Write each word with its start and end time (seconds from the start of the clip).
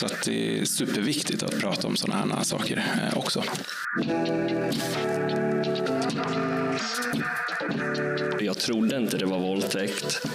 Så 0.00 0.06
att 0.06 0.22
det 0.24 0.58
är 0.58 0.64
superviktigt 0.64 1.42
att 1.42 1.60
prata 1.60 1.86
om 1.86 1.96
sådana 1.96 2.34
här 2.36 2.42
saker 2.42 2.84
eh, 3.02 3.18
också. 3.18 3.42
Jag 8.40 8.58
trodde 8.58 8.96
inte 8.96 9.18
det 9.18 9.26
var 9.26 9.38
våldtäkt. 9.38 10.26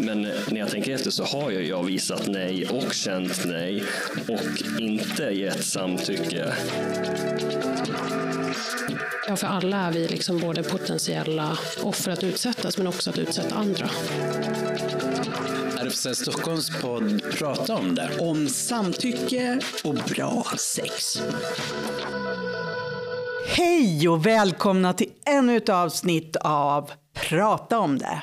Men 0.00 0.22
när 0.22 0.56
jag 0.56 0.70
tänker 0.70 0.94
efter 0.94 1.10
så 1.10 1.24
har 1.24 1.50
jag 1.50 1.84
visat 1.84 2.26
nej 2.26 2.66
och 2.66 2.94
känt 2.94 3.44
nej 3.44 3.82
och 4.28 4.80
inte 4.80 5.22
gett 5.22 5.64
samtycke. 5.64 6.54
Ja, 9.28 9.36
för 9.36 9.46
alla 9.46 9.76
är 9.76 9.92
vi 9.92 10.08
liksom 10.08 10.38
både 10.38 10.62
potentiella 10.62 11.58
offer 11.82 12.12
att 12.12 12.24
utsättas 12.24 12.78
men 12.78 12.86
också 12.86 13.10
att 13.10 13.18
utsätta 13.18 13.54
andra. 13.54 13.90
RFSL 15.94 16.14
Stockholms 16.14 16.80
podd 16.82 17.22
Prata 17.38 17.74
om 17.74 17.94
det. 17.94 18.10
Om 18.20 18.48
samtycke 18.48 19.60
och 19.84 19.94
bra 19.94 20.44
sex. 20.56 21.22
Hej 23.46 24.08
och 24.08 24.26
välkomna 24.26 24.92
till 24.92 25.10
ännu 25.26 25.56
ett 25.56 25.68
avsnitt 25.68 26.36
av 26.36 26.90
Prata 27.14 27.78
om 27.78 27.98
det. 27.98 28.22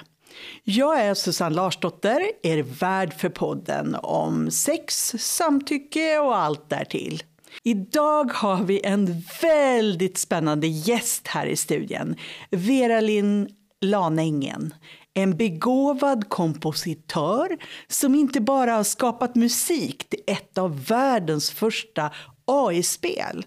Jag 0.64 1.02
är 1.02 1.14
Susanne 1.14 1.56
Larsdotter, 1.56 2.22
er 2.44 2.64
värd 2.64 3.14
för 3.14 3.30
podden 3.30 3.96
om 3.96 4.52
sex, 4.52 5.14
samtycke 5.18 6.20
och 6.20 6.38
allt 6.38 6.70
därtill. 6.70 7.24
Idag 7.64 8.32
har 8.34 8.64
vi 8.64 8.82
en 8.84 9.24
väldigt 9.42 10.18
spännande 10.18 10.68
gäst 10.68 11.28
här 11.28 11.46
i 11.46 11.56
studion. 11.56 12.16
Vera-Linn 12.50 13.50
Lanängen. 13.82 14.74
En 15.14 15.38
begåvad 15.38 16.30
kompositör 16.30 17.58
som 17.88 18.16
inte 18.16 18.42
bara 18.42 18.74
har 18.74 18.84
skapat 18.84 19.36
musik 19.36 20.10
till 20.10 20.20
ett 20.28 20.58
av 20.58 20.86
världens 20.86 21.52
första 21.52 22.12
AI-spel 22.46 23.46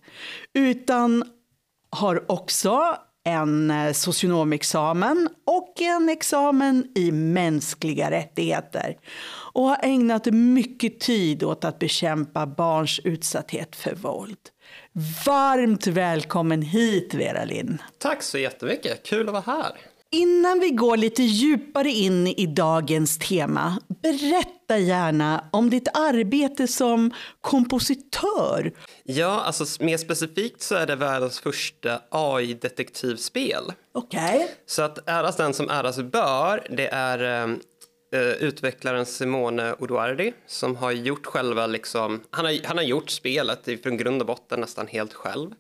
utan 0.54 1.24
har 1.90 2.30
också 2.32 2.96
en 3.24 3.70
eh, 3.70 3.92
socionomexamen 3.92 5.28
och 5.46 5.82
en 5.82 6.08
examen 6.08 6.92
i 6.94 7.12
mänskliga 7.12 8.10
rättigheter 8.10 8.96
och 9.52 9.62
har 9.62 9.78
ägnat 9.82 10.26
mycket 10.26 11.00
tid 11.00 11.42
åt 11.42 11.64
att 11.64 11.78
bekämpa 11.78 12.46
barns 12.46 13.00
utsatthet 13.04 13.76
för 13.76 13.94
våld. 13.94 14.38
Varmt 15.26 15.86
välkommen 15.86 16.62
hit, 16.62 17.14
Vera 17.14 17.44
Linn. 17.44 17.82
Tack 17.98 18.22
så 18.22 18.38
jättemycket. 18.38 19.02
Kul 19.06 19.28
att 19.28 19.32
vara 19.32 19.58
här. 19.62 19.72
Innan 20.14 20.60
vi 20.60 20.70
går 20.70 20.96
lite 20.96 21.22
djupare 21.22 21.90
in 21.90 22.26
i 22.26 22.46
dagens 22.46 23.18
tema, 23.18 23.78
berätta 24.02 24.78
gärna 24.78 25.44
om 25.52 25.70
ditt 25.70 25.88
arbete 25.94 26.66
som 26.66 27.10
kompositör. 27.40 28.72
Ja, 29.04 29.42
alltså 29.46 29.84
mer 29.84 29.96
specifikt 29.96 30.62
så 30.62 30.74
är 30.74 30.86
det 30.86 30.96
världens 30.96 31.40
första 31.40 32.00
AI-detektivspel. 32.10 33.72
Okej. 33.92 34.36
Okay. 34.36 34.48
Så 34.66 34.82
att 34.82 35.08
äras 35.08 35.36
den 35.36 35.54
som 35.54 35.70
äras 35.70 35.96
bör, 35.96 36.66
det 36.70 36.88
är 36.88 37.48
eh, 38.14 38.20
utvecklaren 38.20 39.06
Simone 39.06 39.74
Oduardi 39.78 40.32
som 40.46 40.76
har 40.76 40.92
gjort 40.92 41.26
själva 41.26 41.66
liksom, 41.66 42.20
han 42.30 42.44
har, 42.44 42.66
han 42.66 42.76
har 42.76 42.84
gjort 42.84 43.10
spelet 43.10 43.68
från 43.82 43.96
grund 43.96 44.20
och 44.20 44.26
botten 44.26 44.60
nästan 44.60 44.86
helt 44.86 45.14
själv. 45.14 45.50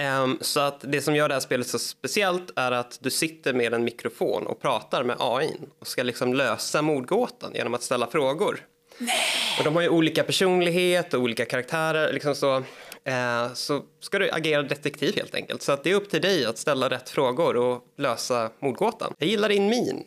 Um, 0.00 0.38
så 0.40 0.60
att 0.60 0.80
det 0.80 1.00
som 1.00 1.16
gör 1.16 1.28
det 1.28 1.34
här 1.34 1.40
spelet 1.40 1.66
så 1.66 1.78
speciellt 1.78 2.50
är 2.56 2.72
att 2.72 2.98
du 3.00 3.10
sitter 3.10 3.52
med 3.52 3.74
en 3.74 3.84
mikrofon 3.84 4.46
och 4.46 4.60
pratar 4.60 5.04
med 5.04 5.16
AI 5.18 5.56
och 5.78 5.86
ska 5.86 6.02
liksom 6.02 6.34
lösa 6.34 6.82
mordgåtan 6.82 7.50
genom 7.54 7.74
att 7.74 7.82
ställa 7.82 8.06
frågor. 8.06 8.66
Nej. 8.98 9.16
Och 9.58 9.64
de 9.64 9.74
har 9.74 9.82
ju 9.82 9.88
olika 9.88 10.24
personlighet 10.24 11.14
och 11.14 11.20
olika 11.20 11.44
karaktärer. 11.44 12.12
Liksom 12.12 12.34
så, 12.34 12.56
uh, 12.56 13.54
så 13.54 13.82
ska 14.00 14.18
du 14.18 14.30
agera 14.30 14.62
detektiv 14.62 15.16
helt 15.16 15.34
enkelt. 15.34 15.62
Så 15.62 15.72
att 15.72 15.84
det 15.84 15.90
är 15.90 15.94
upp 15.94 16.10
till 16.10 16.22
dig 16.22 16.44
att 16.44 16.58
ställa 16.58 16.90
rätt 16.90 17.10
frågor 17.10 17.56
och 17.56 17.84
lösa 17.98 18.50
mordgåtan. 18.58 19.14
Jag 19.18 19.28
gillar 19.28 19.48
din 19.48 19.66
min. 19.66 20.04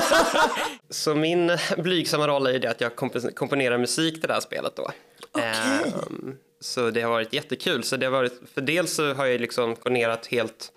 så 0.90 1.14
min 1.14 1.58
blygsamma 1.76 2.28
roll 2.28 2.46
är 2.46 2.58
det 2.58 2.70
att 2.70 2.80
jag 2.80 2.96
komponerar 3.34 3.78
musik 3.78 4.14
till 4.14 4.28
det 4.28 4.34
här 4.34 4.40
spelet 4.40 4.76
då. 4.76 4.90
Okay. 5.32 5.92
Um, 6.06 6.36
så 6.60 6.90
det 6.90 7.02
har 7.02 7.10
varit 7.10 7.32
jättekul. 7.32 7.84
Så 7.84 7.96
det 7.96 8.06
har 8.06 8.12
varit, 8.12 8.40
för 8.54 8.60
dels 8.60 8.94
så 8.94 9.14
har 9.14 9.26
jag 9.26 9.40
liksom 9.40 9.74
komponerat 9.74 10.26
helt, 10.26 10.72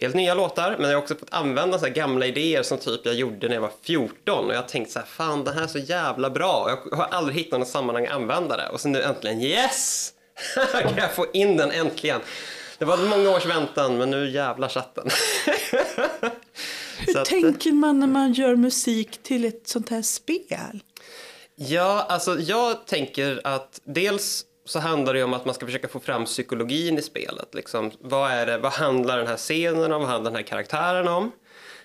helt 0.00 0.14
nya 0.14 0.34
låtar 0.34 0.76
men 0.78 0.90
jag 0.90 0.96
har 0.96 1.02
också 1.02 1.14
fått 1.14 1.32
använda 1.34 1.78
så 1.78 1.88
gamla 1.88 2.26
idéer 2.26 2.62
som 2.62 2.78
typ 2.78 3.00
jag 3.04 3.14
gjorde 3.14 3.48
när 3.48 3.54
jag 3.54 3.62
var 3.62 3.72
14 3.82 4.46
och 4.46 4.52
jag 4.52 4.58
har 4.58 4.68
tänkt 4.68 4.90
så 4.90 4.98
här, 4.98 5.06
fan 5.06 5.44
det 5.44 5.52
här 5.52 5.62
är 5.62 5.66
så 5.66 5.78
jävla 5.78 6.30
bra. 6.30 6.78
Jag 6.90 6.96
har 6.96 7.04
aldrig 7.04 7.36
hittat 7.36 7.58
något 7.58 7.68
sammanhang 7.68 8.06
att 8.06 8.12
använda 8.12 8.56
det 8.56 8.68
och 8.68 8.80
så 8.80 8.88
nu 8.88 9.02
äntligen 9.02 9.40
yes! 9.40 10.12
kan 10.82 10.96
jag 10.96 11.14
få 11.14 11.26
in 11.32 11.56
den 11.56 11.70
äntligen. 11.70 12.20
Det 12.78 12.84
var 12.84 12.96
många 12.96 13.30
års 13.30 13.46
väntan 13.46 13.98
men 13.98 14.10
nu 14.10 14.30
jävlar 14.30 14.68
satt 14.68 14.94
den. 14.94 15.08
Hur 16.98 17.16
att, 17.18 17.24
tänker 17.24 17.72
man 17.72 18.00
när 18.00 18.06
man 18.06 18.32
gör 18.32 18.56
musik 18.56 19.22
till 19.22 19.44
ett 19.44 19.68
sånt 19.68 19.88
här 19.88 20.02
spel? 20.02 20.82
Ja, 21.54 22.06
alltså 22.08 22.38
jag 22.38 22.86
tänker 22.86 23.40
att 23.44 23.80
dels 23.84 24.44
så 24.70 24.78
handlar 24.78 25.14
det 25.14 25.22
om 25.22 25.34
att 25.34 25.44
man 25.44 25.54
ska 25.54 25.66
försöka 25.66 25.88
få 25.88 26.00
fram 26.00 26.24
psykologin 26.24 26.98
i 26.98 27.02
spelet. 27.02 27.54
Liksom, 27.54 27.90
vad, 28.00 28.30
är 28.30 28.46
det, 28.46 28.58
vad 28.58 28.72
handlar 28.72 29.18
den 29.18 29.26
här 29.26 29.36
scenen 29.36 29.92
om? 29.92 30.00
Vad 30.00 30.10
handlar 30.10 30.30
den 30.30 30.36
här 30.36 30.46
karaktären 30.46 31.08
om? 31.08 31.32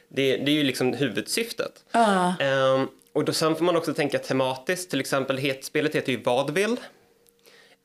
Det, 0.08 0.38
det 0.38 0.52
är 0.52 0.56
ju 0.56 0.64
liksom 0.64 0.94
huvudsyftet. 0.94 1.86
Uh. 1.96 2.74
Um, 2.74 2.90
och 3.14 3.26
då 3.26 3.34
sen 3.34 3.56
får 3.56 3.66
man 3.66 3.76
också 3.76 3.94
tänka 3.94 4.20
tematiskt. 4.20 4.90
Till 4.90 5.00
exempel, 5.00 5.38
het, 5.38 5.66
spelet 5.66 5.96
heter 5.96 6.12
ju 6.12 6.22
Vadvill. 6.24 6.72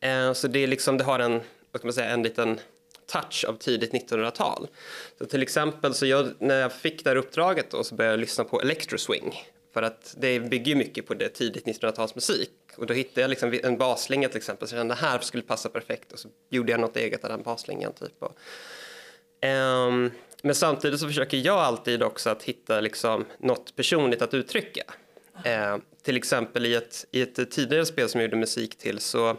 Uh, 0.06 0.33
så 0.33 0.49
det, 0.49 0.59
är 0.59 0.66
liksom, 0.66 0.99
det 0.99 1.05
har 1.05 1.19
en, 1.19 1.41
vad 1.72 1.81
ska 1.81 1.87
man 1.87 1.93
säga, 1.93 2.11
en 2.11 2.22
liten 2.22 2.61
touch 3.12 3.44
av 3.49 3.55
tidigt 3.55 3.93
1900-tal. 3.93 4.69
Så 5.19 5.27
till 5.27 5.43
exempel, 5.43 5.94
så 5.94 6.06
jag, 6.06 6.28
när 6.38 6.61
jag 6.61 6.72
fick 6.72 7.05
det 7.05 7.11
här 7.11 7.17
uppdraget 7.17 7.71
då, 7.71 7.84
så 7.84 7.94
började 7.94 8.12
jag 8.12 8.21
lyssna 8.21 8.44
på 8.44 8.61
Electro 8.61 8.99
Swing. 8.99 9.44
För 9.72 9.82
att 9.82 10.15
det 10.19 10.41
bygger 10.41 10.75
mycket 10.77 11.06
på 11.06 11.15
det 11.15 11.28
tidigt 11.28 11.67
1900-talsmusik. 11.67 12.49
Och 12.76 12.86
då 12.86 12.94
hittade 12.94 13.20
jag 13.20 13.28
liksom 13.28 13.58
en 13.62 13.78
basslinga 13.78 14.28
till 14.28 14.36
exempel, 14.36 14.69
så 14.69 14.76
den 14.76 14.91
här 14.91 15.19
skulle 15.19 15.42
passa 15.42 15.69
perfekt. 15.69 16.12
Och 16.12 16.19
så 16.19 16.28
gjorde 16.48 16.72
jag 16.72 16.81
något 16.81 16.97
eget 16.97 17.25
av 17.25 17.31
den 17.31 17.42
basslingan. 17.42 17.92
Typ. 17.92 18.22
Och, 18.22 18.38
um, 19.48 20.10
men 20.42 20.54
samtidigt 20.54 21.00
så 21.00 21.06
försöker 21.06 21.36
jag 21.36 21.58
alltid 21.58 22.03
också 22.03 22.31
att 22.31 22.42
hitta 22.42 22.81
liksom 22.81 23.25
något 23.38 23.76
personligt 23.76 24.22
att 24.22 24.34
uttrycka. 24.34 24.82
Uh, 25.47 25.82
till 26.03 26.16
exempel 26.16 26.66
i 26.66 26.75
ett, 26.75 27.06
i 27.10 27.22
ett 27.22 27.50
tidigare 27.50 27.86
spel 27.86 28.08
som 28.08 28.20
jag 28.20 28.28
gjorde 28.28 28.36
musik 28.36 28.78
till 28.78 28.98
så 28.98 29.37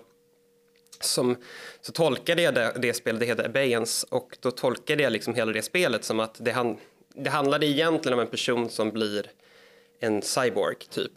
som, 1.03 1.37
så 1.81 1.91
tolkade 1.91 2.41
jag 2.41 2.53
det, 2.53 2.73
det 2.81 2.93
spelet, 2.93 3.19
det 3.19 3.25
heter 3.25 3.45
Abeyance, 3.45 4.07
och 4.09 4.37
då 4.39 4.51
tolkade 4.51 5.03
jag 5.03 5.11
liksom 5.11 5.35
hela 5.35 5.51
det 5.51 5.61
spelet 5.61 6.03
som 6.03 6.19
att 6.19 6.35
det, 6.39 6.51
han, 6.51 6.77
det 7.15 7.29
handlade 7.29 7.65
egentligen 7.65 8.13
om 8.13 8.19
en 8.19 8.31
person 8.31 8.69
som 8.69 8.91
blir 8.91 9.31
en 10.01 10.21
cyborg 10.21 10.75
typ. 10.89 11.11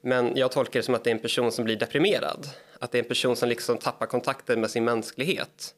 Men 0.00 0.36
jag 0.36 0.52
tolkar 0.52 0.80
det 0.80 0.84
som 0.84 0.94
att 0.94 1.04
det 1.04 1.10
är 1.10 1.14
en 1.14 1.20
person 1.20 1.52
som 1.52 1.64
blir 1.64 1.76
deprimerad. 1.76 2.46
Att 2.78 2.92
det 2.92 2.98
är 2.98 3.02
en 3.02 3.08
person 3.08 3.36
som 3.36 3.48
liksom 3.48 3.78
tappar 3.78 4.06
kontakten 4.06 4.60
med 4.60 4.70
sin 4.70 4.84
mänsklighet. 4.84 5.74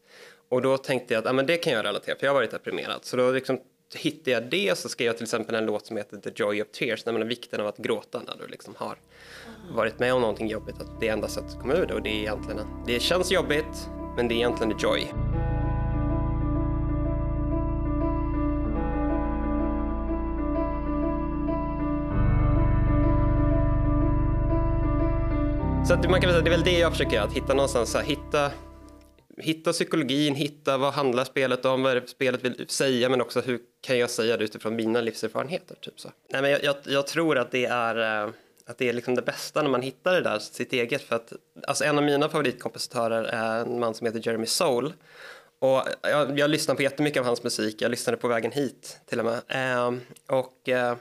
Och 0.48 0.62
då 0.62 0.78
tänkte 0.78 1.14
jag 1.14 1.20
att 1.20 1.30
ah, 1.30 1.32
men 1.32 1.46
det 1.46 1.56
kan 1.56 1.72
jag 1.72 1.84
relatera 1.84 2.16
för 2.18 2.26
jag 2.26 2.30
har 2.30 2.34
varit 2.34 2.50
deprimerad. 2.50 3.04
Så 3.04 3.16
då 3.16 3.30
liksom 3.30 3.60
hittade 3.94 4.30
jag 4.30 4.50
det 4.50 4.78
så 4.78 4.88
skrev 4.88 5.06
jag 5.06 5.16
till 5.16 5.24
exempel 5.24 5.54
en 5.54 5.66
låt 5.66 5.86
som 5.86 5.96
heter 5.96 6.16
The 6.16 6.30
Joy 6.34 6.62
of 6.62 6.68
Tears, 6.68 7.06
nämligen 7.06 7.28
vikten 7.28 7.60
av 7.60 7.66
att 7.66 7.78
gråta 7.78 8.22
när 8.26 8.36
du 8.36 8.46
liksom 8.46 8.74
har 8.76 8.98
varit 9.74 9.98
med 9.98 10.14
om 10.14 10.20
någonting 10.20 10.48
jobbigt. 10.48 10.80
Att 10.80 11.00
det 11.00 11.08
är 11.08 11.12
enda 11.12 11.28
sättet 11.28 11.50
att 11.50 11.60
komma 11.60 11.74
ur 11.74 11.86
det 11.86 11.94
och 11.94 12.02
det 12.02 12.10
är 12.10 12.20
egentligen, 12.20 12.60
det 12.86 13.00
känns 13.00 13.32
jobbigt 13.32 13.88
men 14.16 14.28
det 14.28 14.34
är 14.34 14.36
egentligen 14.36 14.78
the 14.78 14.86
joy. 14.86 15.06
Så 25.84 25.94
att 25.94 26.10
man 26.10 26.20
kan 26.20 26.31
säga 26.31 26.43
det 26.43 26.48
är 26.48 26.56
väl 26.56 26.65
det 26.65 26.78
jag 26.78 26.93
försöker 26.93 27.12
göra, 27.12 27.25
att 27.25 27.32
hitta 27.32 27.54
någonstans, 27.54 27.94
här, 27.94 28.03
hitta, 28.03 28.51
hitta 29.39 29.72
psykologin, 29.72 30.34
hitta 30.34 30.78
vad 30.78 30.92
handlar 30.92 31.24
spelet 31.24 31.65
om, 31.65 31.83
vad 31.83 31.97
är 31.97 32.01
det 32.01 32.09
spelet 32.09 32.45
vill 32.45 32.68
säga, 32.68 33.09
men 33.09 33.21
också 33.21 33.41
hur 33.41 33.60
kan 33.80 33.98
jag 33.98 34.10
säga 34.10 34.36
det 34.36 34.45
utifrån 34.45 34.77
mina 34.77 35.01
livserfarenheter. 35.01 35.77
Typ 35.80 36.01
så. 36.01 36.10
Nej, 36.28 36.42
men 36.42 36.51
jag, 36.51 36.65
jag, 36.65 36.77
jag 36.84 37.06
tror 37.06 37.39
att 37.39 37.51
det 37.51 37.65
är, 37.65 38.24
eh, 38.24 38.33
att 38.66 38.78
det 38.78 38.89
är 38.89 38.92
liksom 38.92 39.15
det 39.15 39.22
bästa 39.22 39.62
när 39.62 39.71
man 39.71 39.83
hittar 39.83 40.12
det 40.12 40.21
där, 40.21 40.39
sitt 40.39 40.72
eget. 40.72 41.03
För 41.03 41.16
att, 41.16 41.33
alltså 41.66 41.84
en 41.84 41.98
av 41.98 42.04
mina 42.04 42.28
favoritkompositörer 42.28 43.24
är 43.24 43.60
en 43.60 43.80
man 43.80 43.95
som 43.95 44.06
heter 44.06 44.21
Jeremy 44.27 44.47
Soul. 44.47 44.92
Och 45.59 45.83
jag, 46.03 46.39
jag 46.39 46.51
lyssnar 46.51 46.74
på 46.74 46.83
jättemycket 46.83 47.21
av 47.21 47.27
hans 47.27 47.42
musik, 47.42 47.83
jag 47.83 47.91
lyssnade 47.91 48.16
på 48.16 48.28
vägen 48.28 48.53
hit 48.53 49.01
till 49.06 49.21
och 49.21 49.24
med. 49.24 49.41
Eh, 49.48 49.92
och 50.27 50.68
eh, 50.68 50.97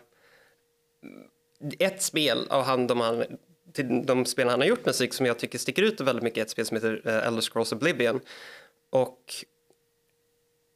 ett 1.79 2.01
spel 2.01 2.47
av 2.50 2.63
han, 2.63 2.88
de 2.88 3.00
han 3.00 3.25
till 3.73 4.06
de 4.06 4.25
spel 4.25 4.47
han 4.47 4.59
har 4.59 4.68
gjort 4.68 4.85
musik 4.85 5.13
som 5.13 5.25
jag 5.25 5.39
tycker 5.39 5.57
sticker 5.57 5.83
ut 5.83 6.01
väldigt 6.01 6.23
mycket 6.23 6.44
ett 6.44 6.50
spel 6.50 6.65
som 6.65 6.77
heter 6.77 7.01
eh, 7.06 7.27
Elder 7.27 7.41
Scrolls 7.41 7.71
Oblivion. 7.71 8.19
Och, 8.89 9.18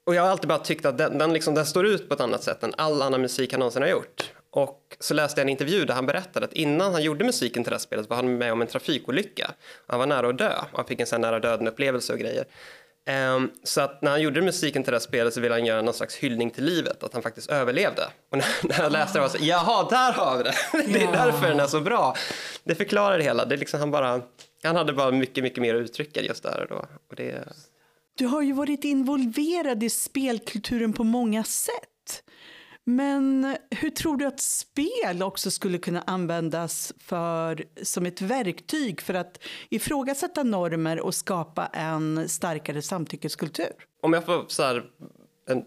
och 0.06 0.16
jag 0.16 0.22
har 0.22 0.30
alltid 0.30 0.48
bara 0.48 0.60
tyckt 0.60 0.86
att 0.86 0.98
den, 0.98 1.18
den, 1.18 1.34
liksom, 1.34 1.56
den 1.56 1.66
står 1.66 1.86
ut 1.86 2.08
på 2.10 2.14
ett 2.14 2.22
annat 2.22 2.44
sätt 2.44 2.64
än 2.64 2.74
all 2.78 3.02
annan 3.02 3.22
musik 3.22 3.54
han 3.54 3.60
någonsin 3.60 3.82
har 3.82 3.90
gjort. 3.90 4.32
Och 4.50 4.98
så 5.00 5.14
läste 5.14 5.42
jag 5.42 5.46
en 5.46 5.50
intervju 5.50 5.86
där 5.86 5.94
han 5.94 6.06
berättade 6.06 6.46
att 6.46 6.54
innan 6.54 6.94
han 6.94 7.04
gjorde 7.04 7.26
musiken 7.26 7.64
till 7.64 7.70
det 7.70 7.76
här 7.76 7.80
spelet 7.80 8.10
var 8.10 8.16
han 8.16 8.38
med 8.38 8.52
om 8.52 8.62
en 8.62 8.68
trafikolycka. 8.68 9.52
Han 9.88 10.00
var 10.00 10.06
nära 10.06 10.30
att 10.30 10.38
dö. 10.38 10.54
Han 10.74 10.86
fick 10.86 11.00
en 11.00 11.08
sån 11.08 11.22
nära 11.22 11.40
döden-upplevelse 11.40 12.14
och 12.14 12.20
grejer. 12.20 12.46
Um, 13.10 13.52
så 13.64 13.82
att 13.82 14.02
när 14.02 14.12
han 14.12 14.22
gjorde 14.22 14.42
musiken 14.42 14.84
till 14.84 14.92
det 14.92 14.98
här 14.98 15.02
spelet 15.02 15.34
så 15.34 15.42
ville 15.42 15.54
han 15.54 15.66
göra 15.66 15.82
någon 15.82 15.94
slags 15.94 16.16
hyllning 16.16 16.52
till 16.52 16.64
livet, 16.64 17.04
att 17.04 17.14
han 17.14 17.22
faktiskt 17.22 17.50
överlevde. 17.50 18.08
Och 18.32 18.38
när, 18.38 18.48
när 18.68 18.84
jag 18.84 18.92
läste 18.92 19.18
det 19.18 19.22
var 19.22 19.30
så 19.30 19.38
jaha, 19.42 19.90
där 19.90 20.14
har 20.14 20.38
vi 20.38 20.44
det! 20.44 20.54
det 20.94 21.04
är 21.04 21.12
därför 21.12 21.48
den 21.48 21.60
är 21.60 21.68
så 21.68 21.82
bra. 21.82 22.16
Det 22.64 22.76
förklarar 22.76 23.18
det 23.18 23.24
hela. 23.24 23.46
Det 23.46 23.56
är 23.56 23.58
liksom 23.58 23.80
han, 23.80 23.92
bara, 23.92 24.22
han 24.64 24.76
hade 24.76 24.94
bara 24.94 25.12
mycket, 25.12 25.44
mycket 25.44 25.62
mer 25.62 25.76
att 25.76 25.82
uttrycka 25.82 26.22
just 26.22 26.44
där 26.44 26.60
och 26.62 26.68
då. 26.68 26.86
Och 27.10 27.16
det... 27.16 27.44
Du 28.18 28.26
har 28.26 28.42
ju 28.42 28.54
varit 28.54 28.84
involverad 28.84 29.84
i 29.84 29.90
spelkulturen 29.90 30.94
på 30.94 31.04
många 31.04 31.44
sätt. 31.44 32.24
Men 32.88 33.58
hur 33.72 33.90
tror 33.90 34.18
du 34.18 34.26
att 34.26 34.40
spel 34.40 35.24
också 35.24 35.52
skulle 35.52 35.78
kunna 35.78 36.02
användas 36.02 36.94
för, 37.00 37.66
som 37.82 38.06
ett 38.06 38.22
verktyg 38.22 39.02
för 39.02 39.14
att 39.14 39.44
ifrågasätta 39.70 40.44
normer 40.44 41.00
och 41.00 41.16
skapa 41.16 41.66
en 41.66 42.30
starkare 42.30 42.82
samtyckeskultur? 42.82 43.74
Om 44.02 44.14
jag 44.14 44.26
får 44.26 44.46
så 44.48 44.64
här, 44.64 44.84
en, 45.48 45.66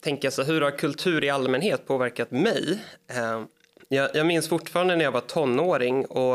tänka 0.00 0.30
så 0.30 0.42
hur 0.42 0.60
har 0.60 0.70
kultur 0.70 1.24
i 1.24 1.30
allmänhet 1.30 1.86
påverkat 1.86 2.30
mig? 2.30 2.78
Eh, 3.10 3.44
jag, 3.88 4.10
jag 4.14 4.26
minns 4.26 4.48
fortfarande 4.48 4.96
när 4.96 5.04
jag 5.04 5.12
var 5.12 5.20
tonåring 5.20 6.06
och, 6.06 6.34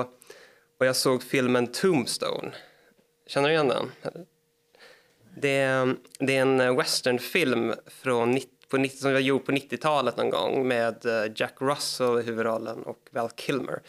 och 0.79 0.85
jag 0.85 0.95
såg 0.95 1.23
filmen 1.23 1.67
Tombstone. 1.67 2.51
Känner 3.27 3.49
du 3.49 3.53
igen 3.53 3.67
den? 3.67 3.91
Det, 5.41 5.95
det 6.19 6.37
är 6.37 6.41
en 6.41 6.75
westernfilm 6.75 7.73
från 7.87 8.31
90 8.31 8.56
på 8.69 8.77
90, 8.77 8.97
som 8.97 9.13
var 9.13 9.19
gjord 9.19 9.45
på 9.45 9.51
90-talet 9.51 10.17
någon 10.17 10.29
gång 10.29 10.67
med 10.67 11.05
eh, 11.05 11.31
Jack 11.35 11.53
Russell 11.59 12.19
i 12.19 12.23
huvudrollen 12.23 12.83
och 12.83 12.99
Val 13.11 13.29
Kilmer. 13.35 13.81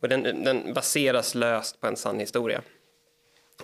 Och 0.00 0.08
den, 0.08 0.44
den 0.44 0.74
baseras 0.74 1.34
löst 1.34 1.80
på 1.80 1.86
en 1.86 1.96
sann 1.96 2.20
historia. 2.20 2.62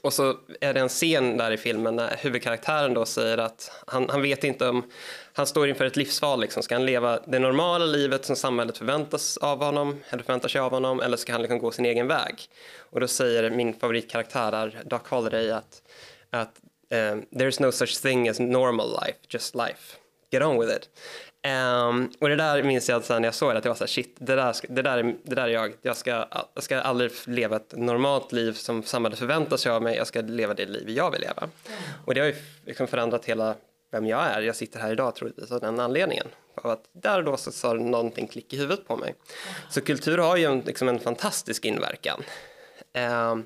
Och 0.02 0.12
så 0.12 0.36
är 0.60 0.74
det 0.74 0.80
en 0.80 0.88
scen 0.88 1.36
där 1.36 1.50
i 1.50 1.56
filmen 1.56 1.96
när 1.96 2.16
huvudkaraktären 2.16 2.94
då 2.94 3.04
säger 3.04 3.38
att 3.38 3.70
han, 3.86 4.08
han 4.08 4.22
vet 4.22 4.44
inte 4.44 4.68
om... 4.68 4.90
Han 5.32 5.46
står 5.46 5.68
inför 5.68 5.84
ett 5.84 5.96
livsval. 5.96 6.40
Liksom. 6.40 6.62
Ska 6.62 6.74
han 6.74 6.86
leva 6.86 7.20
det 7.26 7.38
normala 7.38 7.84
livet 7.84 8.24
som 8.24 8.36
samhället 8.36 8.78
förväntas 8.78 9.36
av 9.36 9.62
honom, 9.62 10.00
eller 10.10 10.22
förväntar 10.22 10.48
sig 10.48 10.60
av 10.60 10.70
honom 10.70 11.00
eller 11.00 11.16
ska 11.16 11.32
han 11.32 11.42
liksom 11.42 11.58
gå 11.58 11.70
sin 11.70 11.84
egen 11.84 12.06
väg? 12.06 12.34
Och 12.78 13.00
då 13.00 13.08
säger 13.08 13.50
min 13.50 13.74
favoritkaraktär 13.74 14.82
Doc 14.84 15.02
Holliday 15.08 15.50
att, 15.50 15.82
att 16.30 16.60
um, 16.90 17.26
“There's 17.30 17.62
no 17.62 17.72
such 17.72 18.02
thing 18.02 18.28
as 18.28 18.40
normal 18.40 18.88
life, 18.88 19.18
just 19.28 19.54
life” 19.54 19.96
get 20.34 20.42
on 20.42 20.60
with 20.60 20.76
it. 20.76 20.88
Um, 21.46 22.12
och 22.20 22.28
det 22.28 22.36
där 22.36 22.62
minns 22.62 22.88
jag 22.88 22.96
att 22.96 23.08
när 23.08 23.24
jag 23.24 23.34
såg 23.34 23.52
det, 23.52 23.58
att 23.58 23.64
jag 23.64 23.70
var 23.70 23.76
så 23.76 23.84
här, 23.84 23.88
shit, 23.88 24.16
det 24.18 24.36
där, 24.36 24.54
det 24.68 24.82
där, 24.82 24.98
är, 24.98 25.16
det 25.22 25.34
där 25.34 25.42
är 25.42 25.48
jag. 25.48 25.72
Jag 25.82 25.96
ska, 25.96 26.26
jag 26.54 26.64
ska 26.64 26.80
aldrig 26.80 27.12
leva 27.24 27.56
ett 27.56 27.74
normalt 27.76 28.32
liv 28.32 28.52
som 28.52 28.82
samhället 28.82 29.18
förväntar 29.18 29.56
sig 29.56 29.72
av 29.72 29.82
mig. 29.82 29.96
Jag 29.96 30.06
ska 30.06 30.20
leva 30.20 30.54
det 30.54 30.66
liv 30.66 30.90
jag 30.90 31.10
vill 31.10 31.20
leva. 31.20 31.42
Mm. 31.42 31.78
Och 32.04 32.14
det 32.14 32.20
har 32.20 32.26
ju 32.26 32.34
liksom 32.64 32.86
förändrat 32.86 33.24
hela 33.24 33.54
vem 33.92 34.06
jag 34.06 34.26
är. 34.26 34.42
Jag 34.42 34.56
sitter 34.56 34.80
här 34.80 34.92
idag 34.92 35.14
troligtvis 35.14 35.52
av 35.52 35.60
den 35.60 35.80
anledningen. 35.80 36.26
Av 36.54 36.70
att 36.70 36.84
där 36.92 37.18
och 37.18 37.24
då 37.24 37.36
så 37.36 37.52
sa 37.52 37.72
någonting 37.72 38.26
klick 38.26 38.52
i 38.52 38.56
huvudet 38.56 38.86
på 38.86 38.96
mig. 38.96 39.08
Mm. 39.08 39.70
Så 39.70 39.80
kultur 39.80 40.18
har 40.18 40.36
ju 40.36 40.44
en, 40.44 40.60
liksom 40.60 40.88
en 40.88 41.00
fantastisk 41.00 41.64
inverkan. 41.64 42.22
Um, 43.32 43.44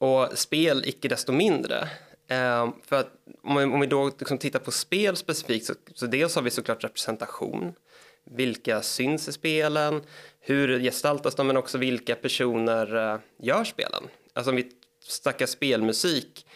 och 0.00 0.38
spel 0.38 0.82
icke 0.86 1.08
desto 1.08 1.32
mindre 1.32 1.88
Ehm, 2.28 2.72
för 2.86 2.96
att 2.96 3.12
om 3.42 3.56
vi, 3.56 3.64
om 3.64 3.80
vi 3.80 3.86
då 3.86 4.10
liksom 4.18 4.38
tittar 4.38 4.58
på 4.58 4.70
spel 4.70 5.16
specifikt 5.16 5.66
så, 5.66 5.74
så 5.94 6.06
dels 6.06 6.34
har 6.34 6.42
vi 6.42 6.50
såklart 6.50 6.84
representation. 6.84 7.74
Vilka 8.24 8.82
syns 8.82 9.28
i 9.28 9.32
spelen? 9.32 10.02
Hur 10.40 10.80
gestaltas 10.80 11.34
de? 11.34 11.46
Men 11.46 11.56
också 11.56 11.78
vilka 11.78 12.14
personer 12.14 13.12
eh, 13.12 13.20
gör 13.38 13.64
spelen? 13.64 14.02
Alltså 14.32 14.50
om 14.50 14.56
vi 14.56 14.70
snackar 15.00 15.46
spelmusik. 15.46 16.46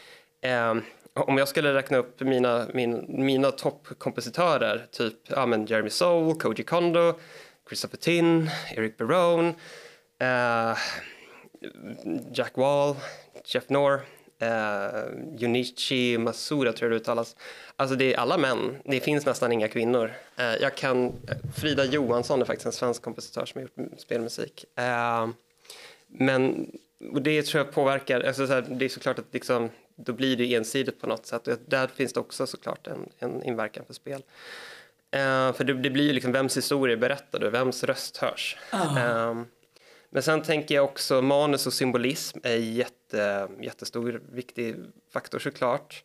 Eh, 0.41 0.75
om 1.15 1.39
jag 1.39 1.49
skulle 1.49 1.75
räkna 1.75 1.97
upp 1.97 2.21
mina, 2.21 2.67
min, 2.75 3.05
mina 3.09 3.51
toppkompositörer, 3.51 4.87
typ 4.91 5.15
ja, 5.29 5.47
men 5.47 5.67
Jeremy 5.67 5.91
Soule, 5.91 6.35
Koji 6.35 6.65
Kondo, 6.65 7.19
Christopher 7.69 7.97
Tin, 7.97 8.51
Eric 8.77 8.97
Barone, 8.97 9.55
eh, 10.19 10.79
Jack 12.33 12.57
Wall, 12.57 12.97
Jeff 13.45 13.69
Noor 13.69 14.01
eh, 14.43 15.05
Junichi 15.37 16.19
Masuda 16.19 16.73
tror 16.73 16.91
jag 16.91 16.99
det 16.99 17.03
uttalas. 17.03 17.37
Alltså 17.77 17.97
det 17.97 18.15
är 18.15 18.19
alla 18.19 18.39
män, 18.39 18.77
det 18.85 19.01
finns 19.01 19.27
nästan 19.27 19.53
inga 19.53 19.69
kvinnor. 19.69 20.13
Eh, 20.37 20.55
jag 20.61 20.75
kan, 20.75 21.13
Frida 21.57 21.85
Johansson 21.85 22.41
är 22.41 22.45
faktiskt 22.45 22.67
en 22.67 22.73
svensk 22.73 23.03
kompositör 23.03 23.47
som 23.47 23.61
har 23.61 23.63
gjort 23.63 24.01
spelmusik. 24.01 24.65
Eh, 24.77 25.29
men 26.07 26.71
och 27.13 27.23
det 27.23 27.43
tror 27.43 27.65
jag 27.65 27.75
påverkar, 27.75 28.21
alltså 28.21 28.47
så 28.47 28.53
här, 28.53 28.65
det 28.69 28.85
är 28.85 28.89
såklart 28.89 29.19
att 29.19 29.27
liksom, 29.31 29.71
då 29.97 30.13
blir 30.13 30.37
det 30.37 30.55
ensidigt 30.55 31.01
på 31.01 31.07
något 31.07 31.27
sätt. 31.27 31.49
Och 31.49 31.59
där 31.67 31.87
finns 31.87 32.13
det 32.13 32.21
också 32.21 32.47
såklart 32.47 32.87
en, 32.87 33.09
en 33.19 33.43
inverkan 33.43 33.85
för 33.87 33.95
spel. 33.95 34.23
Uh, 35.17 35.53
för 35.53 35.65
det, 35.65 35.75
det, 35.75 35.91
blir 35.91 36.05
ju 36.05 36.13
liksom 36.13 36.33
vems 36.33 36.57
historia 36.57 36.97
berättar 36.97 37.39
du, 37.39 37.51
vems 37.51 37.85
röst 37.85 38.17
hörs. 38.17 38.57
Uh. 38.75 39.43
Men 40.15 40.23
sen 40.23 40.43
tänker 40.43 40.75
jag 40.75 40.85
också 40.85 41.23
manus 41.23 41.67
och 41.67 41.73
symbolism 41.73 42.39
är 42.43 42.57
jätte, 42.57 43.49
jättestor, 43.61 44.23
viktig 44.33 44.77
faktor 45.13 45.39
såklart. 45.39 46.05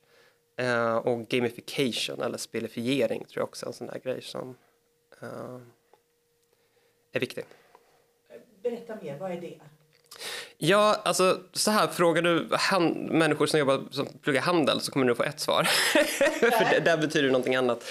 Uh, 0.62 0.96
och 0.96 1.28
gamification 1.28 2.22
eller 2.22 2.38
spelifiering 2.38 3.20
tror 3.20 3.42
jag 3.42 3.44
också 3.44 3.66
är 3.66 3.68
en 3.68 3.74
sån 3.74 3.88
där 3.88 4.00
grej 4.04 4.22
som 4.22 4.56
uh, 5.24 5.60
är 7.12 7.20
viktig. 7.20 7.46
Berätta 8.64 8.98
mer, 9.02 9.18
vad 9.18 9.32
är 9.32 9.42
det? 9.42 9.54
Ja, 10.58 11.02
alltså 11.06 11.40
så 11.54 11.72
här, 11.72 11.88
frågar 11.88 12.22
du 12.22 12.48
hand, 12.52 13.12
människor 13.12 13.46
som 13.46 13.60
jobbar 13.60 13.82
som 13.92 14.08
pluggar 14.22 14.42
handel 14.42 14.82
så 14.82 14.92
kommer 14.92 15.06
du 15.06 15.16
få 15.16 15.24
ett 15.24 15.40
svar. 15.40 15.64
För 16.40 16.72
det, 16.72 16.80
där 16.80 16.98
betyder 16.98 17.28
någonting 17.28 17.56
annat. 17.56 17.84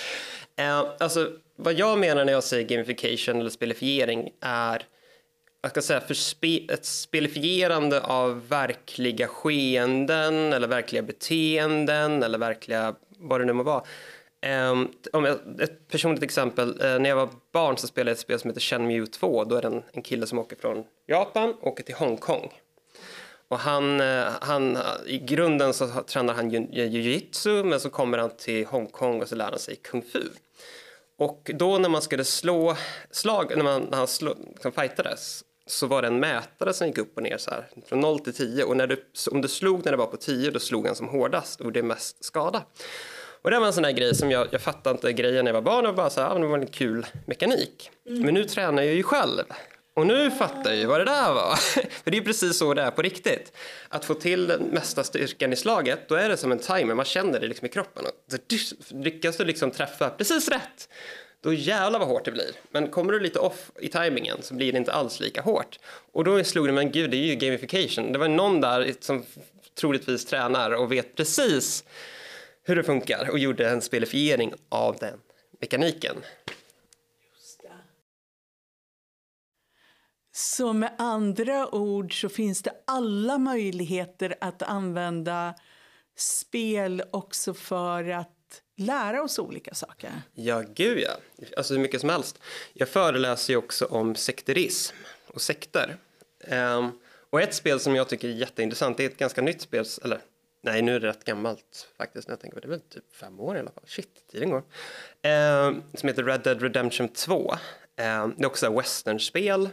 Uh, 0.60 0.90
alltså, 0.98 1.32
vad 1.56 1.74
jag 1.74 1.98
menar 1.98 2.24
när 2.24 2.32
jag 2.32 2.44
säger 2.44 2.68
gamification 2.68 3.40
eller 3.40 3.50
spelifiering 3.50 4.30
är 4.40 4.86
jag 5.66 5.70
ska 5.70 5.82
säga, 5.82 6.00
för 6.00 6.14
spe, 6.14 6.66
ett 6.72 6.84
spelifierande 6.84 8.00
av 8.00 8.48
verkliga 8.48 9.28
skeenden 9.28 10.52
eller 10.52 10.68
verkliga 10.68 11.02
beteenden 11.02 12.22
eller 12.22 12.38
verkliga, 12.38 12.94
vad 13.18 13.40
det 13.40 13.44
nu 13.44 13.52
må 13.52 13.62
vara. 13.62 13.82
Um, 14.46 14.92
om 15.12 15.24
jag, 15.24 15.60
ett 15.60 15.88
personligt 15.88 16.22
exempel, 16.22 16.68
uh, 16.68 16.98
när 16.98 17.08
jag 17.08 17.16
var 17.16 17.28
barn 17.52 17.76
så 17.76 17.86
spelade 17.86 18.10
jag 18.10 18.14
ett 18.14 18.20
spel 18.20 18.38
som 18.38 18.50
heter 18.50 18.60
Shenmue 18.60 19.06
2. 19.06 19.44
Då 19.44 19.56
är 19.56 19.62
det 19.62 19.68
en, 19.68 19.82
en 19.92 20.02
kille 20.02 20.26
som 20.26 20.38
åker 20.38 20.56
från 20.56 20.84
Japan 21.06 21.54
och 21.60 21.66
åker 21.66 21.84
till 21.84 21.94
Hongkong. 21.94 22.52
Och 23.48 23.58
han, 23.58 24.00
uh, 24.00 24.26
han, 24.40 24.78
I 25.06 25.18
grunden 25.18 25.74
så 25.74 25.86
tränar 25.86 26.34
han 26.34 26.50
jujutsu 26.50 27.64
men 27.64 27.80
så 27.80 27.90
kommer 27.90 28.18
han 28.18 28.30
till 28.36 28.66
Hongkong 28.66 29.22
och 29.22 29.28
så 29.28 29.34
lär 29.34 29.50
han 29.50 29.58
sig 29.58 29.76
kung 29.76 30.02
fu. 30.02 30.22
Och 31.18 31.50
då 31.54 31.78
när 31.78 31.88
man 31.88 32.02
skulle 32.02 32.24
slå 32.24 32.76
slag, 33.10 33.56
när, 33.56 33.64
man, 33.64 33.82
när 33.90 33.98
han 33.98 34.08
slå, 34.08 34.34
liksom 34.52 34.72
fightades 34.72 35.44
så 35.66 35.86
var 35.86 36.02
det 36.02 36.08
en 36.08 36.20
mätare 36.20 36.72
som 36.72 36.86
gick 36.86 36.98
upp 36.98 37.16
och 37.16 37.22
ner 37.22 37.38
så 37.38 37.50
här, 37.50 37.68
från 37.88 38.00
0 38.00 38.18
till 38.18 38.34
10 38.34 38.64
och 38.64 38.76
när 38.76 38.86
du, 38.86 39.04
om 39.30 39.40
du 39.40 39.48
slog 39.48 39.84
när 39.84 39.92
det 39.92 39.98
var 39.98 40.06
på 40.06 40.16
10 40.16 40.50
då 40.50 40.58
slog 40.58 40.86
han 40.86 40.96
som 40.96 41.08
hårdast 41.08 41.60
och 41.60 41.72
det 41.72 41.82
mest 41.82 42.24
skada. 42.24 42.62
Och 43.42 43.50
det 43.50 43.58
var 43.58 43.66
en 43.66 43.72
sån 43.72 43.82
där 43.82 43.90
grej 43.90 44.14
som 44.14 44.30
jag, 44.30 44.48
jag 44.50 44.60
fattade 44.60 44.94
inte 44.94 45.12
grejen 45.12 45.44
när 45.44 45.52
jag 45.52 45.62
var 45.62 45.72
barn 45.72 45.86
och 45.86 45.94
bara 45.94 46.10
så 46.10 46.20
här, 46.20 46.30
ah, 46.30 46.38
det 46.38 46.46
var 46.46 46.58
en 46.58 46.66
kul 46.66 47.06
mekanik. 47.26 47.90
Mm. 48.08 48.22
Men 48.22 48.34
nu 48.34 48.44
tränar 48.44 48.82
jag 48.82 48.94
ju 48.94 49.02
själv. 49.02 49.42
Och 49.94 50.06
nu 50.06 50.30
fattar 50.30 50.70
jag 50.70 50.76
ju 50.76 50.86
vad 50.86 51.00
det 51.00 51.04
där 51.04 51.32
var. 51.32 51.56
För 52.04 52.10
det 52.10 52.16
är 52.16 52.22
precis 52.22 52.58
så 52.58 52.74
det 52.74 52.82
är 52.82 52.90
på 52.90 53.02
riktigt. 53.02 53.52
Att 53.88 54.04
få 54.04 54.14
till 54.14 54.46
den 54.46 54.62
mesta 54.62 55.04
styrkan 55.04 55.52
i 55.52 55.56
slaget, 55.56 56.08
då 56.08 56.14
är 56.14 56.28
det 56.28 56.36
som 56.36 56.52
en 56.52 56.58
timer. 56.58 56.94
Man 56.94 57.04
känner 57.04 57.40
det 57.40 57.48
liksom 57.48 57.66
i 57.66 57.68
kroppen. 57.68 58.04
Och 58.06 58.12
lyckas 58.90 59.36
du 59.36 59.44
liksom 59.44 59.70
träffa 59.70 60.10
precis 60.10 60.48
rätt, 60.48 60.88
då 61.40 61.52
jävlar 61.52 61.98
vad 61.98 62.08
hårt 62.08 62.24
det 62.24 62.32
blir. 62.32 62.50
Men 62.70 62.88
kommer 62.88 63.12
du 63.12 63.20
lite 63.20 63.38
off 63.38 63.70
i 63.80 63.88
tajmingen 63.88 64.42
så 64.42 64.54
blir 64.54 64.72
det 64.72 64.78
inte 64.78 64.92
alls 64.92 65.20
lika 65.20 65.42
hårt. 65.42 65.78
Och 66.12 66.24
då 66.24 66.44
slog 66.44 66.66
det 66.66 66.72
mig, 66.72 66.84
gud 66.84 67.10
det 67.10 67.16
är 67.16 67.26
ju 67.26 67.34
gamification. 67.34 68.12
Det 68.12 68.18
var 68.18 68.28
någon 68.28 68.60
där 68.60 68.94
som 69.00 69.24
troligtvis 69.74 70.24
tränar 70.24 70.70
och 70.70 70.92
vet 70.92 71.14
precis 71.14 71.84
hur 72.62 72.76
det 72.76 72.84
funkar 72.84 73.30
och 73.30 73.38
gjorde 73.38 73.68
en 73.68 73.82
spelifiering 73.82 74.52
av 74.68 74.96
den 75.00 75.20
mekaniken. 75.60 76.16
Så 80.32 80.72
med 80.72 80.92
andra 80.98 81.74
ord 81.74 82.20
så 82.20 82.28
finns 82.28 82.62
det 82.62 82.72
alla 82.86 83.38
möjligheter 83.38 84.34
att 84.40 84.62
använda 84.62 85.54
spel 86.16 87.02
också 87.10 87.54
för 87.54 88.08
att 88.10 88.35
lära 88.76 89.22
oss 89.22 89.38
olika 89.38 89.74
saker. 89.74 90.12
Ja, 90.34 90.62
gud 90.74 90.98
ja. 90.98 91.10
Alltså 91.56 91.74
hur 91.74 91.80
mycket 91.80 92.00
som 92.00 92.10
helst. 92.10 92.38
Jag 92.72 92.88
föreläser 92.88 93.52
ju 93.52 93.56
också 93.56 93.84
om 93.86 94.14
sekterism 94.14 94.96
och 95.26 95.42
sekter. 95.42 95.96
Um, 96.50 96.98
och 97.30 97.40
ett 97.40 97.54
spel 97.54 97.80
som 97.80 97.96
jag 97.96 98.08
tycker 98.08 98.28
är 98.28 98.32
jätteintressant, 98.32 98.96
det 98.96 99.04
är 99.04 99.10
ett 99.10 99.18
ganska 99.18 99.42
nytt 99.42 99.60
spel, 99.60 99.84
eller 100.04 100.20
nej, 100.62 100.82
nu 100.82 100.96
är 100.96 101.00
det 101.00 101.08
rätt 101.08 101.24
gammalt 101.24 101.88
faktiskt, 101.96 102.28
när 102.28 102.32
jag 102.32 102.40
tänker 102.40 102.54
på 102.54 102.60
det, 102.60 102.66
är 102.66 102.70
väl 102.70 102.80
typ 102.80 103.16
fem 103.16 103.40
år 103.40 103.56
i 103.56 103.60
alla 103.60 103.70
fall, 103.70 103.84
shit, 103.86 104.28
tiden 104.32 104.50
går. 104.50 104.62
Um, 105.68 105.82
som 105.94 106.08
heter 106.08 106.24
Red 106.24 106.40
Dead 106.40 106.62
Redemption 106.62 107.08
2. 107.08 107.50
Um, 107.50 107.58
ehm, 107.96 108.34
det 108.36 108.44
är 108.44 108.46
också 108.46 108.66
ett 108.66 108.78
westernspel. 108.78 109.68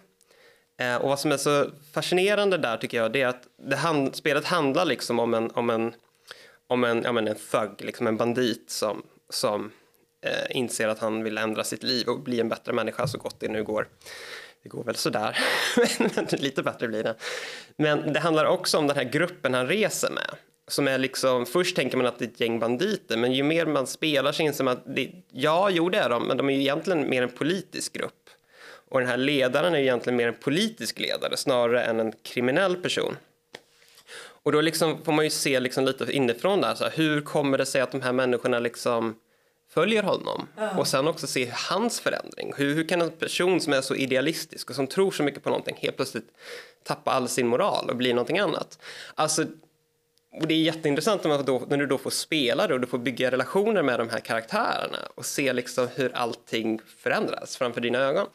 Eh, 0.77 0.95
och 0.95 1.10
vad 1.10 1.19
som 1.19 1.31
är 1.31 1.38
så 1.38 1.69
fascinerande 1.93 2.57
där 2.57 2.77
tycker 2.77 2.98
jag 2.98 3.12
det 3.12 3.22
är 3.22 3.27
att 3.27 3.48
det 3.57 3.75
hand, 3.75 4.15
spelet 4.15 4.45
handlar 4.45 4.86
liksom 4.86 5.19
om 5.19 5.33
en, 5.33 5.51
om 5.51 5.69
en, 5.69 5.95
om 6.74 6.84
en, 6.84 7.03
ja, 7.03 7.12
men 7.12 7.27
en 7.27 7.36
thug, 7.51 7.70
liksom 7.77 8.08
en 8.08 8.18
bandit 8.18 8.70
som, 8.70 9.03
som 9.30 9.72
eh, 10.25 10.58
inser 10.58 10.88
att 10.88 11.00
han 11.00 11.24
vill 11.24 11.38
ändra 11.38 11.63
sitt 11.63 11.84
liv 11.84 12.08
och 12.08 12.20
bli 12.20 12.39
en 12.39 12.50
bättre 12.50 12.74
människa 12.74 13.08
så 13.08 13.18
gott 13.18 13.39
det 13.39 13.48
nu 13.48 13.63
går. 13.63 13.88
Det 14.63 14.70
går 14.70 14.84
väl 14.84 14.96
sådär, 14.96 15.38
men 16.15 16.25
lite 16.32 16.63
bättre 16.63 16.88
blir 16.88 17.03
det. 17.03 17.15
Men 17.77 18.13
det 18.13 18.20
handlar 18.20 18.46
också 18.46 18.77
om 18.77 18.88
den 18.88 18.98
här 18.98 19.03
gruppen 19.03 19.53
han 19.53 19.68
reser 19.68 20.10
med. 20.10 20.36
Som 20.68 20.88
är 20.88 20.98
liksom, 20.98 21.46
först 21.46 21.75
tänker 21.75 21.98
man 21.98 22.06
att 22.06 22.20
det 22.20 22.25
är 22.25 22.30
ett 22.30 22.39
gäng 22.39 22.60
banditer, 22.60 23.18
men 23.18 23.34
ju 23.34 23.44
mer 23.44 23.65
man 23.65 23.88
spelar 23.88 24.32
så 24.32 24.44
inser 24.44 24.63
man 24.63 24.74
att 24.74 24.96
det, 24.96 25.12
ja, 25.32 25.70
jo 25.70 25.89
det 25.89 25.98
är 25.98 26.10
de, 26.10 26.27
men 26.27 26.38
de 26.38 26.50
är 26.50 26.53
ju 26.53 26.60
egentligen 26.60 27.10
mer 27.10 27.22
en 27.22 27.30
politisk 27.30 27.94
grupp. 27.94 28.30
Och 28.89 29.00
den 29.00 29.10
här 29.10 29.18
ledaren 29.18 29.75
är 29.75 29.80
egentligen 29.80 30.18
mer 30.18 30.27
en 30.27 30.34
politisk 30.34 31.00
ledare 31.00 31.38
snarare 31.38 31.84
än 31.84 32.00
en 32.00 32.13
kriminell 32.24 32.75
person. 32.75 33.18
Och 34.43 34.51
då 34.51 34.62
liksom 34.62 35.03
får 35.03 35.12
man 35.12 35.25
ju 35.25 35.31
se 35.31 35.59
liksom 35.59 35.85
lite 35.85 36.12
inifrån 36.12 36.62
där, 36.62 36.75
så 36.75 36.83
här, 36.83 36.91
hur 36.95 37.21
kommer 37.21 37.57
det 37.57 37.65
sig 37.65 37.81
att 37.81 37.91
de 37.91 38.01
här 38.01 38.13
människorna 38.13 38.59
liksom 38.59 39.15
följer 39.69 40.03
honom? 40.03 40.47
Uh. 40.59 40.79
Och 40.79 40.88
sen 40.88 41.07
också 41.07 41.27
se 41.27 41.51
hans 41.69 42.00
förändring. 42.00 42.53
Hur, 42.57 42.75
hur 42.75 42.88
kan 42.88 43.01
en 43.01 43.12
person 43.12 43.62
som 43.62 43.73
är 43.73 43.81
så 43.81 43.95
idealistisk 43.95 44.69
och 44.69 44.75
som 44.75 44.88
tror 44.88 45.12
så 45.12 45.23
mycket 45.23 45.43
på 45.43 45.50
någonting 45.50 45.77
helt 45.79 45.95
plötsligt 45.95 46.27
tappa 46.83 47.12
all 47.12 47.27
sin 47.27 47.47
moral 47.47 47.89
och 47.89 47.95
bli 47.95 48.13
någonting 48.13 48.39
annat? 48.39 48.79
Alltså, 49.15 49.45
och 50.41 50.47
det 50.47 50.53
är 50.53 50.62
jätteintressant 50.62 51.23
när, 51.23 51.29
man 51.29 51.45
då, 51.45 51.63
när 51.69 51.77
du 51.77 51.85
då 51.85 51.97
får 51.97 52.09
spela 52.09 52.67
det 52.67 52.73
och 52.73 52.79
du 52.79 52.88
får 52.88 52.97
bygga 52.97 53.31
relationer 53.31 53.83
med 53.83 54.00
de 54.00 54.09
här 54.09 54.19
karaktärerna 54.19 54.97
och 55.15 55.25
se 55.25 55.53
liksom 55.53 55.88
hur 55.95 56.15
allting 56.15 56.81
förändras 56.97 57.57
framför 57.57 57.81
dina 57.81 58.00
ögon. 58.00 58.27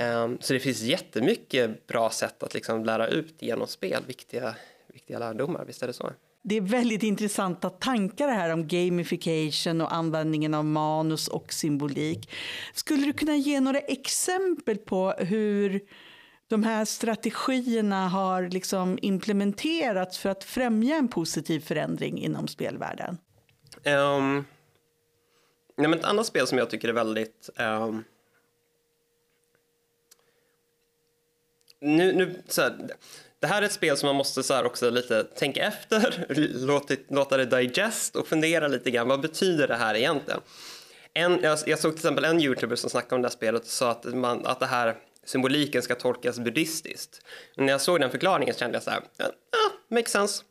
Um, 0.00 0.38
så 0.40 0.52
det 0.52 0.60
finns 0.60 0.80
jättemycket 0.80 1.86
bra 1.86 2.10
sätt 2.10 2.42
att 2.42 2.54
liksom 2.54 2.84
lära 2.84 3.08
ut 3.08 3.34
genom 3.38 3.66
spel, 3.66 4.02
viktiga, 4.06 4.54
viktiga 4.94 5.18
lärdomar, 5.18 5.64
visst 5.64 5.82
är 5.82 5.86
det 5.86 5.92
så? 5.92 6.12
Det 6.42 6.56
är 6.56 6.60
väldigt 6.60 7.02
intressanta 7.02 7.70
tankar 7.70 8.26
det 8.26 8.32
här 8.32 8.50
om 8.50 8.66
gamification 8.66 9.80
och 9.80 9.94
användningen 9.94 10.54
av 10.54 10.64
manus 10.64 11.28
och 11.28 11.52
symbolik. 11.52 12.30
Skulle 12.74 13.06
du 13.06 13.12
kunna 13.12 13.36
ge 13.36 13.60
några 13.60 13.78
exempel 13.78 14.78
på 14.78 15.10
hur 15.18 15.80
de 16.48 16.62
här 16.62 16.84
strategierna 16.84 18.08
har 18.08 18.48
liksom 18.48 18.98
implementerats 19.02 20.18
för 20.18 20.28
att 20.30 20.44
främja 20.44 20.96
en 20.96 21.08
positiv 21.08 21.60
förändring 21.60 22.18
inom 22.18 22.48
spelvärlden? 22.48 23.18
Um, 23.84 24.44
nej 25.76 25.88
men 25.88 25.94
ett 25.94 26.04
annat 26.04 26.26
spel 26.26 26.46
som 26.46 26.58
jag 26.58 26.70
tycker 26.70 26.88
är 26.88 26.92
väldigt 26.92 27.50
um, 27.58 28.04
nu, 31.80 32.12
nu, 32.12 32.42
så 32.48 32.62
här, 32.62 32.90
det 33.44 33.48
här 33.48 33.62
är 33.62 33.66
ett 33.66 33.72
spel 33.72 33.96
som 33.96 34.06
man 34.06 34.16
måste 34.16 34.42
så 34.42 34.64
också 34.64 34.90
lite 34.90 35.24
tänka 35.24 35.66
efter, 35.66 36.26
låta, 36.66 36.94
låta 37.08 37.36
det 37.36 37.44
digest 37.44 38.16
och 38.16 38.28
fundera 38.28 38.68
lite 38.68 38.90
grann. 38.90 39.08
Vad 39.08 39.20
betyder 39.20 39.68
det 39.68 39.76
här 39.76 39.94
egentligen? 39.94 40.40
En, 41.14 41.38
jag, 41.42 41.58
jag 41.66 41.78
såg 41.78 41.92
till 41.92 41.98
exempel 41.98 42.24
en 42.24 42.40
youtuber 42.40 42.76
som 42.76 42.90
snackade 42.90 43.14
om 43.14 43.22
det 43.22 43.28
här 43.28 43.32
spelet 43.32 43.62
och 43.62 43.68
sa 43.68 43.90
att, 43.90 44.04
man, 44.04 44.46
att 44.46 44.60
det 44.60 44.66
här 44.66 44.96
symboliken 45.24 45.82
ska 45.82 45.94
tolkas 45.94 46.38
buddhistiskt. 46.38 47.20
när 47.56 47.68
jag 47.68 47.80
såg 47.80 48.00
den 48.00 48.10
förklaringen 48.10 48.54
kände 48.54 48.76
jag 48.76 48.82
så 48.82 48.90
här, 48.90 49.00
ja, 49.16 49.24
ah, 49.26 49.94
makes 49.94 50.12
sense. 50.12 50.42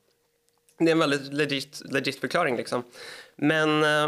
Det 0.80 0.86
är 0.86 0.92
en 0.92 1.00
väldigt 1.00 1.34
legit, 1.34 1.82
legit 1.86 2.20
förklaring 2.20 2.58
liksom. 2.58 2.84
Men, 3.36 3.84
eh, 3.84 4.04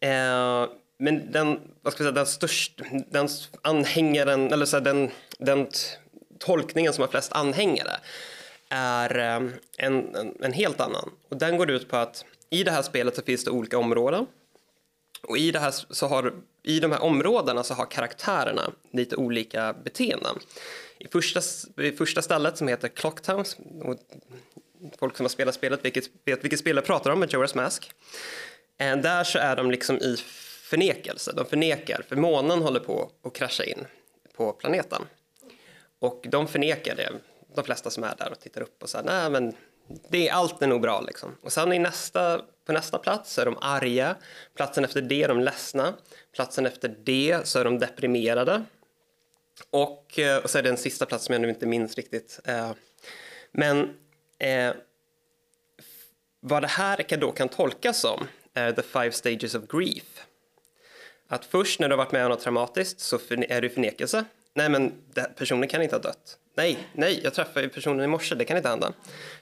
eh 0.00 0.68
men 0.98 1.32
den, 1.32 1.60
vad 1.82 1.92
ska 1.92 2.04
jag 2.04 2.14
säga, 2.14 2.24
den 2.24 2.26
största, 2.26 2.84
den 3.10 3.28
anhängaren, 3.62 4.52
eller 4.52 4.66
så 4.66 4.76
här, 4.76 4.84
den, 4.84 5.10
den 5.38 5.68
tolkningen 6.38 6.92
som 6.92 7.02
har 7.02 7.08
flest 7.08 7.32
anhängare 7.32 8.00
är 8.68 9.18
eh, 9.18 9.50
en, 9.78 10.14
en, 10.16 10.36
en 10.40 10.52
helt 10.52 10.80
annan. 10.80 11.10
Och 11.28 11.36
den 11.36 11.56
går 11.56 11.70
ut 11.70 11.88
på 11.88 11.96
att 11.96 12.24
i 12.50 12.64
det 12.64 12.70
här 12.70 12.82
spelet 12.82 13.16
så 13.16 13.22
finns 13.22 13.44
det 13.44 13.50
olika 13.50 13.78
områden. 13.78 14.26
Och 15.22 15.38
i, 15.38 15.50
det 15.50 15.58
här 15.58 15.74
så 15.90 16.06
har, 16.06 16.34
i 16.62 16.80
de 16.80 16.92
här 16.92 17.02
områdena 17.02 17.62
så 17.64 17.74
har 17.74 17.86
karaktärerna 17.86 18.72
lite 18.92 19.16
olika 19.16 19.72
beteenden. 19.84 20.38
I 20.98 21.08
första, 21.08 21.40
i 21.82 21.92
första 21.92 22.22
stället 22.22 22.58
som 22.58 22.68
heter 22.68 22.88
Clocktown, 22.88 23.44
och 23.82 23.96
folk 24.98 25.16
som 25.16 25.24
har 25.24 25.30
spelat 25.30 25.54
spelet 25.54 25.84
vilket, 25.84 26.04
vet 26.24 26.44
vilket 26.44 26.58
spel 26.60 26.76
jag 26.76 26.84
pratar 26.84 27.10
om, 27.10 27.20
med 27.20 27.32
Joras 27.32 27.54
Mask. 27.54 27.90
Eh, 28.78 28.96
där 28.96 29.24
så 29.24 29.38
är 29.38 29.56
de 29.56 29.70
liksom 29.70 29.96
i 29.96 30.16
förnekelse, 30.62 31.32
de 31.36 31.46
förnekar, 31.46 32.02
för 32.08 32.16
månen 32.16 32.62
håller 32.62 32.80
på 32.80 33.10
att 33.24 33.34
krascha 33.34 33.64
in 33.64 33.86
på 34.36 34.52
planeten. 34.52 35.02
Och 35.98 36.26
de 36.28 36.48
förnekar 36.48 36.94
det, 36.94 37.12
de 37.54 37.64
flesta 37.64 37.90
som 37.90 38.04
är 38.04 38.14
där 38.18 38.30
och 38.30 38.40
tittar 38.40 38.60
upp 38.60 38.82
och 38.82 38.88
säger 38.88 39.04
nej 39.04 39.30
men 39.30 39.54
det, 40.08 40.30
allt 40.30 40.62
är 40.62 40.66
nog 40.66 40.80
bra 40.80 41.00
liksom. 41.00 41.36
Och 41.42 41.52
sen 41.52 41.72
i 41.72 41.78
nästa, 41.78 42.42
på 42.64 42.72
nästa 42.72 42.98
plats 42.98 43.38
är 43.38 43.44
de 43.44 43.56
arga, 43.60 44.16
platsen 44.54 44.84
efter 44.84 45.02
det 45.02 45.22
är 45.22 45.28
de 45.28 45.40
ledsna, 45.40 45.94
platsen 46.34 46.66
efter 46.66 46.96
det 47.04 47.40
så 47.44 47.58
är 47.58 47.64
de 47.64 47.78
deprimerade. 47.78 48.64
Och, 49.70 50.18
eh, 50.18 50.42
och 50.42 50.50
så 50.50 50.58
är 50.58 50.62
det 50.62 50.68
en 50.68 50.76
sista 50.76 51.06
plats 51.06 51.24
som 51.24 51.32
jag 51.32 51.42
nu 51.42 51.48
inte 51.48 51.66
minns 51.66 51.94
riktigt. 51.94 52.40
Eh, 52.44 52.72
men 53.52 53.96
eh, 54.38 54.74
vad 56.40 56.62
det 56.62 56.68
här 56.68 57.16
då 57.16 57.32
kan 57.32 57.48
tolkas 57.48 58.00
som 58.00 58.26
är 58.54 58.72
the 58.72 58.82
five 58.82 59.12
stages 59.12 59.54
of 59.54 59.66
grief. 59.68 60.26
Att 61.28 61.44
först 61.44 61.80
när 61.80 61.88
du 61.88 61.92
har 61.92 62.04
varit 62.04 62.12
med 62.12 62.24
om 62.24 62.30
något 62.30 62.40
traumatiskt 62.40 63.00
så 63.00 63.18
är 63.28 63.60
du 63.60 63.70
förnekelse 63.70 64.24
nej 64.58 64.68
men 64.68 64.92
personen 65.36 65.68
kan 65.68 65.82
inte 65.82 65.94
ha 65.94 66.02
dött. 66.02 66.38
Nej, 66.56 66.78
nej, 66.92 67.20
jag 67.24 67.34
träffade 67.34 67.62
ju 67.62 67.68
personen 67.68 68.04
i 68.04 68.06
morse, 68.06 68.34
det 68.34 68.44
kan 68.44 68.56
inte 68.56 68.68
hända. 68.68 68.92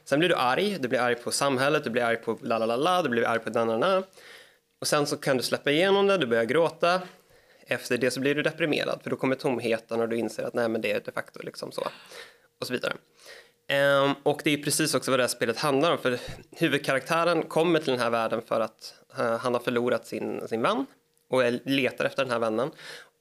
Sen 0.05 0.19
blir 0.19 0.29
du 0.29 0.35
arg, 0.35 0.79
du 0.81 0.89
blir 0.89 1.01
arg 1.01 1.15
på 1.15 1.31
samhället, 1.31 1.85
du 1.85 1.91
blir 1.91 2.03
arg 2.03 2.17
på 2.17 2.39
la 2.43 2.59
la 2.59 2.67
la 2.67 2.77
la, 2.77 3.03
du 3.03 3.09
blir 3.09 3.27
arg 3.27 3.39
på 3.39 3.51
den 3.51 3.81
na 3.81 4.03
Och 4.81 4.87
sen 4.87 5.07
så 5.07 5.17
kan 5.17 5.37
du 5.37 5.43
släppa 5.43 5.71
igenom 5.71 6.07
det, 6.07 6.19
du 6.19 6.27
börjar 6.27 6.45
gråta. 6.45 7.03
Efter 7.67 7.99
det 7.99 8.11
så 8.11 8.21
blir 8.21 8.35
du 8.35 8.43
deprimerad 8.43 9.01
för 9.03 9.11
då 9.11 9.17
kommer 9.17 9.37
tomheten 9.37 10.01
och 10.01 10.09
du 10.09 10.17
inser 10.17 10.43
att 10.43 10.55
nej 10.55 10.69
men 10.69 10.81
det 10.81 10.93
är 10.93 11.01
de 11.05 11.13
facto 11.13 11.41
liksom 11.43 11.73
så. 11.73 11.89
Och 12.61 12.67
så 12.67 12.73
vidare. 12.73 12.93
Um, 14.05 14.15
och 14.23 14.41
det 14.45 14.51
är 14.51 14.63
precis 14.63 14.95
också 14.95 15.11
vad 15.11 15.21
det 15.21 15.25
här 15.25 15.29
spelet 15.29 15.59
handlar 15.59 15.93
om 15.93 15.99
för 15.99 16.19
huvudkaraktären 16.57 17.43
kommer 17.43 17.79
till 17.79 17.91
den 17.91 18.01
här 18.01 18.11
världen 18.11 18.43
för 18.49 18.61
att 18.61 18.95
uh, 19.19 19.37
han 19.37 19.55
har 19.55 19.61
förlorat 19.61 20.07
sin, 20.07 20.49
sin 20.49 20.63
vän 20.63 20.87
och 21.29 21.43
letar 21.65 22.05
efter 22.05 22.23
den 22.23 22.33
här 22.33 22.39
vännen 22.39 22.71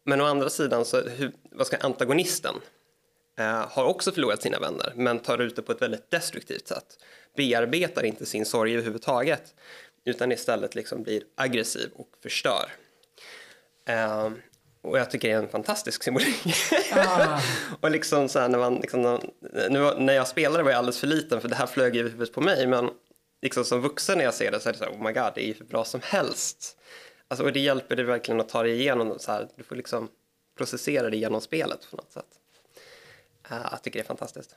men 0.06 0.22
å 0.22 0.26
andra 0.26 0.50
sidan 0.50 0.86
så 0.86 1.02
hur, 1.02 1.32
vad 1.52 1.68
ska 1.68 1.78
antagonisten 1.78 2.56
eh, 3.40 3.68
har 3.70 3.84
också 3.84 4.12
förlorat 4.12 4.42
sina 4.42 4.60
vänner 4.60 4.94
men 4.96 5.20
tar 5.20 5.38
ut 5.38 5.56
det 5.56 5.62
på 5.62 5.72
ett 5.72 5.82
väldigt 5.82 6.12
destruktivt 6.12 6.68
sätt. 6.68 7.00
Bearbetar 7.38 8.06
inte 8.06 8.26
sin 8.26 8.46
sorg 8.46 8.74
överhuvudtaget 8.74 9.54
utan 10.06 10.32
istället 10.32 10.76
liksom 10.76 11.04
blir 11.04 11.24
aggressiv 11.36 11.90
och 11.96 12.10
förstör. 12.24 12.72
Eh, 13.88 14.30
och 14.82 15.00
jag 15.00 15.12
tycker 15.12 15.28
det 15.28 15.34
är 15.34 15.38
en 15.38 15.50
fantastisk 15.50 16.04
symbolik. 16.04 16.44
Ah. 16.94 17.40
och 17.82 17.92
liksom 17.92 18.30
så 18.30 18.40
här, 18.40 18.50
när, 18.50 18.60
man, 18.60 18.76
liksom, 18.76 19.20
nu, 19.70 19.94
när 19.98 20.14
jag 20.14 20.28
spelade 20.28 20.64
var 20.64 20.72
jag 20.72 20.78
alldeles 20.78 21.00
för 21.00 21.08
liten 21.08 21.42
för 21.42 21.50
det 21.50 21.56
här 21.56 21.68
flög 21.68 21.96
i 21.96 22.02
huvudet 22.02 22.34
på 22.34 22.42
mig 22.42 22.68
men 22.68 22.90
liksom 23.42 23.66
som 23.66 23.82
vuxen 23.82 24.18
när 24.18 24.26
jag 24.26 24.34
ser 24.34 24.52
det 24.52 24.60
så 24.60 24.70
är 24.70 24.74
det 24.74 24.80
så 24.80 24.86
här, 24.86 24.92
oh 24.92 25.04
my 25.04 25.12
god, 25.12 25.32
det 25.36 25.46
är 25.46 25.48
ju 25.48 25.54
för 25.54 25.66
bra 25.66 25.86
som 25.86 26.02
helst. 26.04 26.78
Alltså, 27.28 27.46
och 27.46 27.54
det 27.54 27.60
hjälper 27.60 27.96
dig 27.96 28.06
verkligen 28.06 28.42
att 28.42 28.50
ta 28.50 28.64
dig 28.64 28.72
igenom 28.72 29.20
så 29.20 29.32
här. 29.32 29.48
Du 29.56 29.64
får 29.64 29.76
liksom 29.76 30.10
processera 30.58 31.10
det 31.10 31.18
genom 31.18 31.42
spelet 31.42 31.88
på 31.92 31.98
något 31.98 32.12
sätt. 32.12 32.40
Uh, 33.52 33.68
jag 33.72 33.84
tycker 33.84 34.00
det 34.00 34.04
är 34.04 34.08
fantastiskt. 34.08 34.56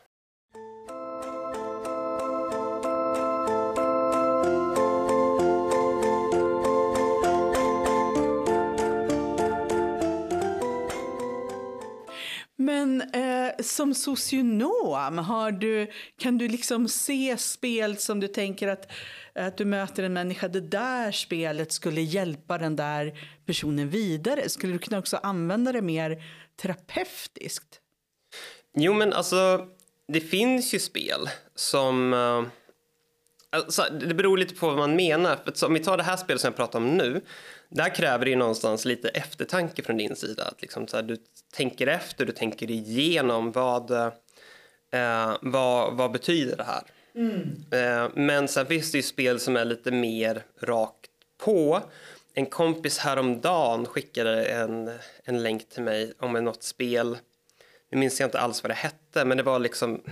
Men 12.69 13.01
eh, 13.01 13.51
som 13.61 13.95
socionom, 13.95 15.19
har 15.19 15.53
du, 15.53 15.87
kan 16.19 16.39
du 16.39 16.49
liksom 16.49 16.89
se 16.89 17.37
spel 17.39 17.97
som 17.97 18.21
du 18.21 18.29
tänker 18.29 18.69
att, 18.69 18.93
att 19.35 19.57
du 19.57 19.65
möter 19.65 20.03
en 20.03 20.13
människa, 20.13 20.49
det 20.49 20.61
där 20.61 21.13
spelet 21.13 21.73
skulle 21.73 22.01
hjälpa 22.01 22.59
den 22.59 22.77
där 22.77 23.21
personen 23.47 23.91
vidare? 23.91 24.49
Skulle 24.49 24.73
du 24.73 24.79
kunna 24.79 24.99
också 24.99 25.17
använda 25.17 25.73
det 25.73 25.83
mer 25.83 26.23
terapeutiskt? 26.57 27.81
Jo, 28.77 28.95
men 28.95 29.13
alltså, 29.13 29.67
det 30.09 30.21
finns 30.21 30.75
ju 30.75 30.79
spel 30.79 31.31
som... 31.55 32.13
Eh, 32.15 32.43
alltså, 33.59 33.83
det 34.01 34.15
beror 34.15 34.39
lite 34.39 34.55
på 34.55 34.67
vad 34.67 34.79
man 34.79 34.97
menar. 34.97 35.39
För 35.45 35.67
om 35.67 35.75
vi 35.75 35.81
tar 35.81 35.97
det 35.97 36.03
här 36.03 36.17
spelet 36.17 36.41
som 36.41 36.49
jag 36.49 36.57
pratar 36.57 36.79
om 36.79 36.97
nu, 36.97 37.21
där 37.69 37.95
kräver 37.95 38.25
det 38.25 38.31
ju 38.31 38.37
någonstans 38.37 38.85
lite 38.85 39.09
eftertanke 39.09 39.83
från 39.83 39.97
din 39.97 40.17
sida. 40.17 40.45
Att 40.45 40.63
liksom 40.63 40.89
så 40.89 40.97
här, 40.97 41.03
du 41.03 41.17
tänker 41.53 41.87
efter, 41.87 42.27
du 42.27 42.33
tänker 42.33 42.71
igenom 42.71 43.53
vad, 43.53 43.91
eh, 43.91 45.37
vad, 45.41 45.97
vad 45.97 46.13
betyder 46.13 46.57
det 46.57 46.65
här? 46.65 46.83
Mm. 47.15 47.65
Eh, 47.71 48.11
men 48.15 48.49
sen 48.49 48.67
finns 48.67 48.93
det 48.93 48.99
ju 48.99 49.03
spel 49.03 49.41
som 49.41 49.57
är 49.57 49.65
lite 49.65 49.91
mer 49.91 50.43
rakt 50.61 51.11
på 51.45 51.83
en 52.35 52.47
kompis 52.47 52.99
häromdagen 52.99 53.87
skickade 53.87 54.45
en, 54.45 54.91
en 55.25 55.43
länk 55.43 55.69
till 55.69 55.83
mig 55.83 56.13
om 56.19 56.33
något 56.33 56.63
spel. 56.63 57.19
Nu 57.91 57.99
minns 57.99 58.21
jag 58.21 58.27
inte 58.27 58.41
alls 58.41 58.63
vad 58.63 58.71
det 58.71 58.75
hette, 58.75 59.25
men 59.25 59.37
det 59.37 59.43
var 59.43 59.59
liksom 59.59 60.03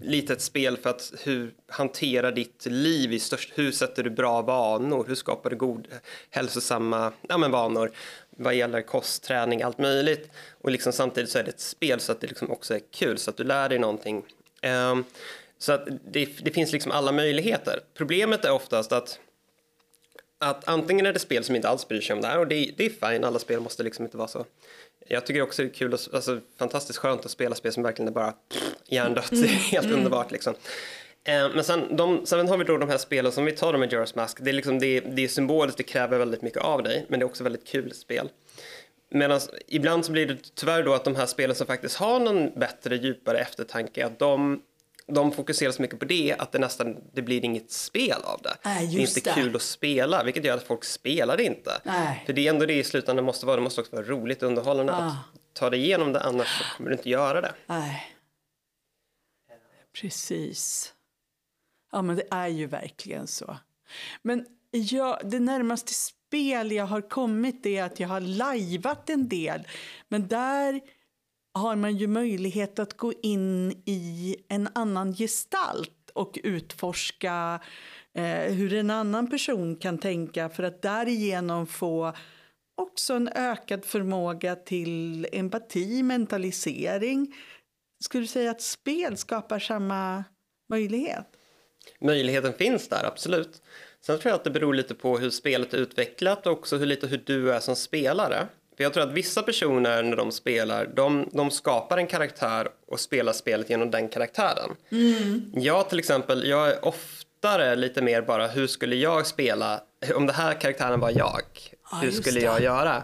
lite 0.00 0.32
ett 0.32 0.40
spel 0.40 0.76
för 0.76 0.90
att 0.90 1.12
hur 1.22 1.54
hantera 1.66 2.30
ditt 2.30 2.66
liv 2.66 3.12
i 3.12 3.18
störst, 3.18 3.52
hur 3.54 3.72
sätter 3.72 4.02
du 4.02 4.10
bra 4.10 4.42
vanor, 4.42 5.04
hur 5.08 5.14
skapar 5.14 5.50
du 5.50 5.56
god, 5.56 5.88
hälsosamma 6.30 7.12
ja, 7.28 7.38
men 7.38 7.50
vanor 7.50 7.90
vad 8.30 8.54
gäller 8.54 8.82
kostträning, 8.82 9.62
allt 9.62 9.78
möjligt. 9.78 10.30
Och 10.60 10.70
liksom 10.70 10.92
samtidigt 10.92 11.30
så 11.30 11.38
är 11.38 11.42
det 11.42 11.50
ett 11.50 11.60
spel 11.60 12.00
så 12.00 12.12
att 12.12 12.20
det 12.20 12.26
liksom 12.26 12.50
också 12.50 12.74
är 12.74 12.80
kul, 12.90 13.18
så 13.18 13.30
att 13.30 13.36
du 13.36 13.44
lär 13.44 13.68
dig 13.68 13.78
någonting. 13.78 14.24
Um, 14.62 15.04
så 15.58 15.72
att 15.72 15.88
det, 16.10 16.28
det 16.42 16.50
finns 16.50 16.72
liksom 16.72 16.92
alla 16.92 17.12
möjligheter. 17.12 17.80
Problemet 17.94 18.44
är 18.44 18.52
oftast 18.52 18.92
att 18.92 19.18
att 20.42 20.68
antingen 20.68 21.06
är 21.06 21.12
det 21.12 21.18
spel 21.18 21.44
som 21.44 21.56
inte 21.56 21.68
alls 21.68 21.88
bryr 21.88 22.00
sig 22.00 22.14
om 22.14 22.20
det 22.20 22.28
här 22.28 22.38
och 22.38 22.46
det, 22.46 22.70
det 22.76 22.86
är 22.86 23.12
fine, 23.12 23.24
alla 23.24 23.38
spel 23.38 23.60
måste 23.60 23.82
liksom 23.82 24.04
inte 24.04 24.16
vara 24.16 24.28
så. 24.28 24.46
Jag 25.12 25.26
tycker 25.26 25.42
också 25.42 25.62
det 25.62 25.68
är 25.68 25.72
kul, 25.72 25.94
och, 25.94 26.00
alltså, 26.12 26.40
fantastiskt 26.58 26.98
skönt 26.98 27.24
att 27.24 27.30
spela 27.30 27.54
spel 27.54 27.72
som 27.72 27.82
verkligen 27.82 28.08
är 28.08 28.12
bara 28.12 28.34
hjärndött, 28.86 29.32
mm. 29.32 29.46
helt 29.48 29.86
mm. 29.86 29.98
underbart 29.98 30.30
liksom. 30.30 30.54
Eh, 31.24 31.48
men 31.54 31.64
sen, 31.64 31.96
de, 31.96 32.26
sen 32.26 32.48
har 32.48 32.58
vi 32.58 32.64
då 32.64 32.78
de 32.78 32.88
här 32.88 32.98
spelen 32.98 33.32
som 33.32 33.44
vi 33.44 33.52
tar 33.52 33.78
med 33.78 33.90
Majora's 33.92 34.16
Mask, 34.16 34.38
det 34.40 34.50
är, 34.50 34.52
liksom, 34.52 34.78
det, 34.78 35.00
det 35.00 35.24
är 35.24 35.28
symboliskt, 35.28 35.78
det 35.78 35.82
kräver 35.82 36.18
väldigt 36.18 36.42
mycket 36.42 36.62
av 36.62 36.82
dig, 36.82 37.06
men 37.08 37.20
det 37.20 37.24
är 37.24 37.26
också 37.26 37.44
väldigt 37.44 37.66
kul 37.66 37.94
spel. 37.94 38.28
Medan 39.10 39.40
ibland 39.66 40.04
så 40.04 40.12
blir 40.12 40.26
det 40.26 40.36
tyvärr 40.54 40.82
då 40.82 40.94
att 40.94 41.04
de 41.04 41.16
här 41.16 41.26
spelen 41.26 41.56
som 41.56 41.66
faktiskt 41.66 41.96
har 41.96 42.20
någon 42.20 42.58
bättre, 42.58 42.96
djupare 42.96 43.38
eftertanke, 43.38 44.06
att 44.06 44.18
de 44.18 44.62
de 45.14 45.32
fokuserar 45.32 45.72
så 45.72 45.82
mycket 45.82 45.98
på 45.98 46.04
det 46.04 46.36
att 46.38 46.52
det 46.52 46.58
nästan 46.58 46.96
det 47.12 47.22
blir 47.22 47.44
inget 47.44 47.70
spel 47.70 48.22
av 48.24 48.40
det. 48.42 48.56
Nej, 48.64 48.86
det 48.86 48.96
är 48.96 49.00
inte 49.00 49.20
det. 49.20 49.34
kul 49.34 49.56
att 49.56 49.62
spela, 49.62 50.24
vilket 50.24 50.44
gör 50.44 50.56
att 50.56 50.66
folk 50.66 50.84
spelar 50.84 51.36
det 51.36 51.44
inte. 51.44 51.80
Nej. 51.84 52.22
För 52.26 52.32
det 52.32 52.46
är 52.46 52.50
ändå 52.50 52.66
det 52.66 52.78
i 52.78 52.84
slutändan 52.84 53.24
måste 53.24 53.46
vara. 53.46 53.56
Det 53.56 53.62
måste 53.62 53.80
också 53.80 53.96
vara 53.96 54.06
roligt 54.06 54.42
och 54.42 54.48
underhållande 54.48 54.92
ah. 54.92 54.96
att 54.96 55.14
ta 55.52 55.70
dig 55.70 55.80
igenom 55.80 56.12
det, 56.12 56.20
annars 56.20 56.62
kommer 56.76 56.90
du 56.90 56.96
inte 56.96 57.10
göra 57.10 57.40
det. 57.40 57.54
Nej. 57.66 58.16
Precis. 60.00 60.94
Ja, 61.92 62.02
men 62.02 62.16
det 62.16 62.24
är 62.30 62.48
ju 62.48 62.66
verkligen 62.66 63.26
så. 63.26 63.56
Men 64.22 64.46
ja, 64.70 65.20
det 65.24 65.40
närmaste 65.40 65.92
spel 65.94 66.72
jag 66.72 66.86
har 66.86 67.08
kommit 67.08 67.66
är 67.66 67.82
att 67.82 68.00
jag 68.00 68.08
har 68.08 68.20
lajvat 68.20 69.10
en 69.10 69.28
del. 69.28 69.68
Men 70.08 70.28
där 70.28 70.80
har 71.54 71.76
man 71.76 71.96
ju 71.96 72.06
möjlighet 72.06 72.78
att 72.78 72.96
gå 72.96 73.12
in 73.22 73.70
i 73.86 74.36
en 74.48 74.68
annan 74.74 75.14
gestalt 75.14 76.10
och 76.14 76.38
utforska 76.44 77.60
eh, 78.14 78.52
hur 78.52 78.74
en 78.74 78.90
annan 78.90 79.30
person 79.30 79.76
kan 79.76 79.98
tänka 79.98 80.48
för 80.48 80.62
att 80.62 80.82
därigenom 80.82 81.66
få 81.66 82.12
också 82.76 83.14
en 83.14 83.28
ökad 83.28 83.84
förmåga 83.84 84.56
till 84.56 85.26
empati, 85.32 86.02
mentalisering. 86.02 87.34
Skulle 88.04 88.22
du 88.22 88.28
säga 88.28 88.50
att 88.50 88.62
spel 88.62 89.16
skapar 89.16 89.58
samma 89.58 90.24
möjlighet? 90.70 91.26
Möjligheten 92.00 92.52
finns 92.52 92.88
där, 92.88 93.04
absolut. 93.04 93.62
Sen 94.00 94.18
tror 94.18 94.30
jag 94.30 94.36
att 94.36 94.44
det 94.44 94.50
beror 94.50 94.74
lite 94.74 94.94
på 94.94 95.18
hur 95.18 95.30
spelet 95.30 95.74
är 95.74 95.78
utvecklat 95.78 96.46
och 96.46 96.52
också 96.52 96.76
hur 96.76 96.86
lite 96.86 97.06
hur 97.06 97.22
du 97.26 97.52
är 97.52 97.60
som 97.60 97.76
spelare. 97.76 98.48
För 98.80 98.84
jag 98.84 98.92
tror 98.92 99.04
att 99.04 99.12
vissa 99.12 99.42
personer 99.42 100.02
när 100.02 100.16
de 100.16 100.32
spelar, 100.32 100.86
de, 100.86 101.28
de 101.32 101.50
skapar 101.50 101.98
en 101.98 102.06
karaktär 102.06 102.68
och 102.86 103.00
spelar 103.00 103.32
spelet 103.32 103.70
genom 103.70 103.90
den 103.90 104.08
karaktären. 104.08 104.76
Mm. 104.90 105.50
Jag 105.54 105.88
till 105.88 105.98
exempel, 105.98 106.48
jag 106.48 106.68
är 106.68 106.84
oftare 106.84 107.76
lite 107.76 108.02
mer 108.02 108.22
bara 108.22 108.46
hur 108.46 108.66
skulle 108.66 108.96
jag 108.96 109.26
spela, 109.26 109.80
om 110.14 110.26
det 110.26 110.32
här 110.32 110.60
karaktären 110.60 111.00
var 111.00 111.10
jag, 111.10 111.42
ah, 111.82 111.96
hur 111.96 112.10
skulle 112.10 112.40
jag 112.40 112.60
göra? 112.60 113.02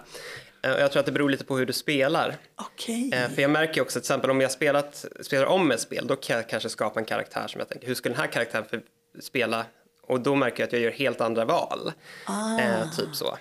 Eh, 0.63 0.71
jag 0.71 0.93
tror 0.93 1.01
att 1.01 1.07
det 1.07 1.13
beror 1.13 1.31
lite 1.31 1.45
på 1.45 1.57
hur 1.57 1.67
du 1.67 1.73
spelar. 1.73 2.37
Okay. 2.73 3.11
Eh, 3.13 3.31
för 3.31 3.43
jag 3.43 3.51
märker 3.51 3.81
också 3.81 4.01
till 4.01 4.05
exempel 4.05 4.31
om 4.31 4.41
jag 4.41 4.51
spelat, 4.51 5.05
spelar 5.21 5.47
om 5.47 5.71
ett 5.71 5.81
spel, 5.81 6.07
då 6.07 6.17
kan 6.17 6.37
jag 6.37 6.49
kanske 6.49 6.69
skapa 6.69 7.01
en 7.01 7.07
karaktär 7.07 7.47
som 7.49 7.59
jag 7.59 7.69
tänker, 7.69 7.87
hur 7.87 7.95
skulle 7.95 8.15
den 8.15 8.21
här 8.21 8.33
karaktären 8.33 8.83
spela? 9.21 9.67
Och 10.03 10.21
då 10.21 10.35
märker 10.35 10.63
jag 10.63 10.67
att 10.67 10.73
jag 10.73 10.83
gör 10.83 10.91
helt 10.91 11.21
andra 11.21 11.45
val. 11.45 11.93
Ah. 12.25 12.59
Eh, 12.59 12.91
typ 12.97 13.15
så. 13.15 13.39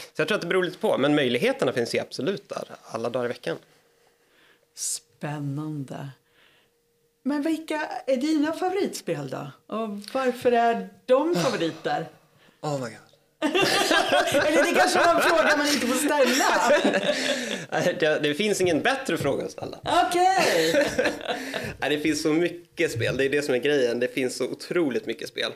Så 0.00 0.20
jag 0.20 0.28
tror 0.28 0.36
att 0.36 0.42
det 0.42 0.48
beror 0.48 0.64
lite 0.64 0.78
på, 0.78 0.98
men 0.98 1.14
möjligheterna 1.14 1.72
finns 1.72 1.94
ju 1.94 1.98
absolut 1.98 2.48
där, 2.48 2.64
alla 2.84 3.10
dagar 3.10 3.24
i 3.24 3.28
veckan. 3.28 3.56
Spännande. 4.74 6.08
Men 7.22 7.42
vilka 7.42 7.80
är 8.06 8.16
dina 8.16 8.52
favoritspel 8.52 9.30
då? 9.30 9.50
Och 9.66 9.88
varför 10.12 10.52
är 10.52 10.88
de 11.06 11.34
favoriter? 11.34 12.06
Oh 12.62 12.74
my 12.74 12.90
god. 12.90 13.10
Eller 14.46 14.64
det 14.64 14.78
kanske 14.78 14.98
var 14.98 15.14
en 15.14 15.20
fråga 15.20 15.56
man 15.56 15.66
inte 15.66 15.86
får 15.86 15.94
ställa. 15.94 16.72
det, 18.00 18.18
det 18.22 18.34
finns 18.34 18.60
ingen 18.60 18.80
bättre 18.80 19.16
fråga 19.16 19.44
att 19.44 19.50
ställa. 19.50 19.78
Okej. 19.82 20.70
Okay. 20.70 21.96
det 21.96 21.98
finns 21.98 22.22
så 22.22 22.32
mycket 22.32 22.92
spel, 22.92 23.16
det 23.16 23.24
är 23.24 23.30
det 23.30 23.42
som 23.42 23.54
är 23.54 23.58
grejen. 23.58 24.00
Det 24.00 24.14
finns 24.14 24.36
så 24.36 24.44
otroligt 24.44 25.06
mycket 25.06 25.28
spel. 25.28 25.52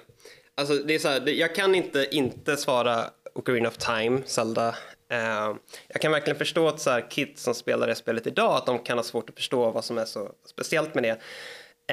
Alltså, 0.55 0.75
det 0.75 0.95
är 0.95 0.99
så 0.99 1.09
här, 1.09 1.29
jag 1.29 1.55
kan 1.55 1.75
inte 1.75 2.09
inte 2.11 2.57
svara 2.57 3.11
Ocarina 3.35 3.69
of 3.69 3.77
Time, 3.77 4.23
Zelda. 4.27 4.69
Eh, 5.11 5.55
jag 5.89 6.01
kan 6.01 6.13
verkligen 6.13 6.39
förstå 6.39 6.69
att 6.69 6.81
så 6.81 6.91
här, 6.91 7.11
kids 7.11 7.43
som 7.43 7.55
spelar 7.55 7.87
det 7.87 7.95
spelet 7.95 8.27
idag, 8.27 8.57
att 8.57 8.67
de 8.67 8.79
kan 8.79 8.99
ha 8.99 9.03
svårt 9.03 9.31
att 9.31 9.37
förstå 9.37 9.71
vad 9.71 9.85
som 9.85 9.99
är 9.99 10.05
så 10.05 10.33
speciellt 10.47 10.95
med 10.95 11.03
det. 11.03 11.21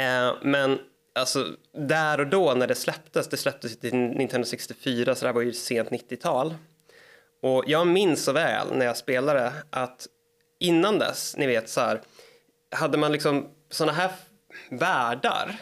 Eh, 0.01 0.33
men 0.41 0.79
alltså, 1.15 1.47
där 1.73 2.19
och 2.19 2.27
då 2.27 2.53
när 2.53 2.67
det 2.67 2.75
släpptes, 2.75 3.29
det 3.29 3.37
släpptes 3.37 3.79
till 3.79 3.95
Nintendo 3.95 4.45
64, 4.45 5.15
så 5.15 5.21
det 5.21 5.27
här 5.27 5.33
var 5.33 5.41
ju 5.41 5.53
sent 5.53 5.89
90-tal. 5.89 6.55
Och 7.41 7.63
jag 7.67 7.87
minns 7.87 8.23
så 8.23 8.31
väl 8.31 8.67
när 8.73 8.85
jag 8.85 8.97
spelade 8.97 9.53
att 9.69 10.07
innan 10.59 10.99
dess, 10.99 11.37
ni 11.37 11.47
vet 11.47 11.69
så 11.69 11.81
här, 11.81 12.01
hade 12.75 12.97
man 12.97 13.11
liksom 13.11 13.47
sådana 13.69 13.93
här 13.93 14.11
världar 14.69 15.59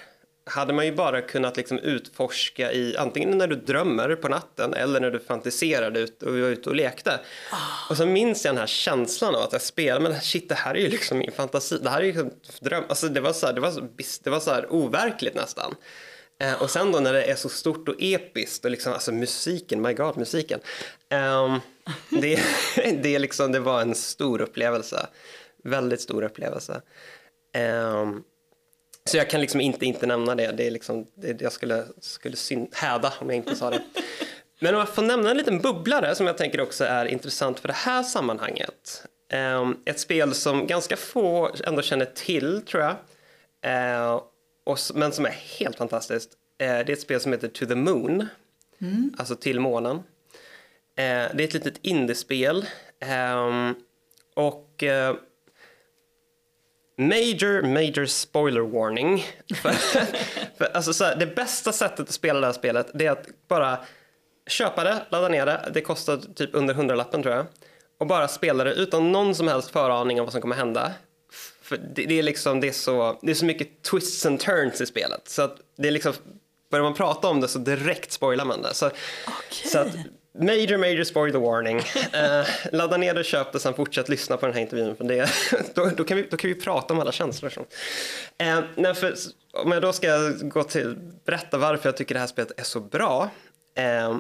hade 0.50 0.74
man 0.74 0.86
ju 0.86 0.92
bara 0.92 1.22
kunnat 1.22 1.58
liksom 1.58 1.80
utforska 1.80 2.72
i 2.72 2.98
antingen 2.98 3.38
när 3.38 3.48
du 3.48 3.56
drömmer 3.56 4.16
på 4.16 4.28
natten 4.28 4.74
eller 4.74 5.00
när 5.00 5.12
du 5.12 5.20
fantiserade 5.20 6.00
ut 6.00 6.24
och 6.24 6.32
var 6.32 6.48
ute 6.48 6.70
och 6.70 6.76
lekte. 6.76 7.20
Oh. 7.52 7.92
Och 7.92 7.98
så 7.98 8.06
minns 8.06 8.46
jag 8.46 8.54
den 8.54 8.60
här 8.60 8.68
känslan 8.68 9.36
av 9.36 9.42
att 9.42 9.54
jag 9.54 9.62
spelar, 9.62 10.00
men 10.00 10.22
shit 10.22 10.50
det 10.50 10.56
här 10.56 10.76
är 10.76 10.80
ju 10.80 10.90
liksom 10.90 11.18
min 11.18 11.32
fantasi, 11.32 11.78
det 11.78 11.90
här 11.90 12.02
är 12.02 12.06
ju 12.06 12.12
liksom 12.12 12.32
dröm, 12.60 12.84
alltså 12.90 13.08
det 13.08 13.22
var 13.22 13.34
så 13.34 13.46
här, 13.46 13.54
det 13.54 13.62
var 13.62 13.72
så, 13.72 13.88
det 14.24 14.30
var 14.30 14.40
så 14.40 14.52
här 14.52 14.74
overkligt 14.74 15.36
nästan. 15.36 15.76
Eh, 16.42 16.62
och 16.62 16.70
sen 16.70 16.92
då 16.92 17.00
när 17.00 17.14
det 17.14 17.24
är 17.24 17.36
så 17.36 17.50
stort 17.50 17.90
och 17.90 17.96
episkt 18.00 18.66
och 18.66 18.72
liksom, 18.72 18.94
alltså 18.94 19.12
musiken, 19.12 19.82
my 19.82 19.94
god 19.94 20.18
musiken. 20.18 20.60
Um, 21.10 21.60
det, 22.22 22.40
det, 23.04 23.20
liksom, 23.20 23.52
det 23.52 23.60
var 23.60 23.82
en 23.82 23.96
stor 23.96 24.42
upplevelse, 24.42 25.08
väldigt 25.64 26.02
stor 26.02 26.24
upplevelse. 26.24 26.82
Um, 27.58 28.24
så 29.10 29.18
jag 29.18 29.30
kan 29.30 29.42
liksom 29.42 29.62
inte 29.62 29.86
inte 29.86 30.06
nämna 30.08 30.36
det. 30.36 30.52
det, 30.52 30.68
är 30.68 30.72
liksom, 30.72 31.08
det 31.16 31.42
jag 31.42 31.52
skulle, 31.52 31.86
skulle 32.00 32.36
syn- 32.36 32.70
häda 32.72 33.14
om 33.20 33.30
jag 33.30 33.36
inte 33.36 33.56
sa 33.56 33.70
det. 33.70 33.82
Men 34.60 34.76
om 34.76 34.80
jag 34.80 34.90
får 34.90 35.02
nämna 35.02 35.32
en 35.32 35.38
liten 35.38 35.60
bubblare 35.60 36.16
som 36.16 36.28
jag 36.28 36.38
tänker 36.38 36.62
också 36.62 36.86
är 36.86 37.06
intressant 37.06 37.60
för 37.60 37.68
det 37.68 37.74
här 37.74 38.04
sammanhanget. 38.04 39.04
Um, 39.34 39.82
ett 39.86 40.00
spel 40.00 40.34
som 40.34 40.68
ganska 40.68 40.98
få 40.98 41.56
ändå 41.66 41.82
känner 41.82 42.06
till, 42.06 42.62
tror 42.62 42.84
jag. 42.84 42.96
Och, 44.64 44.78
men 44.94 45.12
som 45.12 45.26
är 45.26 45.36
helt 45.60 45.76
fantastiskt. 45.76 46.30
Uh, 46.34 46.36
det 46.58 46.66
är 46.66 46.90
ett 46.90 47.02
spel 47.02 47.20
som 47.20 47.32
heter 47.32 47.48
To 47.48 47.66
the 47.66 47.76
Moon. 47.76 48.28
Mm. 48.82 49.14
Alltså 49.18 49.36
till 49.36 49.60
månen. 49.60 50.04
Det 50.96 51.04
är 51.04 51.42
ett 51.42 51.54
litet 51.54 51.80
indiespel. 51.82 52.66
Och 54.36 54.84
Major, 57.00 57.62
major 57.62 58.06
spoiler 58.06 58.62
warning. 58.62 59.26
för, 59.56 59.72
för, 60.58 60.66
alltså 60.74 60.94
så 60.94 61.04
här, 61.04 61.16
det 61.16 61.36
bästa 61.36 61.72
sättet 61.72 62.00
att 62.00 62.12
spela 62.12 62.40
det 62.40 62.46
här 62.46 62.54
spelet 62.54 62.92
det 62.94 63.06
är 63.06 63.12
att 63.12 63.28
bara 63.48 63.78
köpa 64.48 64.84
det, 64.84 65.06
ladda 65.10 65.28
ner 65.28 65.46
det. 65.46 65.72
Det 65.74 65.82
kostar 65.82 66.18
typ 66.36 66.50
under 66.54 66.74
hundralappen 66.74 67.24
tror 67.24 67.36
jag. 67.36 67.46
Och 68.00 68.08
bara 68.08 68.28
spela 68.28 68.64
det 68.64 68.74
utan 68.74 69.12
någon 69.12 69.36
som 69.36 69.48
helst 69.48 69.72
föraning 69.72 70.20
om 70.20 70.26
vad 70.26 70.32
som 70.32 70.42
kommer 70.42 70.56
hända. 70.56 70.92
För 71.62 71.78
det, 71.78 72.06
det, 72.06 72.20
är 72.20 72.24
liksom, 72.24 72.60
det 72.60 72.68
är, 72.68 72.72
så, 72.72 73.20
det 73.22 73.32
är 73.32 73.36
så 73.36 73.46
mycket 73.46 73.82
twists 73.82 74.26
and 74.26 74.40
turns 74.40 74.82
i 74.82 74.86
spelet. 74.86 75.30
Så 75.30 75.42
att 75.42 75.58
det 75.78 75.88
är 75.88 75.92
liksom, 75.92 76.14
börjar 76.72 76.84
man 76.84 76.94
prata 76.94 77.28
om 77.28 77.42
det 77.42 77.48
så 77.48 77.60
direkt 77.60 78.12
spoilar 78.12 78.46
man 78.46 78.62
det. 78.62 78.74
Så, 78.74 78.86
okay. 78.86 79.70
så 79.72 79.80
att, 79.80 79.96
Major, 80.42 80.78
major 80.78 81.04
spoiler 81.04 81.40
warning. 81.40 81.78
Uh, 81.78 82.48
ladda 82.72 82.98
ner 82.98 83.14
det, 83.14 83.24
köp 83.24 83.52
det, 83.52 83.60
sen 83.60 83.74
fortsätt 83.74 84.10
lyssna 84.10 84.38
på 84.38 84.46
den 84.46 84.56
här 84.56 84.62
intervjun. 84.62 84.96
För 84.96 85.04
det, 85.04 85.30
då, 85.76 85.86
då, 85.98 86.04
kan 86.04 86.18
vi, 86.18 86.28
då 86.32 86.38
kan 86.38 86.48
vi 86.48 86.56
prata 86.56 86.94
om 86.94 87.00
alla 87.00 87.12
känslor. 87.12 87.50
Så. 87.50 87.60
Uh, 87.60 88.64
nej, 88.76 88.94
för, 88.94 89.14
om 89.54 89.72
jag 89.72 89.82
då 89.82 89.94
ska 89.94 90.30
gå 90.42 90.64
till, 90.64 90.96
berätta 91.26 91.58
varför 91.58 91.90
jag 91.90 91.98
tycker 91.98 92.16
det 92.16 92.20
här 92.20 92.28
spelet 92.28 92.60
är 92.60 92.64
så 92.64 92.80
bra. 92.80 93.30
Uh, 93.80 94.18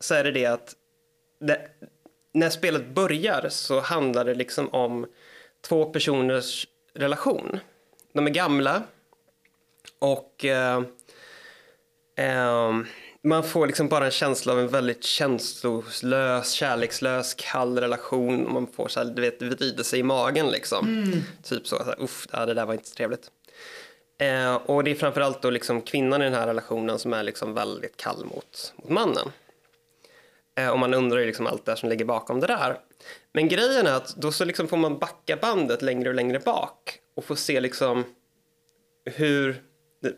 så 0.00 0.14
är 0.14 0.24
det 0.24 0.30
det 0.30 0.46
att 0.46 0.74
det, 1.40 1.60
när 2.34 2.50
spelet 2.50 2.86
börjar 2.86 3.48
så 3.48 3.80
handlar 3.80 4.24
det 4.24 4.34
liksom 4.34 4.68
om 4.68 5.06
två 5.60 5.84
personers 5.84 6.66
relation. 6.94 7.60
De 8.12 8.26
är 8.26 8.30
gamla 8.30 8.82
och 9.98 10.44
Ehm, 12.16 12.86
man 13.24 13.44
får 13.44 13.66
liksom 13.66 13.88
bara 13.88 14.04
en 14.04 14.10
känsla 14.10 14.52
av 14.52 14.60
en 14.60 14.68
väldigt 14.68 15.04
känslolös, 15.04 16.50
kärlekslös, 16.50 17.34
kall 17.34 17.78
relation. 17.78 18.52
Man 18.52 18.66
får 18.66 18.88
så 18.88 19.00
här, 19.00 19.06
du 19.06 19.22
vet, 19.22 19.42
vrida 19.42 19.84
sig 19.84 19.98
i 19.98 20.02
magen 20.02 20.46
liksom. 20.46 21.12
Typ 21.42 21.66
så, 21.66 21.78
så 21.78 21.84
här, 21.84 22.02
uff, 22.02 22.26
det 22.30 22.54
där 22.54 22.66
var 22.66 22.74
inte 22.74 22.88
så 22.88 22.94
trevligt. 22.94 23.30
Eh, 24.18 24.54
och 24.54 24.84
det 24.84 24.90
är 24.90 24.94
framförallt 24.94 25.42
då 25.42 25.50
liksom 25.50 25.82
kvinnan 25.82 26.22
i 26.22 26.24
den 26.24 26.34
här 26.34 26.46
relationen 26.46 26.98
som 26.98 27.12
är 27.12 27.22
liksom 27.22 27.54
väldigt 27.54 27.96
kall 27.96 28.24
mot, 28.24 28.74
mot 28.76 28.90
mannen. 28.90 29.32
Eh, 30.58 30.68
och 30.68 30.78
man 30.78 30.94
undrar 30.94 31.18
ju 31.18 31.26
liksom 31.26 31.46
allt 31.46 31.64
det 31.64 31.76
som 31.76 31.88
ligger 31.88 32.04
bakom 32.04 32.40
det 32.40 32.46
där. 32.46 32.78
Men 33.32 33.48
grejen 33.48 33.86
är 33.86 33.92
att 33.92 34.16
då 34.16 34.32
så 34.32 34.44
liksom 34.44 34.68
får 34.68 34.76
man 34.76 34.98
backa 34.98 35.36
bandet 35.36 35.82
längre 35.82 36.08
och 36.08 36.14
längre 36.14 36.38
bak 36.38 36.98
och 37.14 37.24
få 37.24 37.36
se 37.36 37.60
liksom 37.60 38.04
hur, 39.04 39.62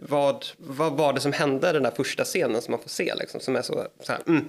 vad, 0.00 0.46
vad 0.56 0.92
var 0.92 1.12
det 1.12 1.20
som 1.20 1.32
hände 1.32 1.72
den 1.72 1.82
där 1.82 1.90
första 1.90 2.24
scenen 2.24 2.62
som 2.62 2.72
man 2.72 2.80
får 2.80 2.88
se 2.88 3.14
liksom, 3.14 3.40
som 3.40 3.56
är 3.56 3.62
så, 3.62 3.86
så 4.02 4.12
här, 4.12 4.20
mm. 4.26 4.44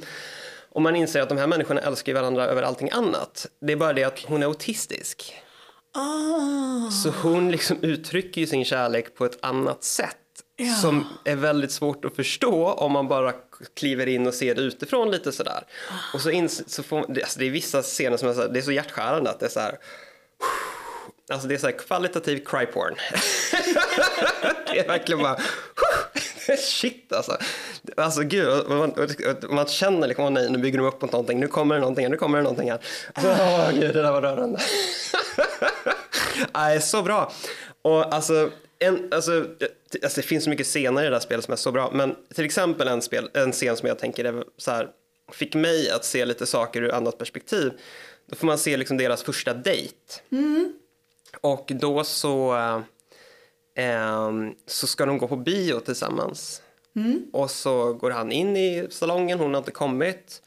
Och 0.69 0.81
man 0.81 0.95
inser 0.95 1.21
att 1.21 1.29
de 1.29 1.37
här 1.37 1.47
människorna 1.47 1.81
älskar 1.81 2.13
varandra 2.13 2.45
över 2.45 2.63
allting 2.63 2.89
annat. 2.91 3.47
Det 3.61 3.73
är 3.73 3.77
bara 3.77 3.93
det 3.93 4.03
att 4.03 4.19
hon 4.19 4.41
är 4.43 4.47
autistisk. 4.47 5.33
Ah. 5.93 6.91
Så 6.91 7.09
hon 7.09 7.51
liksom 7.51 7.77
uttrycker 7.81 8.45
sin 8.45 8.65
kärlek 8.65 9.15
på 9.15 9.25
ett 9.25 9.37
annat 9.41 9.83
sätt 9.83 10.17
Ja. 10.57 10.73
som 10.73 11.05
är 11.25 11.35
väldigt 11.35 11.71
svårt 11.71 12.05
att 12.05 12.15
förstå 12.15 12.65
om 12.71 12.91
man 12.91 13.07
bara 13.07 13.33
kliver 13.75 14.07
in 14.07 14.27
och 14.27 14.33
ser 14.33 14.55
det 14.55 14.61
utifrån 14.61 15.11
lite 15.11 15.31
sådär. 15.31 15.63
Och 16.13 16.21
så, 16.21 16.29
ins- 16.31 16.63
så 16.67 16.83
får, 16.83 16.97
alltså 16.99 17.39
det 17.39 17.45
är 17.45 17.49
vissa 17.51 17.81
scener 17.81 18.17
som 18.17 18.29
är 18.29 18.33
så, 18.33 18.41
här- 18.41 18.49
det 18.49 18.59
är 18.59 18.63
så 18.63 18.71
hjärtskärande 18.71 19.29
att 19.29 19.39
det 19.39 19.45
är 19.45 19.49
så 19.49 19.59
här. 19.59 19.77
Alltså 21.29 21.47
det 21.47 21.53
är 21.53 21.57
så 21.57 21.67
här 21.67 21.77
kvalitativ 21.77 22.45
cry 22.45 22.65
porn. 22.65 22.95
det 24.71 24.79
är 24.79 24.87
verkligen 24.87 25.21
bara 25.21 25.37
shit 26.57 27.13
alltså. 27.13 27.37
Alltså 27.97 28.21
gud, 28.21 28.69
man, 28.69 28.93
man 29.49 29.67
känner 29.67 30.07
liksom, 30.07 30.25
åh 30.25 30.31
nej 30.31 30.49
nu 30.49 30.57
bygger 30.57 30.77
de 30.77 30.87
upp 30.87 31.01
mot 31.01 31.11
någonting, 31.11 31.39
nu 31.39 31.47
kommer 31.47 31.75
det 31.75 31.81
någonting, 31.81 32.09
nu 32.09 32.17
kommer 32.17 32.37
det 32.37 32.43
någonting 32.43 32.71
här. 32.71 32.79
Så, 33.21 33.29
åh 33.29 33.71
gud, 33.71 33.93
det 33.93 34.01
där 34.01 34.11
var 34.11 34.21
rörande. 34.21 34.59
Nej, 36.53 36.81
så 36.81 37.01
bra. 37.01 37.31
Och 37.81 38.13
alltså, 38.13 38.51
en, 38.79 39.07
alltså, 39.11 39.45
alltså, 40.03 40.21
det 40.21 40.27
finns 40.27 40.43
så 40.43 40.49
mycket 40.49 40.67
scener 40.67 41.01
i 41.01 41.05
det 41.05 41.11
där 41.11 41.19
spelet 41.19 41.45
som 41.45 41.51
är 41.51 41.55
så 41.55 41.71
bra. 41.71 41.91
Men 41.93 42.15
till 42.35 42.45
exempel 42.45 42.87
en, 42.87 43.01
spel, 43.01 43.29
en 43.33 43.51
scen 43.51 43.77
som 43.77 43.87
jag 43.87 43.99
tänker 43.99 44.25
är 44.25 44.43
så 44.57 44.71
här, 44.71 44.89
fick 45.31 45.55
mig 45.55 45.89
att 45.89 46.05
se 46.05 46.25
lite 46.25 46.45
saker 46.45 46.81
ur 46.81 46.91
annat 46.91 47.17
perspektiv. 47.17 47.71
Då 48.29 48.35
får 48.35 48.47
man 48.47 48.57
se 48.57 48.77
liksom 48.77 48.97
deras 48.97 49.23
första 49.23 49.53
dejt. 49.53 49.95
Mm. 50.31 50.73
Och 51.41 51.71
då 51.75 52.03
så, 52.03 52.55
eh, 53.75 54.29
så 54.65 54.87
ska 54.87 55.05
de 55.05 55.17
gå 55.17 55.27
på 55.27 55.35
bio 55.35 55.79
tillsammans. 55.79 56.61
Och 57.33 57.51
så 57.51 57.93
går 57.93 58.11
han 58.11 58.31
in 58.31 58.57
i 58.57 58.87
salongen, 58.89 59.39
hon 59.39 59.53
har 59.53 59.57
inte 59.57 59.71
kommit. 59.71 60.41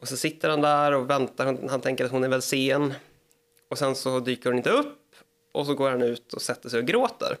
Och 0.00 0.08
så 0.08 0.16
sitter 0.16 0.48
han 0.48 0.60
där 0.60 0.92
och 0.92 1.10
väntar, 1.10 1.68
han, 1.68 1.80
tänker 1.80 2.04
att 2.04 2.10
hon 2.10 2.24
är 2.24 2.28
väl 2.28 2.42
sen. 2.42 2.94
Och 3.68 3.78
sen 3.78 3.94
så 3.94 4.20
dyker 4.20 4.50
hon 4.50 4.56
inte 4.56 4.70
upp 4.70 4.98
och 5.52 5.66
så 5.66 5.74
går 5.74 5.90
han 5.90 6.02
ut 6.02 6.32
och 6.32 6.42
sätter 6.42 6.68
sig 6.68 6.78
och 6.78 6.86
gråter. 6.86 7.36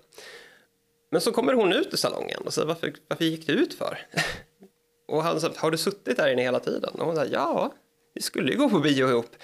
Men 1.10 1.20
så 1.20 1.32
kommer 1.32 1.52
hon 1.52 1.72
ut 1.72 1.92
ur 1.92 1.96
salongen 1.96 2.42
och 2.44 2.54
säger 2.54 2.68
varför, 2.68 2.94
varför 3.08 3.24
gick 3.24 3.46
du 3.46 3.52
ut 3.52 3.74
för? 3.74 3.98
Och 5.08 5.22
han 5.22 5.40
säger, 5.40 5.54
har 5.58 5.70
du 5.70 5.78
suttit 5.78 6.16
där 6.16 6.32
inne 6.32 6.42
hela 6.42 6.60
tiden? 6.60 6.94
Och 6.94 7.06
hon 7.06 7.16
säger, 7.16 7.32
ja, 7.32 7.72
vi 8.14 8.22
skulle 8.22 8.52
ju 8.52 8.58
gå 8.58 8.70
på 8.70 8.78
bio 8.78 9.08
ihop. 9.08 9.36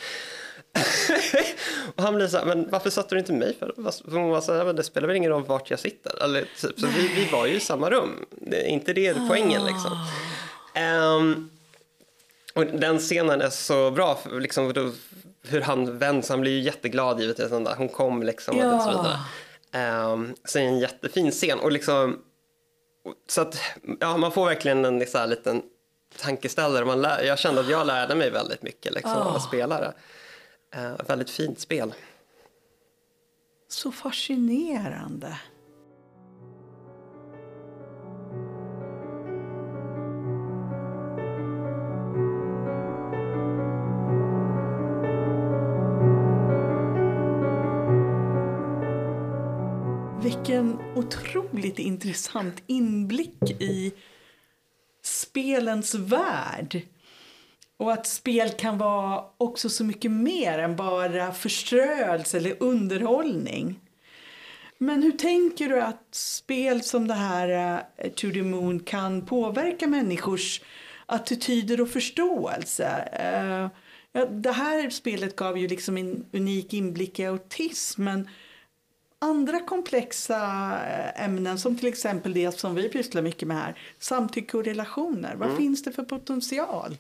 och 1.97 2.03
han 2.03 2.15
blir 2.15 2.27
så 2.29 2.39
här, 2.39 2.45
men 2.45 2.71
varför 2.71 2.91
satte 2.91 3.15
du 3.15 3.19
inte 3.19 3.33
mig 3.33 3.57
för? 3.59 3.75
För 4.11 4.11
Hon 4.19 4.29
var 4.31 4.41
så 4.41 4.53
här, 4.55 4.65
men 4.65 4.77
det 4.77 4.83
spelar 4.83 5.09
väl 5.09 5.17
ingen 5.17 5.31
roll 5.31 5.45
vart 5.45 5.71
jag 5.71 5.79
sitter? 5.81 6.23
Eller, 6.23 6.41
typ, 6.61 6.81
så 6.81 6.87
vi, 6.87 7.09
vi 7.09 7.29
var 7.33 7.47
ju 7.47 7.55
i 7.55 7.61
samma 7.61 7.91
rum. 7.91 8.25
Det 8.31 8.61
är 8.61 8.69
inte 8.69 8.93
det 8.93 9.15
poängen 9.29 9.65
liksom. 9.67 10.07
Ehm, 10.75 11.51
och 12.55 12.67
den 12.67 12.99
scenen 12.99 13.41
är 13.41 13.51
så 13.51 13.91
bra, 13.91 14.15
för 14.15 14.41
liksom, 14.41 14.73
då, 14.73 14.91
hur 15.43 15.61
han 15.61 15.99
vänds, 15.99 16.29
han 16.29 16.41
blir 16.41 16.53
ju 16.53 16.61
jätteglad 16.61 17.21
givetvis. 17.21 17.51
där, 17.51 17.75
Hon 17.77 17.89
kom 17.89 18.23
liksom 18.23 18.59
och 18.59 18.65
Ja. 18.65 18.81
så 18.81 18.91
vidare. 18.91 19.19
Um, 20.13 20.35
så 20.45 20.59
är 20.59 20.63
det 20.63 20.69
en 20.69 20.79
jättefin 20.79 21.31
scen 21.31 21.59
och 21.59 21.73
liksom 21.73 22.19
så 23.29 23.41
att 23.41 23.61
ja, 24.01 24.17
man 24.17 24.33
får 24.33 24.47
verkligen 24.47 24.85
en 24.85 25.07
så 25.07 25.19
här, 25.19 25.27
liten 25.27 25.63
tankeställare. 26.19 26.85
Man 26.85 27.03
lär, 27.03 27.23
jag 27.23 27.39
kände 27.39 27.61
att 27.61 27.69
jag 27.69 27.87
lärde 27.87 28.15
mig 28.15 28.31
väldigt 28.31 28.63
mycket 28.63 28.93
liksom, 28.93 29.13
av 29.13 29.37
att 29.37 29.43
spela 29.43 29.81
det. 29.81 29.93
Eh, 30.75 30.97
väldigt 31.09 31.31
fint 31.31 31.61
spel. 31.61 31.95
Så 33.69 33.93
fascinerande. 33.93 35.39
Vilken 50.23 50.79
otroligt 50.97 51.79
intressant 51.79 52.63
inblick 52.67 53.51
i 53.61 53.93
spelens 55.03 55.95
värld. 55.95 56.83
Och 57.83 57.93
att 57.93 58.07
spel 58.07 58.51
kan 58.51 58.79
vara 58.79 59.25
också 59.39 59.69
så 59.69 59.85
mycket 59.85 60.11
mer 60.11 60.59
än 60.59 60.77
bara 60.77 61.33
förströelse 61.33 62.37
eller 62.37 62.63
underhållning. 62.63 63.81
Men 64.79 65.03
hur 65.03 65.13
tänker 65.13 65.69
du 65.69 65.81
att 65.81 66.07
spel 66.11 66.83
som 66.83 67.09
det 67.09 67.15
här 67.15 67.77
uh, 68.05 68.11
To 68.11 68.31
the 68.31 68.43
Moon 68.43 68.81
kan 68.81 69.27
påverka 69.27 69.87
människors 69.87 70.61
attityder 71.07 71.81
och 71.81 71.89
förståelse? 71.89 73.09
Eh, 73.13 73.69
ja, 74.13 74.27
det 74.27 74.53
här 74.53 74.91
spelet 74.91 75.37
gav 75.37 75.59
ju 75.59 75.69
liksom 75.69 75.97
en 75.97 76.25
unik 76.33 76.75
inblick 76.75 77.19
i 77.19 77.27
autism 77.27 78.05
men 78.05 78.29
andra 79.19 79.61
komplexa 79.61 80.37
eh, 80.89 81.25
ämnen 81.25 81.59
som 81.59 81.77
till 81.79 81.89
exempel 81.89 82.35
det 82.35 82.59
som 82.59 82.75
vi 82.75 82.89
pysslar 82.89 83.23
mycket 83.23 83.49
med 83.49 83.57
här, 83.57 83.79
samtycke 83.99 84.57
och 84.57 84.65
relationer. 84.65 85.35
Vad 85.35 85.57
finns 85.57 85.83
det 85.83 85.93
för 85.93 86.03
potential? 86.03 86.97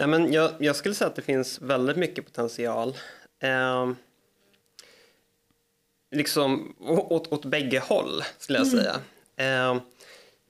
Ja, 0.00 0.06
men 0.06 0.32
jag, 0.32 0.50
jag 0.58 0.76
skulle 0.76 0.94
säga 0.94 1.08
att 1.08 1.16
det 1.16 1.22
finns 1.22 1.60
väldigt 1.60 1.96
mycket 1.96 2.24
potential. 2.24 2.96
Eh, 3.42 3.92
liksom 6.10 6.74
åt, 6.80 7.32
åt 7.32 7.44
bägge 7.44 7.78
håll, 7.78 8.22
skulle 8.38 8.58
jag 8.58 8.66
säga. 8.66 9.00
Eh, 9.36 9.76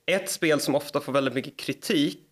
ett 0.07 0.31
spel 0.31 0.61
som 0.61 0.75
ofta 0.75 1.01
får 1.01 1.13
väldigt 1.13 1.35
mycket 1.35 1.57
kritik 1.57 2.25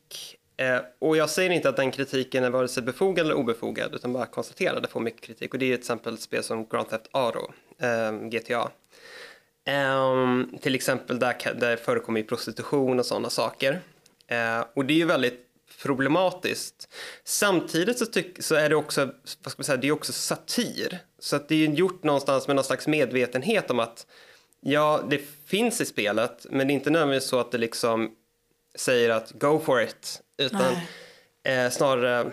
Eh, 0.57 0.79
och 0.99 1.17
jag 1.17 1.31
säger 1.31 1.51
inte 1.51 1.69
att 1.69 1.77
den 1.77 1.91
kritiken 1.91 2.45
är 2.45 2.51
vare 2.51 2.69
sig 2.69 2.83
befogad 2.83 3.27
eller 3.27 3.35
obefogad 3.35 3.95
utan 3.95 4.13
bara 4.13 4.27
konstaterar 4.27 4.77
att 4.77 4.83
det 4.83 4.89
får 4.89 5.01
mycket 5.01 5.21
kritik 5.21 5.55
och 5.55 5.59
det 5.59 5.67
är 5.67 5.77
till 5.77 5.81
exempel 5.81 6.19
spel 6.19 6.43
som 6.43 6.67
Grand 6.67 6.89
Theft 6.89 7.09
Auto, 7.11 7.53
eh, 7.79 8.13
GTA. 8.13 8.71
Ehm, 9.65 10.59
till 10.61 10.75
exempel 10.75 11.19
där, 11.19 11.55
där 11.55 11.77
förekommer 11.77 12.23
prostitution 12.23 12.99
och 12.99 13.07
sådana 13.07 13.31
saker. 13.31 13.81
Eh, 14.27 14.65
och 14.75 14.85
det 14.85 14.95
är 14.95 14.99
ju 14.99 15.05
väldigt 15.05 15.46
problematiskt. 15.83 16.89
Samtidigt 17.25 17.99
så, 17.99 18.07
tyck, 18.07 18.43
så 18.43 18.55
är 18.55 18.69
det 18.69 18.77
också, 18.77 19.05
vad 19.43 19.53
ska 19.53 19.61
man 19.61 19.65
säga, 19.65 19.77
det 19.77 19.89
är 19.89 19.93
också 19.93 20.13
satir. 20.13 20.99
Så 21.19 21.37
att 21.37 21.49
det 21.49 21.55
är 21.55 21.69
gjort 21.69 22.03
någonstans 22.03 22.47
med 22.47 22.57
någon 22.57 22.65
slags 22.65 22.87
medvetenhet 22.87 23.71
om 23.71 23.81
att 23.81 24.07
ja, 24.61 25.05
det 25.11 25.21
finns 25.47 25.81
i 25.81 25.85
spelet 25.85 26.47
men 26.51 26.67
det 26.67 26.73
är 26.73 26.75
inte 26.75 26.91
nödvändigtvis 26.91 27.31
så 27.31 27.41
att 27.41 27.53
det 27.53 27.59
liksom 27.59 28.11
säger 28.75 29.11
att 29.11 29.33
go 29.33 29.61
for 29.65 29.83
it. 29.83 30.23
Utan 30.39 30.77
eh, 31.45 31.71
snarare, 31.71 32.33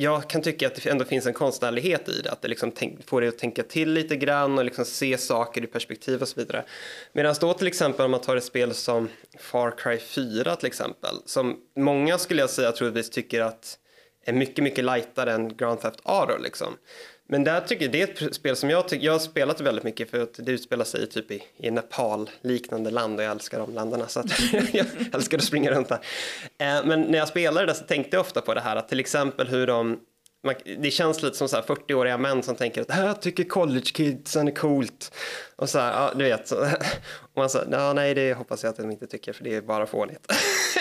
jag 0.00 0.30
kan 0.30 0.42
tycka 0.42 0.66
att 0.66 0.74
det 0.74 0.90
ändå 0.90 1.04
finns 1.04 1.26
en 1.26 1.32
konstnärlighet 1.32 2.08
i 2.08 2.20
det. 2.22 2.30
Att 2.30 2.42
det 2.42 2.48
liksom 2.48 2.70
tänk, 2.70 3.08
får 3.08 3.20
dig 3.20 3.28
att 3.28 3.38
tänka 3.38 3.62
till 3.62 3.92
lite 3.92 4.16
grann 4.16 4.58
och 4.58 4.64
liksom 4.64 4.84
se 4.84 5.18
saker 5.18 5.64
i 5.64 5.66
perspektiv 5.66 6.22
och 6.22 6.28
så 6.28 6.40
vidare. 6.40 6.64
Medan 7.12 7.34
då 7.40 7.52
till 7.52 7.66
exempel 7.66 8.04
om 8.04 8.10
man 8.10 8.20
tar 8.20 8.36
ett 8.36 8.44
spel 8.44 8.74
som 8.74 9.08
Far 9.38 9.70
Cry 9.78 9.98
4 9.98 10.56
till 10.56 10.66
exempel. 10.66 11.14
Som 11.26 11.56
många 11.76 12.18
skulle 12.18 12.40
jag 12.40 12.50
säga 12.50 12.72
troligtvis 12.72 13.10
tycker 13.10 13.40
att 13.40 13.78
är 14.24 14.32
mycket, 14.32 14.64
mycket 14.64 14.84
lightare 14.84 15.32
än 15.32 15.56
Grand 15.56 15.80
Theft 15.80 16.00
Auto 16.02 16.38
liksom. 16.42 16.76
Men 17.30 17.44
där 17.44 17.60
tycker 17.60 17.84
jag, 17.84 17.92
det 17.92 18.02
är 18.02 18.26
ett 18.26 18.34
spel 18.34 18.56
som 18.56 18.70
jag 18.70 18.88
tycker, 18.88 19.06
jag 19.06 19.12
har 19.12 19.18
spelat 19.18 19.60
väldigt 19.60 19.84
mycket 19.84 20.10
för 20.10 20.22
att 20.22 20.34
det 20.38 20.52
utspelar 20.52 20.84
sig 20.84 21.08
typ 21.08 21.30
i, 21.30 21.42
i 21.56 21.70
Nepal 21.70 22.30
liknande 22.40 22.90
land 22.90 23.18
och 23.18 23.24
jag 23.24 23.30
älskar 23.30 23.58
de 23.58 23.74
länderna 23.74 24.08
så 24.08 24.20
att 24.20 24.26
jag 24.72 24.86
älskar 25.12 25.38
att 25.38 25.44
springa 25.44 25.70
runt 25.70 25.88
där. 25.88 25.98
Eh, 26.58 26.84
men 26.84 27.02
när 27.02 27.18
jag 27.18 27.28
spelade 27.28 27.66
det 27.66 27.74
så 27.74 27.84
tänkte 27.84 28.16
jag 28.16 28.20
ofta 28.20 28.40
på 28.40 28.54
det 28.54 28.60
här 28.60 28.76
att 28.76 28.88
till 28.88 29.00
exempel 29.00 29.48
hur 29.48 29.66
de 29.66 30.00
man, 30.44 30.54
det 30.78 30.90
känns 30.90 31.22
lite 31.22 31.36
som 31.36 31.48
så 31.48 31.56
här 31.56 31.62
40-åriga 31.62 32.18
män 32.18 32.42
som 32.42 32.56
tänker 32.56 32.80
att 32.80 32.90
äh, 32.90 32.96
det 32.96 33.02
här 33.02 33.14
tycker 33.14 33.44
college 33.44 33.90
kidsen 33.94 34.48
är 34.48 34.52
coolt. 34.52 35.12
Och 35.56 35.70
så 35.70 35.78
här, 35.78 35.92
ja, 35.92 36.12
du 36.14 36.24
vet. 36.24 36.48
Så, 36.48 36.56
och 37.20 37.36
man 37.36 37.50
säger, 37.50 37.68
ja, 37.72 37.92
nej, 37.92 38.14
det 38.14 38.34
hoppas 38.34 38.62
jag 38.62 38.70
att 38.70 38.76
de 38.76 38.90
inte 38.90 39.06
tycker 39.06 39.32
för 39.32 39.44
det 39.44 39.54
är 39.54 39.60
bara 39.60 39.86
fånigt. 39.86 40.32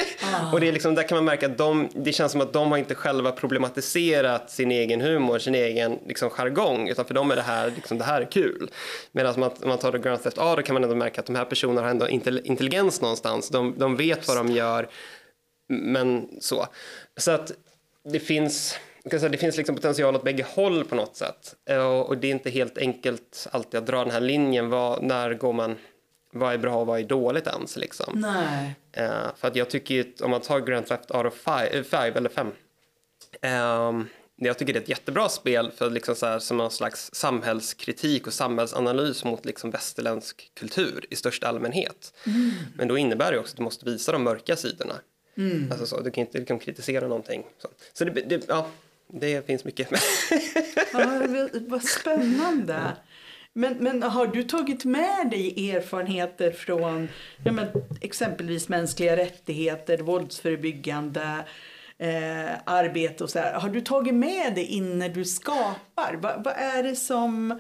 och 0.54 0.60
det 0.60 0.68
är 0.68 0.72
liksom, 0.72 0.96
där 0.96 1.08
kan 1.08 1.16
man 1.16 1.26
märka 1.26 1.46
att 1.46 1.58
de, 1.58 1.90
det 1.96 2.14
känns 2.14 2.32
som 2.32 2.42
att 2.42 2.54
de 2.54 2.72
har 2.72 2.78
inte 2.78 2.96
själva 2.96 3.32
problematiserat 3.32 4.52
sin 4.52 4.72
egen 4.72 5.02
humor, 5.02 5.40
sin 5.40 5.56
egen 5.56 6.00
liksom, 6.08 6.30
jargong, 6.30 6.90
utan 6.90 7.06
för 7.06 7.14
dem 7.14 7.32
är 7.32 7.36
det 7.36 7.42
här, 7.42 7.72
liksom, 7.76 7.98
det 7.98 8.04
här 8.04 8.22
är 8.22 8.32
kul. 8.32 8.70
Medan 9.12 9.34
om 9.34 9.40
man, 9.40 9.52
om 9.64 9.70
man 9.70 9.78
tar 9.78 9.92
the 9.92 9.98
Grand 9.98 10.24
Theft 10.24 10.38
A 10.38 10.56
då 10.56 10.62
kan 10.62 10.74
man 10.74 10.84
ändå 10.84 10.96
märka 10.96 11.22
att 11.22 11.28
de 11.28 11.36
här 11.36 11.46
personerna 11.46 11.82
har 11.82 11.90
ändå 11.90 12.10
intelligens 12.10 13.02
någonstans. 13.02 13.50
De, 13.50 13.76
de 13.78 13.96
vet 13.96 14.28
vad 14.28 14.38
de 14.38 14.52
gör, 14.52 14.90
men 15.70 16.28
så. 16.42 16.68
Så 17.18 17.32
att 17.32 17.52
det 18.04 18.20
finns 18.20 18.80
det 19.10 19.38
finns 19.38 19.58
liksom 19.58 19.76
potential 19.76 20.16
åt 20.16 20.24
bägge 20.24 20.46
håll 20.50 20.86
på 20.86 20.96
något 20.96 21.16
sätt. 21.16 21.56
Och 22.06 22.18
det 22.18 22.28
är 22.28 22.32
inte 22.32 22.50
helt 22.50 22.78
enkelt 22.78 23.48
alltid 23.52 23.78
att 23.78 23.88
dra 23.88 24.04
den 24.04 24.12
här 24.12 24.22
linjen. 24.22 24.70
Vad, 24.70 25.04
när 25.04 25.34
går 25.34 25.54
man, 25.54 25.76
vad 26.32 26.54
är 26.54 26.58
bra 26.58 26.76
och 26.76 26.88
vad 26.88 27.00
är 27.00 27.04
dåligt 27.04 27.48
ens? 27.48 27.78
Liksom. 27.78 28.14
Nej. 28.16 28.76
Uh, 28.98 29.36
för 29.36 29.48
att 29.48 29.56
jag 29.56 29.70
tycker 29.70 30.06
om 30.22 30.32
man 30.32 30.42
tar 30.42 30.60
Grand 30.60 30.86
Theft 30.86 31.12
Auto 31.12 31.30
5 31.84 32.14
eller 32.16 32.30
5. 32.30 32.48
Um, 32.48 32.54
ehm, 33.42 34.08
jag 34.36 34.58
tycker 34.58 34.74
det 34.74 34.80
är 34.80 34.84
ett 34.84 34.90
jättebra 34.90 35.30
spel 35.30 35.72
för 35.72 35.90
liksom 35.90 36.16
så 36.16 36.26
här, 36.26 36.40
som 36.40 36.58
någon 36.58 36.72
slags 36.72 37.10
samhällskritik 37.14 38.28
och 38.28 38.34
samhällsanalys 38.34 39.24
mot 39.24 39.46
liksom 39.46 39.72
västerländsk 39.72 40.52
kultur 40.54 41.06
i 41.10 41.16
största 41.16 41.48
allmänhet. 41.48 42.14
Mm. 42.26 42.52
Men 42.76 42.88
då 42.88 42.98
innebär 42.98 43.32
det 43.32 43.40
också 43.40 43.52
att 43.52 43.58
du 43.58 43.64
måste 43.64 43.86
visa 43.86 44.12
de 44.12 44.24
mörka 44.24 44.56
sidorna. 44.56 44.96
Mm. 45.38 45.72
Alltså 45.72 45.86
så, 45.86 46.02
du 46.02 46.12
kan 46.12 46.22
inte 46.22 46.38
liksom 46.38 46.60
kritisera 46.60 47.08
någonting. 47.08 47.44
Så, 47.58 47.68
så 47.94 48.06
det, 48.06 48.12
det, 48.12 48.46
ja, 48.48 48.70
det 49.08 49.48
finns 49.48 49.66
mycket. 49.66 49.90
ja, 50.94 51.22
vad 51.68 51.84
spännande. 51.84 52.82
Men, 53.54 53.78
men 53.78 54.04
har 54.04 54.28
du 54.28 54.44
tagit 54.44 54.86
med 54.86 55.30
dig 55.32 55.72
erfarenheter 55.72 56.52
från 56.52 57.10
ja, 57.46 57.52
men, 57.52 57.68
exempelvis 58.02 58.70
mänskliga 58.70 59.18
rättigheter, 59.18 59.98
våldsförebyggande 59.98 61.46
eh, 61.98 62.52
arbete 62.66 63.24
och 63.24 63.30
så 63.30 63.40
här. 63.40 63.54
Har 63.54 63.70
du 63.70 63.82
tagit 63.82 64.14
med 64.14 64.56
det 64.56 64.64
in 64.64 65.00
när 65.00 65.10
du 65.10 65.26
skapar? 65.26 66.14
Va, 66.14 66.42
vad 66.46 66.54
är 66.54 66.84
det 66.84 66.96
som 66.96 67.60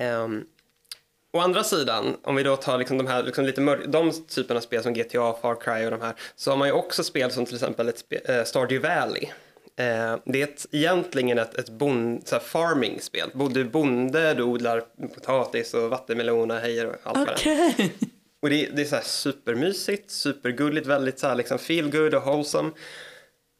Um, 0.00 0.46
å 1.32 1.40
andra 1.40 1.64
sidan, 1.64 2.16
om 2.22 2.36
vi 2.36 2.42
då 2.42 2.56
tar 2.56 2.78
liksom 2.78 2.98
de 2.98 3.06
här 3.06 3.22
liksom 3.22 3.44
lite 3.44 3.60
mörk, 3.60 3.86
de 3.86 4.12
typerna 4.28 4.58
av 4.58 4.62
spel 4.62 4.82
som 4.82 4.94
GTA, 4.94 5.32
Far 5.42 5.60
Cry 5.60 5.86
och 5.86 5.90
de 5.90 6.00
här, 6.00 6.14
så 6.36 6.50
har 6.50 6.56
man 6.56 6.68
ju 6.68 6.72
också 6.72 7.04
spel 7.04 7.30
som 7.30 7.46
till 7.46 7.54
exempel 7.54 7.88
ett 7.88 7.98
spe, 7.98 8.38
uh, 8.38 8.44
Stardew 8.44 8.88
Valley. 8.88 9.24
Uh, 9.80 10.20
det 10.24 10.42
är 10.42 10.44
ett, 10.44 10.66
egentligen 10.72 11.38
ett, 11.38 11.54
ett 11.54 11.70
bond, 11.70 12.28
så 12.28 12.38
farming-spel. 12.38 13.30
Du 13.50 13.60
är 13.60 13.64
bonde, 13.64 14.34
du 14.34 14.42
odlar 14.42 14.82
potatis 15.14 15.74
och 15.74 15.90
vattenmeloner, 15.90 16.60
hejer 16.60 16.86
och 16.86 16.96
allt 17.02 17.30
okay. 17.30 17.72
det 17.76 17.90
Och 18.42 18.50
det, 18.50 18.68
det 18.76 18.82
är 18.82 18.86
så 18.86 18.98
supermysigt, 19.02 20.10
supergulligt, 20.10 20.86
väldigt 20.86 21.18
så 21.18 21.26
här 21.26 21.34
liksom 21.34 21.58
feel 21.58 21.90
good 21.90 22.14
och 22.14 22.22
wholesome. 22.22 22.70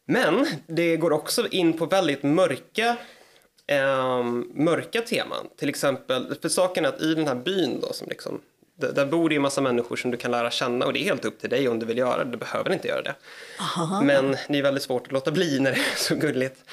Men 0.08 0.46
det 0.66 0.96
går 0.96 1.12
också 1.12 1.48
in 1.48 1.72
på 1.72 1.86
väldigt 1.86 2.22
mörka 2.22 2.96
eh, 3.66 4.22
mörka 4.54 5.00
teman. 5.00 5.48
Till 5.56 5.68
exempel, 5.68 6.34
för 6.42 6.48
saken 6.48 6.84
är 6.84 6.88
att 6.88 7.00
i 7.00 7.14
den 7.14 7.28
här 7.28 7.34
byn 7.34 7.80
då, 7.80 7.92
som 7.92 8.08
liksom, 8.08 8.40
där, 8.76 9.06
bor 9.06 9.28
det 9.28 9.34
ju 9.34 9.40
massa 9.40 9.60
människor 9.60 9.96
som 9.96 10.10
du 10.10 10.16
kan 10.16 10.30
lära 10.30 10.50
känna 10.50 10.86
och 10.86 10.92
det 10.92 10.98
är 10.98 11.04
helt 11.04 11.24
upp 11.24 11.40
till 11.40 11.50
dig 11.50 11.68
om 11.68 11.78
du 11.78 11.86
vill 11.86 11.98
göra 11.98 12.24
det. 12.24 12.30
Du 12.30 12.36
behöver 12.36 12.72
inte 12.72 12.88
göra 12.88 13.02
det. 13.02 13.14
Aha. 13.60 14.02
Men 14.02 14.36
det 14.48 14.58
är 14.58 14.62
väldigt 14.62 14.82
svårt 14.82 15.06
att 15.06 15.12
låta 15.12 15.30
bli 15.30 15.60
när 15.60 15.70
det 15.70 15.76
är 15.76 15.96
så 15.96 16.14
gulligt. 16.14 16.64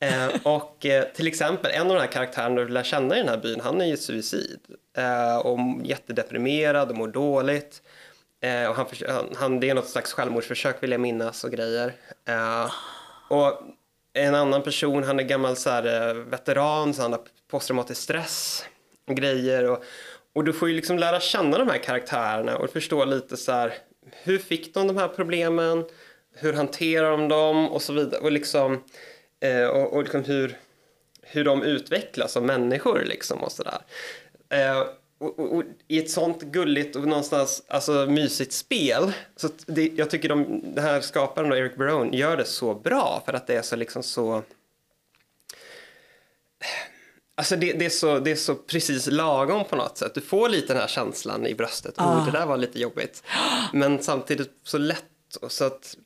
Eh, 0.00 0.28
och 0.42 0.86
eh, 0.86 1.04
till 1.04 1.26
exempel 1.26 1.70
en 1.74 1.90
av 1.90 1.94
de 1.94 2.00
här 2.00 2.12
karaktärerna 2.12 2.60
du 2.60 2.68
lär 2.68 2.82
känna 2.82 3.16
i 3.16 3.18
den 3.18 3.28
här 3.28 3.36
byn, 3.36 3.60
han 3.60 3.80
är 3.80 3.86
ju 3.86 3.96
suicid. 3.96 4.60
Eh, 4.96 5.36
och 5.36 5.58
jättedeprimerad 5.84 6.90
och 6.90 6.96
mår 6.96 7.08
dåligt. 7.08 7.82
Eh, 8.42 8.70
och 8.70 8.76
han, 8.76 8.86
han, 9.36 9.60
det 9.60 9.70
är 9.70 9.74
något 9.74 9.88
slags 9.88 10.12
självmordsförsök 10.12 10.82
vill 10.82 10.90
jag 10.90 11.00
minnas 11.00 11.44
och 11.44 11.50
grejer. 11.50 11.92
Eh, 12.28 12.70
och 13.28 13.62
en 14.12 14.34
annan 14.34 14.62
person, 14.62 15.04
han 15.04 15.18
är 15.18 15.24
gammal 15.24 15.56
så 15.56 15.70
här, 15.70 16.08
eh, 16.08 16.14
veteran, 16.14 16.94
så 16.94 17.02
han 17.02 17.12
har 17.12 17.20
posttraumatisk 17.50 18.02
stress 18.02 18.64
och 19.08 19.16
grejer. 19.16 19.70
Och, 19.70 19.84
och 20.34 20.44
du 20.44 20.52
får 20.52 20.68
ju 20.68 20.74
liksom 20.74 20.98
lära 20.98 21.20
känna 21.20 21.58
de 21.58 21.68
här 21.68 21.78
karaktärerna 21.78 22.56
och 22.56 22.70
förstå 22.70 23.04
lite 23.04 23.36
så 23.36 23.52
här, 23.52 23.74
hur 24.22 24.38
fick 24.38 24.74
de 24.74 24.86
de 24.86 24.96
här 24.96 25.08
problemen? 25.08 25.84
Hur 26.34 26.52
hanterar 26.52 27.10
de 27.10 27.28
dem? 27.28 27.68
Och 27.68 27.82
så 27.82 27.92
vidare. 27.92 28.20
Och 28.20 28.32
liksom, 28.32 28.84
eh, 29.40 29.66
och, 29.66 29.92
och 29.92 30.02
liksom 30.02 30.24
hur, 30.24 30.56
hur 31.22 31.44
de 31.44 31.62
utvecklas 31.62 32.32
som 32.32 32.46
människor 32.46 33.02
liksom 33.04 33.42
och 33.42 33.52
sådär. 33.52 33.78
Eh, 34.48 34.86
och, 35.20 35.38
och, 35.38 35.56
och, 35.56 35.64
i 35.88 35.98
ett 35.98 36.10
sånt 36.10 36.42
gulligt 36.42 36.96
och 36.96 37.08
någonstans 37.08 37.62
alltså, 37.68 38.06
mysigt 38.06 38.52
spel. 38.52 39.12
Så 39.36 39.48
det, 39.66 39.92
jag 39.96 40.10
tycker 40.10 40.28
de, 40.28 40.60
den 40.74 40.84
här 40.84 41.00
skaparen, 41.00 41.50
då, 41.50 41.56
Eric 41.56 41.76
Barone, 41.76 42.16
gör 42.16 42.36
det 42.36 42.44
så 42.44 42.74
bra 42.74 43.22
för 43.26 43.32
att 43.32 43.46
det 43.46 43.56
är 43.56 43.62
så 43.62 43.76
liksom 43.76 44.02
så... 44.02 44.42
Alltså 47.34 47.56
det, 47.56 47.72
det, 47.72 47.84
är 47.84 47.90
så, 47.90 48.18
det 48.18 48.30
är 48.30 48.36
så 48.36 48.54
precis 48.54 49.06
lagom 49.06 49.64
på 49.64 49.76
något 49.76 49.98
sätt. 49.98 50.14
Du 50.14 50.20
får 50.20 50.48
lite 50.48 50.72
den 50.72 50.80
här 50.80 50.88
känslan 50.88 51.46
i 51.46 51.54
bröstet. 51.54 51.94
Ah. 51.96 52.18
Oh, 52.18 52.26
det 52.26 52.30
där 52.38 52.46
var 52.46 52.56
lite 52.56 52.80
jobbigt. 52.80 53.22
Men 53.72 54.02
samtidigt 54.02 54.50
så 54.64 54.78
lätt. 54.78 55.04
Så 55.48 55.64
att 55.64 55.96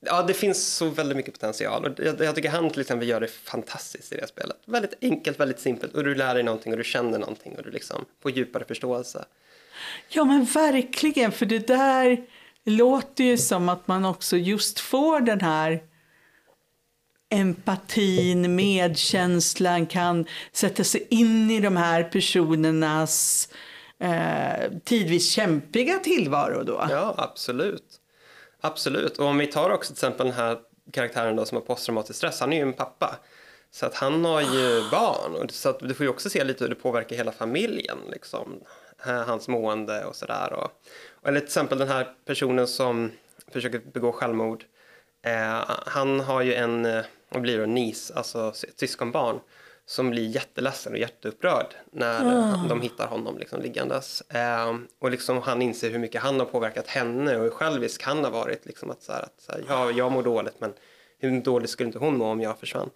Ja, 0.00 0.22
det 0.22 0.34
finns 0.34 0.66
så 0.66 0.88
väldigt 0.88 1.16
mycket 1.16 1.32
potential 1.32 1.84
och 1.84 1.92
jag, 2.04 2.20
jag, 2.20 2.34
tycker 2.34 2.50
han 2.50 2.70
till 2.70 2.80
exempel 2.80 3.08
gör 3.08 3.20
det 3.20 3.28
fantastiskt 3.30 4.12
i 4.12 4.16
det 4.16 4.28
spelet. 4.28 4.56
Väldigt 4.64 4.94
enkelt, 5.02 5.40
väldigt 5.40 5.60
simpelt 5.60 5.94
och 5.94 6.04
du 6.04 6.14
lär 6.14 6.34
dig 6.34 6.42
någonting 6.42 6.72
och 6.72 6.78
du 6.78 6.84
känner 6.84 7.18
någonting 7.18 7.56
och 7.56 7.62
du 7.62 7.70
liksom 7.70 8.04
får 8.22 8.30
djupare 8.30 8.64
förståelse. 8.64 9.24
Ja, 10.08 10.24
men 10.24 10.44
verkligen, 10.44 11.32
för 11.32 11.46
det 11.46 11.66
där 11.66 12.24
låter 12.64 13.24
ju 13.24 13.38
som 13.38 13.68
att 13.68 13.88
man 13.88 14.04
också 14.04 14.36
just 14.36 14.80
får 14.80 15.20
den 15.20 15.40
här 15.40 15.82
empatin, 17.30 18.54
medkänslan, 18.54 19.86
kan 19.86 20.26
sätta 20.52 20.84
sig 20.84 21.06
in 21.10 21.50
i 21.50 21.60
de 21.60 21.76
här 21.76 22.04
personernas 22.04 23.48
eh, 23.98 24.72
tidvis 24.84 25.30
kämpiga 25.30 25.98
tillvaro 25.98 26.62
då. 26.64 26.86
Ja, 26.90 27.14
absolut. 27.18 28.00
Absolut, 28.60 29.18
och 29.18 29.26
om 29.26 29.38
vi 29.38 29.46
tar 29.46 29.70
också 29.70 29.94
till 29.94 29.94
exempel 29.94 30.26
den 30.26 30.36
här 30.36 30.58
karaktären 30.92 31.36
då 31.36 31.44
som 31.44 31.56
har 31.56 31.62
posttraumatisk 31.62 32.16
stress, 32.16 32.40
han 32.40 32.52
är 32.52 32.56
ju 32.56 32.62
en 32.62 32.72
pappa. 32.72 33.16
Så 33.70 33.86
att 33.86 33.94
han 33.94 34.24
har 34.24 34.40
ju 34.40 34.90
barn, 34.90 35.34
och 35.34 35.50
så 35.50 35.68
att 35.68 35.78
du 35.78 35.94
får 35.94 36.04
ju 36.04 36.10
också 36.10 36.30
se 36.30 36.44
lite 36.44 36.64
hur 36.64 36.68
det 36.68 36.74
påverkar 36.74 37.16
hela 37.16 37.32
familjen, 37.32 37.98
liksom. 38.10 38.60
Hans 39.26 39.48
mående 39.48 40.04
och 40.04 40.16
sådär. 40.16 40.52
Och, 40.52 40.70
eller 41.28 41.40
till 41.40 41.46
exempel 41.46 41.78
den 41.78 41.88
här 41.88 42.14
personen 42.24 42.66
som 42.66 43.12
försöker 43.52 43.78
begå 43.92 44.12
självmord. 44.12 44.64
Eh, 45.22 45.64
han 45.86 46.20
har 46.20 46.42
ju 46.42 46.54
en, 46.54 46.86
eh, 46.86 47.04
vad 47.28 47.42
blir 47.42 47.58
det, 47.58 47.66
nis, 47.66 48.10
alltså 48.10 48.52
syskonbarn 48.76 49.40
som 49.90 50.10
blir 50.10 50.28
jätteledsen 50.28 50.92
och 50.92 50.98
jätteupprörd 50.98 51.74
när 51.92 52.20
mm. 52.20 52.68
de 52.68 52.80
hittar 52.80 53.06
honom 53.06 53.38
liksom 53.38 53.60
liggandes. 53.60 54.20
Eh, 54.20 54.76
och 54.98 55.10
liksom 55.10 55.42
han 55.42 55.62
inser 55.62 55.90
hur 55.90 55.98
mycket 55.98 56.22
han 56.22 56.38
har 56.40 56.46
påverkat 56.46 56.86
henne 56.86 57.36
och 57.36 57.42
hur 57.42 57.50
självisk 57.50 58.02
han 58.02 58.24
har 58.24 58.30
varit. 58.30 58.66
Liksom 58.66 58.90
att 58.90 59.02
så 59.02 59.12
här, 59.12 59.22
att 59.22 59.40
så 59.40 59.52
här, 59.52 59.64
ja, 59.68 59.90
jag 59.90 60.12
mår 60.12 60.22
dåligt 60.22 60.60
men 60.60 60.72
hur 61.18 61.40
dåligt 61.40 61.70
skulle 61.70 61.86
inte 61.86 61.98
hon 61.98 62.16
må 62.16 62.26
om 62.26 62.40
jag 62.40 62.58
försvann? 62.58 62.90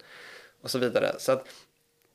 Och 0.61 0.71
så 0.71 0.79
vidare. 0.79 1.15
Så 1.19 1.31
att, 1.31 1.47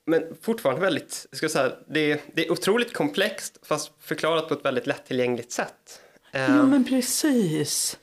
men 0.07 0.23
fortfarande 0.43 0.81
väldigt, 0.81 1.27
ska 1.33 1.49
säga, 1.49 1.73
det, 1.89 2.21
det 2.35 2.47
är 2.47 2.53
otroligt 2.53 2.93
komplext 2.93 3.59
fast 3.63 3.93
förklarat 4.01 4.49
på 4.49 4.55
ett 4.55 4.65
väldigt 4.65 4.87
lättillgängligt 4.87 5.53
sätt. 5.53 6.01
Eh, 6.33 6.41
ja 6.41 6.63
men 6.63 6.85
precis. 6.85 7.99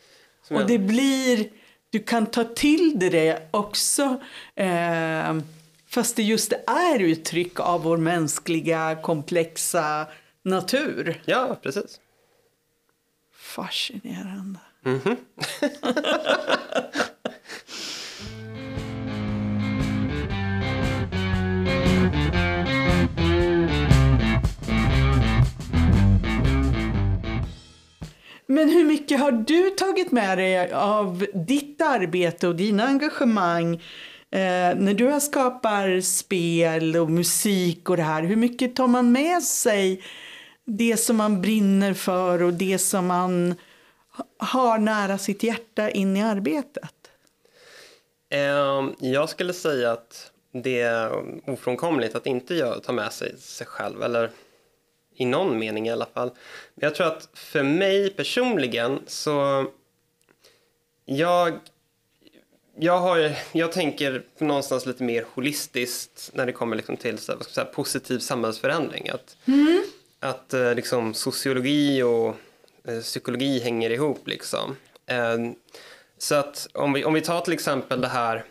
Och 0.49 0.67
det 0.67 0.77
blir, 0.77 1.49
du 1.89 1.99
kan 1.99 2.25
ta 2.25 2.43
till 2.43 2.99
dig 2.99 3.09
det 3.09 3.47
också. 3.51 4.21
Eh, 4.55 5.37
Fast 5.89 6.15
det 6.15 6.23
just 6.23 6.53
är 6.67 6.99
uttryck 6.99 7.59
av 7.59 7.83
vår 7.83 7.97
mänskliga 7.97 8.97
komplexa 9.03 10.07
natur. 10.43 11.21
Ja, 11.25 11.59
precis. 11.63 11.99
Fascinerande. 13.35 14.59
Mm 14.85 14.99
-hmm. 14.99 15.17
Men 28.49 28.69
hur 28.69 28.83
mycket 28.83 29.19
har 29.19 29.31
du 29.31 29.69
tagit 29.69 30.11
med 30.11 30.37
dig 30.37 30.71
av 30.71 31.25
ditt 31.33 31.81
arbete 31.81 32.47
och 32.47 32.55
dina 32.55 32.87
engagemang 32.87 33.81
eh, 34.31 34.75
när 34.77 34.93
du 34.93 35.19
skapar 35.19 36.01
spel 36.01 36.95
och 36.95 37.09
musik 37.09 37.89
och 37.89 37.97
det 37.97 38.03
här? 38.03 38.23
Hur 38.23 38.35
mycket 38.35 38.75
tar 38.75 38.87
man 38.87 39.11
med 39.11 39.43
sig 39.43 40.03
det 40.65 40.97
som 40.97 41.15
man 41.15 41.41
brinner 41.41 41.93
för 41.93 42.43
och 42.43 42.53
det 42.53 42.77
som 42.79 43.07
man 43.07 43.55
har 44.39 44.77
nära 44.77 45.17
sitt 45.17 45.43
hjärta 45.43 45.89
in 45.89 46.17
i 46.17 46.23
arbetet? 46.23 46.93
Eh, 48.29 48.89
Jag 48.99 49.29
skulle 49.29 49.53
säga 49.53 49.91
att 49.91 50.31
det 50.51 50.81
är 50.81 51.11
ofrånkomligt 51.49 52.15
att 52.15 52.25
inte 52.25 52.79
ta 52.79 52.91
med 52.91 53.13
sig 53.13 53.37
sig 53.37 53.67
själv, 53.67 54.03
eller 54.03 54.31
i 55.15 55.25
någon 55.25 55.59
mening 55.59 55.87
i 55.87 55.91
alla 55.91 56.05
fall. 56.05 56.31
Men 56.75 56.87
jag 56.87 56.95
tror 56.95 57.07
att 57.07 57.29
för 57.33 57.63
mig 57.63 58.09
personligen 58.09 58.99
så... 59.07 59.65
Jag, 61.05 61.59
jag, 62.79 62.99
har, 62.99 63.31
jag 63.51 63.71
tänker 63.71 64.23
någonstans 64.37 64.85
lite 64.85 65.03
mer 65.03 65.25
holistiskt 65.33 66.31
när 66.33 66.45
det 66.45 66.51
kommer 66.51 66.75
liksom 66.75 66.97
till 66.97 67.17
så, 67.17 67.39
säga, 67.39 67.65
positiv 67.65 68.19
samhällsförändring. 68.19 69.09
Att, 69.09 69.37
att 70.19 70.53
eh, 70.53 70.75
liksom, 70.75 71.13
sociologi 71.13 72.03
och 72.03 72.35
eh, 72.83 72.99
psykologi 72.99 73.59
hänger 73.59 73.89
ihop. 73.89 74.27
Liksom. 74.27 74.75
Eh, 75.05 75.37
så 76.17 76.35
att 76.35 76.67
om 76.73 76.93
vi, 76.93 77.05
om 77.05 77.13
vi 77.13 77.21
tar 77.21 77.41
till 77.41 77.53
exempel 77.53 78.01
det 78.01 78.07
här, 78.07 78.45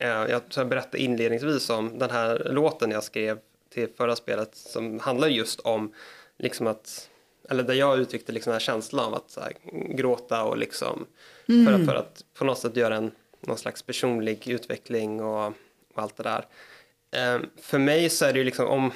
eh, 0.00 0.38
jag 0.54 0.68
berättade 0.68 0.98
inledningsvis 0.98 1.70
om 1.70 1.98
den 1.98 2.10
här 2.10 2.48
låten 2.50 2.90
jag 2.90 3.04
skrev 3.04 3.38
till 3.74 3.88
förra 3.96 4.16
spelet 4.16 4.56
som 4.56 5.00
handlar 5.00 5.28
just 5.28 5.60
om 5.60 5.92
liksom 6.38 6.66
att, 6.66 7.08
eller 7.50 7.62
där 7.62 7.74
jag 7.74 7.98
uttryckte 7.98 8.32
liksom 8.32 8.50
den 8.50 8.54
här 8.54 8.66
känslan 8.66 9.04
av 9.04 9.14
att 9.14 9.38
här, 9.40 9.52
gråta 9.96 10.44
och 10.44 10.58
liksom 10.58 11.06
för, 11.46 11.72
att, 11.72 11.86
för 11.86 11.94
att 11.94 12.24
på 12.38 12.44
något 12.44 12.58
sätt 12.58 12.76
göra 12.76 12.96
en 12.96 13.10
någon 13.46 13.58
slags 13.58 13.82
personlig 13.82 14.48
utveckling 14.48 15.22
och, 15.22 15.46
och 15.94 16.02
allt 16.02 16.16
det 16.16 16.22
där. 16.22 16.46
Eh, 17.10 17.40
för 17.62 17.78
mig 17.78 18.10
så 18.10 18.24
är 18.24 18.32
det 18.32 18.38
ju 18.38 18.44
liksom 18.44 18.66
om, 18.66 18.92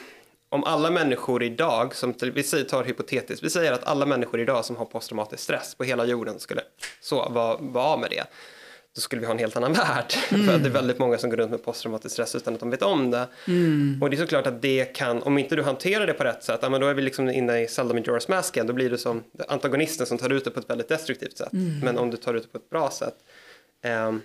om 0.48 0.64
alla 0.64 0.90
människor 0.90 1.42
idag, 1.42 1.94
som 1.94 2.14
till, 2.14 2.32
vi 2.32 2.42
säger, 2.42 2.64
tar 2.64 2.84
hypotetiskt, 2.84 3.44
vi 3.44 3.50
säger 3.50 3.72
att 3.72 3.84
alla 3.84 4.06
människor 4.06 4.40
idag 4.40 4.64
som 4.64 4.76
har 4.76 4.84
posttraumatisk 4.84 5.42
stress 5.42 5.74
på 5.74 5.84
hela 5.84 6.04
jorden 6.04 6.40
skulle 6.40 6.62
så 7.00 7.28
vara 7.28 7.56
var 7.60 7.84
av 7.92 8.00
med 8.00 8.10
det. 8.10 8.24
Då 8.94 9.00
skulle 9.00 9.20
vi 9.20 9.26
ha 9.26 9.32
en 9.32 9.38
helt 9.38 9.56
annan 9.56 9.72
värld. 9.86 10.12
För 10.12 10.54
att 10.54 10.62
det 10.62 10.68
är 10.68 10.72
väldigt 10.72 10.98
många 10.98 11.18
som 11.18 11.30
går 11.30 11.36
runt 11.36 11.50
med 11.50 11.64
posttraumatisk 11.64 12.12
stress 12.12 12.34
utan 12.34 12.54
att 12.54 12.60
de 12.60 12.70
vet 12.70 12.82
om 12.82 13.10
det. 13.10 13.28
Och 14.00 14.10
det 14.10 14.16
är 14.16 14.18
såklart 14.18 14.46
att 14.46 14.62
det 14.62 14.84
kan, 14.84 15.22
om 15.22 15.38
inte 15.38 15.56
du 15.56 15.62
hanterar 15.62 16.06
det 16.06 16.12
på 16.12 16.24
rätt 16.24 16.44
sätt, 16.44 16.58
ja, 16.62 16.68
men 16.68 16.80
då 16.80 16.86
är 16.86 16.94
vi 16.94 17.02
liksom 17.02 17.30
inne 17.30 17.60
i 17.60 17.68
Zelda 17.68 17.94
Majora's 17.94 18.30
Mask 18.30 18.56
igen. 18.56 18.66
Då 18.66 18.72
blir 18.72 18.90
det 18.90 18.98
som 18.98 19.24
antagonisten 19.48 20.06
som 20.06 20.18
tar 20.18 20.30
ut 20.32 20.44
det 20.44 20.50
på 20.50 20.60
ett 20.60 20.70
väldigt 20.70 20.88
destruktivt 20.88 21.38
sätt. 21.38 21.52
Men 21.82 21.98
om 21.98 22.10
du 22.10 22.16
tar 22.16 22.34
ut 22.34 22.42
det 22.42 22.48
på 22.48 22.58
ett 22.58 22.70
bra 22.70 22.90
sätt, 22.90 23.14
ehm, 23.82 24.20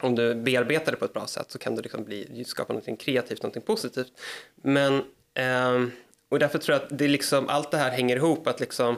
om 0.00 0.14
du 0.14 0.34
bearbetar 0.34 0.92
det 0.92 0.98
på 0.98 1.04
ett 1.04 1.12
bra 1.12 1.26
sätt 1.26 1.50
så 1.50 1.58
kan 1.58 1.74
du 1.74 1.82
liksom 1.82 2.04
bli, 2.04 2.44
skapa 2.44 2.72
något 2.72 3.00
kreativt, 3.00 3.42
något 3.42 3.66
positivt. 3.66 4.12
Men, 4.54 4.94
eh, 5.34 5.86
och 6.28 6.38
därför 6.38 6.58
tror 6.58 6.74
jag 6.74 6.82
att 6.82 6.98
det 6.98 7.08
liksom, 7.08 7.48
allt 7.48 7.70
det 7.70 7.76
här 7.76 7.90
hänger 7.90 8.16
ihop. 8.16 8.46
Att 8.46 8.60
liksom, 8.60 8.96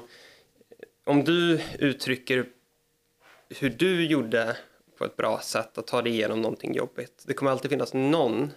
om 1.04 1.24
du 1.24 1.60
uttrycker 1.78 2.46
hur 3.48 3.70
du 3.70 4.06
gjorde 4.06 4.56
på 4.98 5.04
ett 5.04 5.16
bra 5.16 5.40
sätt 5.40 5.78
att 5.78 5.86
ta 5.86 6.02
dig 6.02 6.12
igenom 6.12 6.42
någonting 6.42 6.74
jobbigt. 6.74 7.24
Det 7.26 7.34
kommer 7.34 7.50
alltid 7.50 7.70
finnas 7.70 7.94
någon 7.94 8.52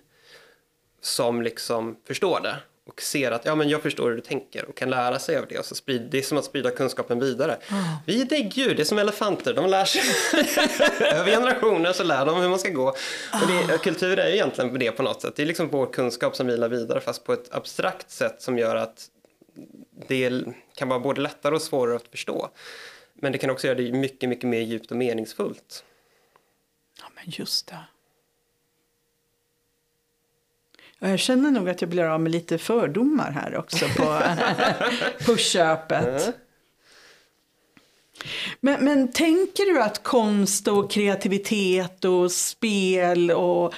som 1.01 1.41
liksom 1.41 1.97
förstår 2.05 2.39
det 2.41 2.55
och 2.89 3.01
ser 3.01 3.31
att 3.31 3.45
ja, 3.45 3.55
men 3.55 3.69
jag 3.69 3.81
förstår 3.81 4.09
hur 4.09 4.15
du 4.15 4.21
tänker 4.21 4.65
och 4.65 4.75
kan 4.75 4.89
lära 4.89 5.19
sig 5.19 5.37
av 5.37 5.45
det. 5.49 5.59
Och 5.59 5.65
så 5.65 5.75
sprid, 5.75 6.01
det 6.11 6.17
är 6.17 6.21
som 6.21 6.37
att 6.37 6.45
sprida 6.45 6.71
kunskapen 6.71 7.19
vidare. 7.19 7.57
Vi 8.05 8.21
är 8.21 8.25
däggdjur, 8.25 8.75
det 8.75 8.81
är 8.81 8.85
som 8.85 8.99
elefanter, 8.99 9.53
de 9.53 9.69
lär 9.69 9.85
sig 9.85 10.01
över 11.19 11.31
generationer 11.31 11.93
så 11.93 12.03
lär 12.03 12.25
de 12.25 12.41
hur 12.41 12.49
man 12.49 12.59
ska 12.59 12.69
gå. 12.69 12.87
Och 13.33 13.47
det, 13.47 13.77
kultur 13.77 14.19
är 14.19 14.27
ju 14.27 14.33
egentligen 14.33 14.79
det 14.79 14.91
på 14.91 15.03
något 15.03 15.21
sätt. 15.21 15.35
Det 15.35 15.41
är 15.41 15.45
liksom 15.45 15.69
vår 15.69 15.85
kunskap 15.93 16.35
som 16.35 16.47
vilar 16.47 16.69
vidare 16.69 17.01
fast 17.01 17.23
på 17.23 17.33
ett 17.33 17.53
abstrakt 17.53 18.11
sätt 18.11 18.41
som 18.41 18.57
gör 18.57 18.75
att 18.75 19.09
det 20.07 20.43
kan 20.75 20.89
vara 20.89 20.99
både 20.99 21.21
lättare 21.21 21.55
och 21.55 21.61
svårare 21.61 21.95
att 21.95 22.07
förstå. 22.07 22.49
Men 23.13 23.31
det 23.31 23.37
kan 23.37 23.49
också 23.49 23.67
göra 23.67 23.77
det 23.77 23.91
mycket, 23.91 24.29
mycket 24.29 24.49
mer 24.49 24.61
djupt 24.61 24.91
och 24.91 24.97
meningsfullt. 24.97 25.83
Ja, 26.99 27.05
men 27.15 27.23
just 27.27 27.67
det. 27.67 27.73
Ja, 27.73 27.83
Jag 30.99 31.19
känner 31.19 31.51
nog 31.51 31.69
att 31.69 31.81
jag 31.81 31.89
blir 31.89 32.03
av 32.03 32.21
med 32.21 32.31
lite 32.31 32.57
fördomar 32.57 33.31
här 33.31 33.57
också 33.57 33.85
på, 33.97 34.21
på 35.25 35.37
köpet. 35.37 36.35
Men, 38.59 38.85
men 38.85 39.11
tänker 39.11 39.73
du 39.73 39.81
att 39.81 40.03
konst 40.03 40.67
och 40.67 40.91
kreativitet 40.91 42.05
och 42.05 42.31
spel 42.31 43.31
och 43.31 43.73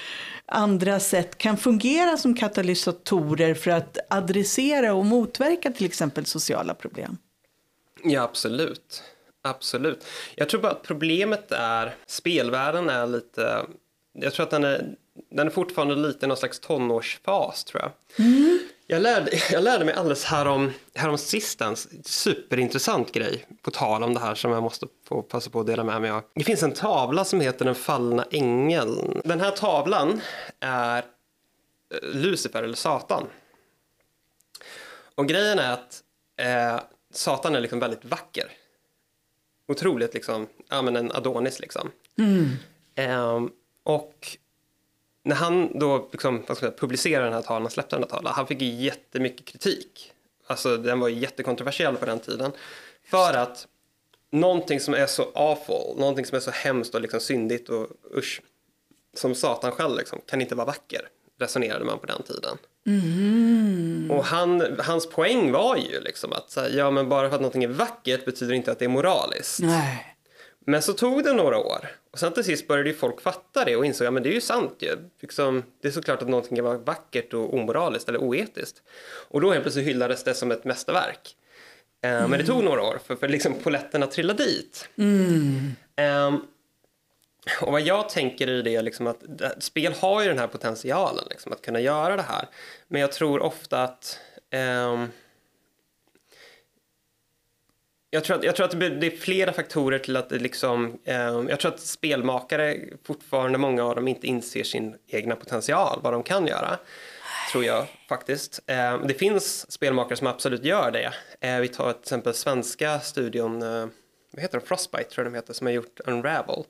andra 0.46 1.00
sätt 1.00 1.38
kan 1.38 1.58
fungera 1.58 2.18
som 2.18 2.36
katalysatorer 2.36 3.54
för 3.54 3.72
att 3.72 3.98
adressera 4.10 4.94
och 4.94 5.06
motverka 5.06 5.72
till 5.72 5.86
exempel 5.86 6.26
sociala 6.26 6.74
problem? 6.74 7.18
Ja, 8.04 8.22
absolut. 8.22 9.04
Absolut. 9.44 10.06
Jag 10.36 10.50
tror 10.50 10.62
bara 10.62 10.72
att 10.72 10.84
problemet 10.84 11.52
är, 11.52 11.96
spelvärlden 12.06 12.90
är 12.90 13.08
lite, 13.08 13.66
jag 14.14 14.34
tror 14.34 14.44
att 14.44 14.52
den 14.52 14.64
är, 14.64 14.96
den 15.30 15.48
är 15.48 15.52
fortfarande 15.52 15.96
lite 15.96 16.26
i 16.26 16.28
någon 16.28 16.38
slags 16.38 16.60
tonårsfas 16.60 17.64
tror 17.64 17.82
jag. 17.82 17.92
Jag, 18.88 19.02
lärde, 19.02 19.32
jag 19.52 19.64
lärde 19.64 19.86
mig 19.86 19.94
alldeles 19.94 20.24
härom, 20.24 20.72
härom 20.96 21.18
sistens, 21.18 22.08
superintressant 22.08 23.12
grej 23.12 23.46
på 23.62 23.72
tal 23.72 24.04
om 24.04 24.14
det 24.14 24.20
här 24.20 24.36
som 24.36 24.52
jag 24.52 24.64
måste 24.64 24.88
få 25.08 25.22
passa 25.22 25.50
på 25.50 25.60
att 25.60 25.68
dela 25.68 25.84
med 25.84 26.02
mig 26.02 26.12
av. 26.12 26.24
Det 26.36 26.44
finns 26.44 26.64
en 26.64 26.74
tavla 26.74 27.26
som 27.26 27.42
heter 27.42 27.66
Den 27.66 27.76
fallna 27.76 28.26
ängeln. 28.32 29.22
Den 29.26 29.40
här 29.40 29.52
tavlan 29.52 30.22
är 30.60 30.98
eh, 30.98 31.04
Lucifer 32.02 32.64
eller 32.64 32.76
Satan. 32.76 33.28
Och 35.16 35.28
grejen 35.28 35.60
är 35.60 35.74
att 35.74 36.04
eh, 36.38 36.82
Satan 37.14 37.56
är 37.56 37.60
liksom 37.60 37.80
väldigt 37.80 38.06
vacker. 38.06 38.52
Otroligt 39.68 40.14
liksom, 40.14 40.48
ja 40.70 40.82
men 40.82 40.96
en 40.96 41.12
Adonis 41.12 41.60
liksom. 41.60 41.92
Ehm, 42.96 43.52
och 43.84 44.38
när 45.24 45.36
han 45.36 45.80
då 45.80 46.10
liksom, 46.12 46.44
säga, 46.60 46.72
publicerade 46.72 47.26
den 47.26 47.34
här 47.34 47.42
tavlan, 47.42 47.72
släppte 47.72 47.96
den 47.96 48.04
här 48.04 48.10
tavlan, 48.10 48.34
han 48.36 48.48
fick 48.48 48.62
ju 48.62 48.68
jättemycket 48.68 49.46
kritik. 49.46 50.12
Alltså 50.48 50.78
den 50.78 51.00
var 51.00 51.08
ju 51.08 51.20
jättekontroversiell 51.20 51.96
på 51.96 52.06
den 52.06 52.20
tiden. 52.20 52.52
För 53.06 53.34
att 53.34 53.68
någonting 54.32 54.80
som 54.80 54.94
är 54.94 55.06
så 55.06 55.32
awful, 55.34 56.00
någonting 56.00 56.26
som 56.26 56.36
är 56.36 56.40
så 56.40 56.52
hemskt 56.52 56.96
och 56.96 57.02
liksom 57.02 57.20
syndigt 57.20 57.70
och 57.70 57.88
usch, 58.18 58.42
som 59.14 59.36
Satan 59.36 59.72
själv 59.72 59.98
liksom, 59.98 60.22
kan 60.26 60.42
inte 60.42 60.56
vara 60.56 60.68
vacker, 60.68 61.02
resonerade 61.40 61.86
man 61.86 62.00
på 62.00 62.06
den 62.06 62.24
tiden. 62.24 62.58
Och 64.12 64.26
han, 64.26 64.80
hans 64.80 65.10
poäng 65.10 65.52
var 65.52 65.78
ju 65.78 66.02
liksom 66.02 66.34
att 66.34 66.56
här, 66.56 66.70
ja, 66.70 66.92
men 66.92 67.10
bara 67.10 67.30
för 67.30 67.36
att 67.36 67.42
någonting 67.42 67.64
är 67.64 67.68
vackert 67.68 68.26
betyder 68.26 68.54
inte 68.54 68.72
att 68.72 68.80
det 68.80 68.86
är 68.86 68.90
moraliskt. 68.90 69.60
Nej. 69.60 70.16
Men 70.66 70.82
så 70.82 70.94
tog 70.94 71.24
det 71.24 71.34
några 71.34 71.58
år. 71.58 71.88
Och 72.12 72.20
sen 72.20 72.34
till 72.34 72.44
sist 72.44 72.68
började 72.68 72.90
ju 72.90 72.96
folk 72.96 73.22
fatta 73.22 73.66
det 73.66 73.76
och 73.76 73.86
insåg 73.86 74.08
att 74.08 74.14
ja, 74.14 74.20
det 74.20 74.30
är 74.30 74.34
ju 74.34 74.42
sant 74.42 74.76
ju. 74.80 74.98
Liksom, 75.22 75.64
det 75.82 75.88
är 75.88 75.92
såklart 75.92 76.22
att 76.22 76.28
någonting 76.28 76.56
kan 76.56 76.66
vara 76.66 76.78
vackert 76.78 77.34
och 77.34 77.54
omoraliskt 77.54 78.10
eller 78.10 78.20
oetiskt. 78.20 78.82
Och 79.28 79.42
då 79.42 79.52
helt 79.52 79.64
plötsligt 79.64 79.88
hyllades 79.88 80.24
det 80.24 80.34
som 80.34 80.52
ett 80.52 80.64
mästerverk. 80.66 81.36
Eh, 82.02 82.28
Men 82.28 82.32
det 82.32 82.46
tog 82.46 82.64
några 82.64 82.82
år 82.84 83.00
för, 83.06 83.16
för 83.16 83.28
liksom 83.28 83.54
poletterna 83.54 84.08
trillade 84.08 84.46
dit. 84.46 84.90
Ehm, 85.96 86.42
och 87.62 87.72
vad 87.72 87.82
jag 87.82 88.10
tänker 88.10 88.50
i 88.50 88.62
det 88.62 88.76
är 88.76 88.82
liksom 88.82 89.08
att 89.08 89.24
spel 89.60 89.94
har 89.94 90.22
ju 90.22 90.28
den 90.28 90.40
här 90.40 90.48
potentialen 90.48 91.26
liksom, 91.30 91.52
att 91.54 91.62
kunna 91.62 91.80
göra 91.80 92.16
det 92.16 92.22
här. 92.22 92.46
Men 92.88 93.02
jag 93.02 93.12
tror 93.12 93.40
ofta 93.40 93.84
att 93.84 94.20
ehm, 94.50 95.08
jag 98.14 98.24
tror 98.24 98.38
att, 98.38 98.44
jag 98.44 98.56
tror 98.56 98.66
att 98.66 98.80
det 98.80 99.08
är 99.08 99.18
flera 99.18 99.54
faktorer 99.54 100.00
till 100.00 100.18
att 100.18 100.30
det 100.30 100.40
liksom, 100.40 101.00
eh, 101.06 101.16
jag 101.50 101.60
tror 101.60 101.72
att 101.72 101.80
spelmakare 101.80 102.78
fortfarande, 103.04 103.58
många 103.58 103.84
av 103.84 103.96
dem, 103.96 104.08
inte 104.08 104.28
inser 104.28 104.64
sin 104.64 104.96
egna 105.08 105.36
potential, 105.36 106.00
vad 106.04 106.14
de 106.14 106.24
kan 106.24 106.48
göra. 106.48 106.78
Tror 107.52 107.64
jag 107.64 107.88
faktiskt. 108.10 108.60
Eh, 108.68 109.02
det 109.02 109.14
finns 109.14 109.72
spelmakare 109.72 110.18
som 110.18 110.28
absolut 110.28 110.64
gör 110.64 110.92
det. 110.92 111.14
Eh, 111.48 111.60
vi 111.60 111.68
tar 111.68 111.94
till 111.94 112.02
exempel 112.02 112.34
svenska 112.34 113.00
studion, 113.00 113.62
eh, 113.62 113.88
vad 114.32 114.42
heter 114.42 114.60
de, 114.60 114.66
Frostbite 114.66 115.10
tror 115.10 115.26
jag 115.26 115.34
de 115.34 115.38
heter, 115.38 115.54
som 115.54 115.68
har 115.68 115.74
gjort 115.74 116.00
Unravel 116.06 116.64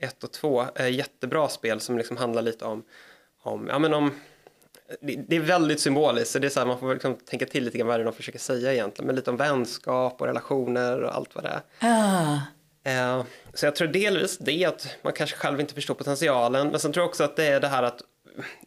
1 0.00 0.24
och 0.24 0.32
2. 0.32 0.64
Eh, 0.74 0.88
jättebra 0.88 1.48
spel 1.48 1.80
som 1.80 1.98
liksom 1.98 2.16
handlar 2.16 2.42
lite 2.42 2.64
om, 2.64 2.84
om, 3.42 3.68
ja 3.68 3.78
men 3.78 3.94
om 3.94 4.12
det, 5.00 5.16
det 5.28 5.36
är 5.36 5.40
väldigt 5.40 5.80
symboliskt, 5.80 6.30
så 6.30 6.38
det 6.38 6.46
är 6.46 6.48
så 6.48 6.60
här, 6.60 6.66
man 6.66 6.78
får 6.78 6.92
liksom 6.92 7.14
tänka 7.14 7.46
till 7.46 7.64
lite 7.64 7.78
grann 7.78 7.88
vad 7.88 8.04
de 8.04 8.12
försöker 8.12 8.38
säga 8.38 8.72
egentligen, 8.72 9.06
men 9.06 9.16
lite 9.16 9.30
om 9.30 9.36
vänskap 9.36 10.20
och 10.20 10.26
relationer 10.26 11.02
och 11.02 11.14
allt 11.14 11.34
vad 11.34 11.44
det 11.44 11.50
är. 11.50 11.62
Ah. 11.80 12.38
Eh, 12.84 13.24
så 13.54 13.66
jag 13.66 13.76
tror 13.76 13.88
delvis 13.88 14.38
det 14.38 14.64
att 14.64 14.96
man 15.02 15.12
kanske 15.12 15.36
själv 15.36 15.60
inte 15.60 15.74
förstår 15.74 15.94
potentialen, 15.94 16.68
men 16.68 16.80
sen 16.80 16.92
tror 16.92 17.02
jag 17.02 17.08
också 17.08 17.24
att 17.24 17.36
det 17.36 17.46
är 17.46 17.60
det 17.60 17.68
här 17.68 17.82
att 17.82 18.02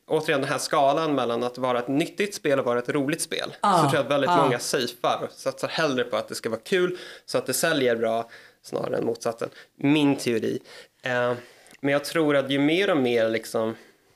återigen 0.07 0.41
den 0.41 0.49
här 0.49 0.57
skalan 0.57 1.15
mellan 1.15 1.43
att 1.43 1.57
vara 1.57 1.79
ett 1.79 1.87
nyttigt 1.87 2.35
spel 2.35 2.59
och 2.59 2.65
vara 2.65 2.79
ett 2.79 2.89
roligt 2.89 3.21
spel. 3.21 3.55
Ah, 3.59 3.77
så 3.77 3.81
tror 3.81 3.95
jag 3.95 4.03
att 4.05 4.11
väldigt 4.11 4.29
ah. 4.29 4.43
många 4.43 4.59
safear 4.59 5.23
och 5.23 5.31
satsar 5.31 5.67
hellre 5.67 6.03
på 6.03 6.17
att 6.17 6.27
det 6.27 6.35
ska 6.35 6.49
vara 6.49 6.61
kul 6.63 6.97
så 7.25 7.37
att 7.37 7.45
det 7.45 7.53
säljer 7.53 7.95
bra 7.95 8.29
snarare 8.61 8.97
än 8.97 9.05
motsatsen. 9.05 9.49
Min 9.75 10.15
teori. 10.15 10.59
Eh, 11.03 11.33
men 11.79 11.91
jag 11.91 12.03
tror 12.03 12.35
att 12.35 12.49
ju 12.49 12.59
mer 12.59 12.89
och 12.89 12.97
mer 12.97 13.29
liksom, 13.29 13.75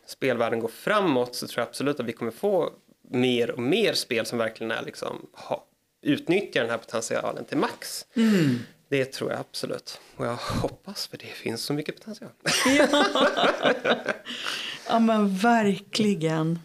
spelvärlden 0.10 0.60
går 0.60 0.68
framåt 0.68 1.36
så 1.36 1.48
tror 1.48 1.62
jag 1.62 1.68
absolut 1.68 2.00
att 2.00 2.06
vi 2.06 2.14
kommer 2.14 2.32
få 2.32 2.70
mer 3.10 3.52
och 3.52 3.60
mer 3.62 3.94
spel 3.94 4.26
som 4.26 4.38
verkligen 4.38 4.72
är 4.72 4.82
liksom, 4.86 5.28
ha, 5.34 5.66
utnyttjar 6.02 6.62
den 6.62 6.70
här 6.70 6.78
potentialen 6.78 7.46
till 7.46 7.58
max. 7.58 8.06
Det 8.90 9.06
tror 9.06 9.32
jag 9.32 9.40
absolut. 9.40 10.02
Och 10.16 10.26
jag 10.26 10.36
hoppas 10.36 11.08
för 11.08 11.18
det 11.18 11.26
finns 11.26 11.62
så 11.62 11.74
mycket 11.74 11.96
potential. 11.96 12.30
Ja, 14.88 15.00
men 15.00 15.38
verkligen. 15.38 16.60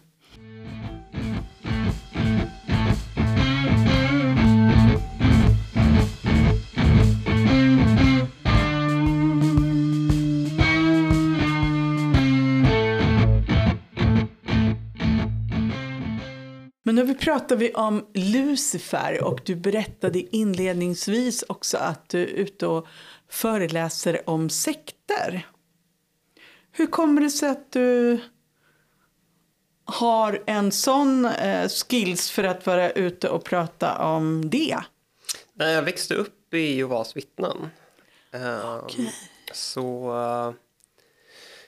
Pratar 17.25 17.55
vi 17.55 17.73
om 17.73 18.05
Lucifer 18.13 19.23
och 19.23 19.41
du 19.45 19.55
berättade 19.55 20.35
inledningsvis 20.35 21.43
också 21.47 21.77
att 21.77 22.09
du 22.09 22.21
är 22.23 22.27
ute 22.27 22.67
och 22.67 22.87
föreläser 23.29 24.29
om 24.29 24.49
sekter. 24.49 25.47
Hur 26.71 26.87
kommer 26.87 27.21
det 27.21 27.29
sig 27.29 27.49
att 27.49 27.71
du 27.71 28.19
har 29.85 30.43
en 30.45 30.71
sån 30.71 31.25
eh, 31.25 31.69
skills 31.69 32.31
för 32.31 32.43
att 32.43 32.65
vara 32.65 32.91
ute 32.91 33.29
och 33.29 33.43
prata 33.43 33.97
om 33.97 34.49
det? 34.49 34.77
Jag 35.53 35.81
växte 35.81 36.15
upp 36.15 36.53
i 36.53 36.75
Jehovas 36.75 37.17
vittnen. 37.17 37.69
Ehm, 38.31 39.07
Så, 39.53 40.17
eh, 40.17 40.53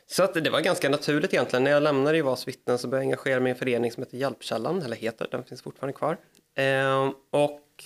så 0.10 0.24
att 0.24 0.34
det 0.34 0.50
var 0.50 0.62
ganska 0.62 0.90
naturligt 0.90 1.34
egentligen. 1.34 1.64
När 1.64 1.72
jag 1.72 1.84
lämnade 1.84 2.18
Jehovas 2.18 2.48
vittnen 2.48 2.78
så 2.78 2.88
började 2.88 3.04
jag 3.04 3.08
engagera 3.08 3.40
mig 3.40 3.50
i 3.50 3.52
en 3.52 3.58
förening 3.58 3.92
som 3.92 4.04
heter 4.04 4.18
Hjälpkällan, 4.18 4.82
eller 4.82 4.96
heter, 4.96 5.28
den 5.32 5.44
finns 5.44 5.62
fortfarande 5.62 5.94
kvar. 5.98 6.18
Eh, 6.56 7.12
Och 7.32 7.84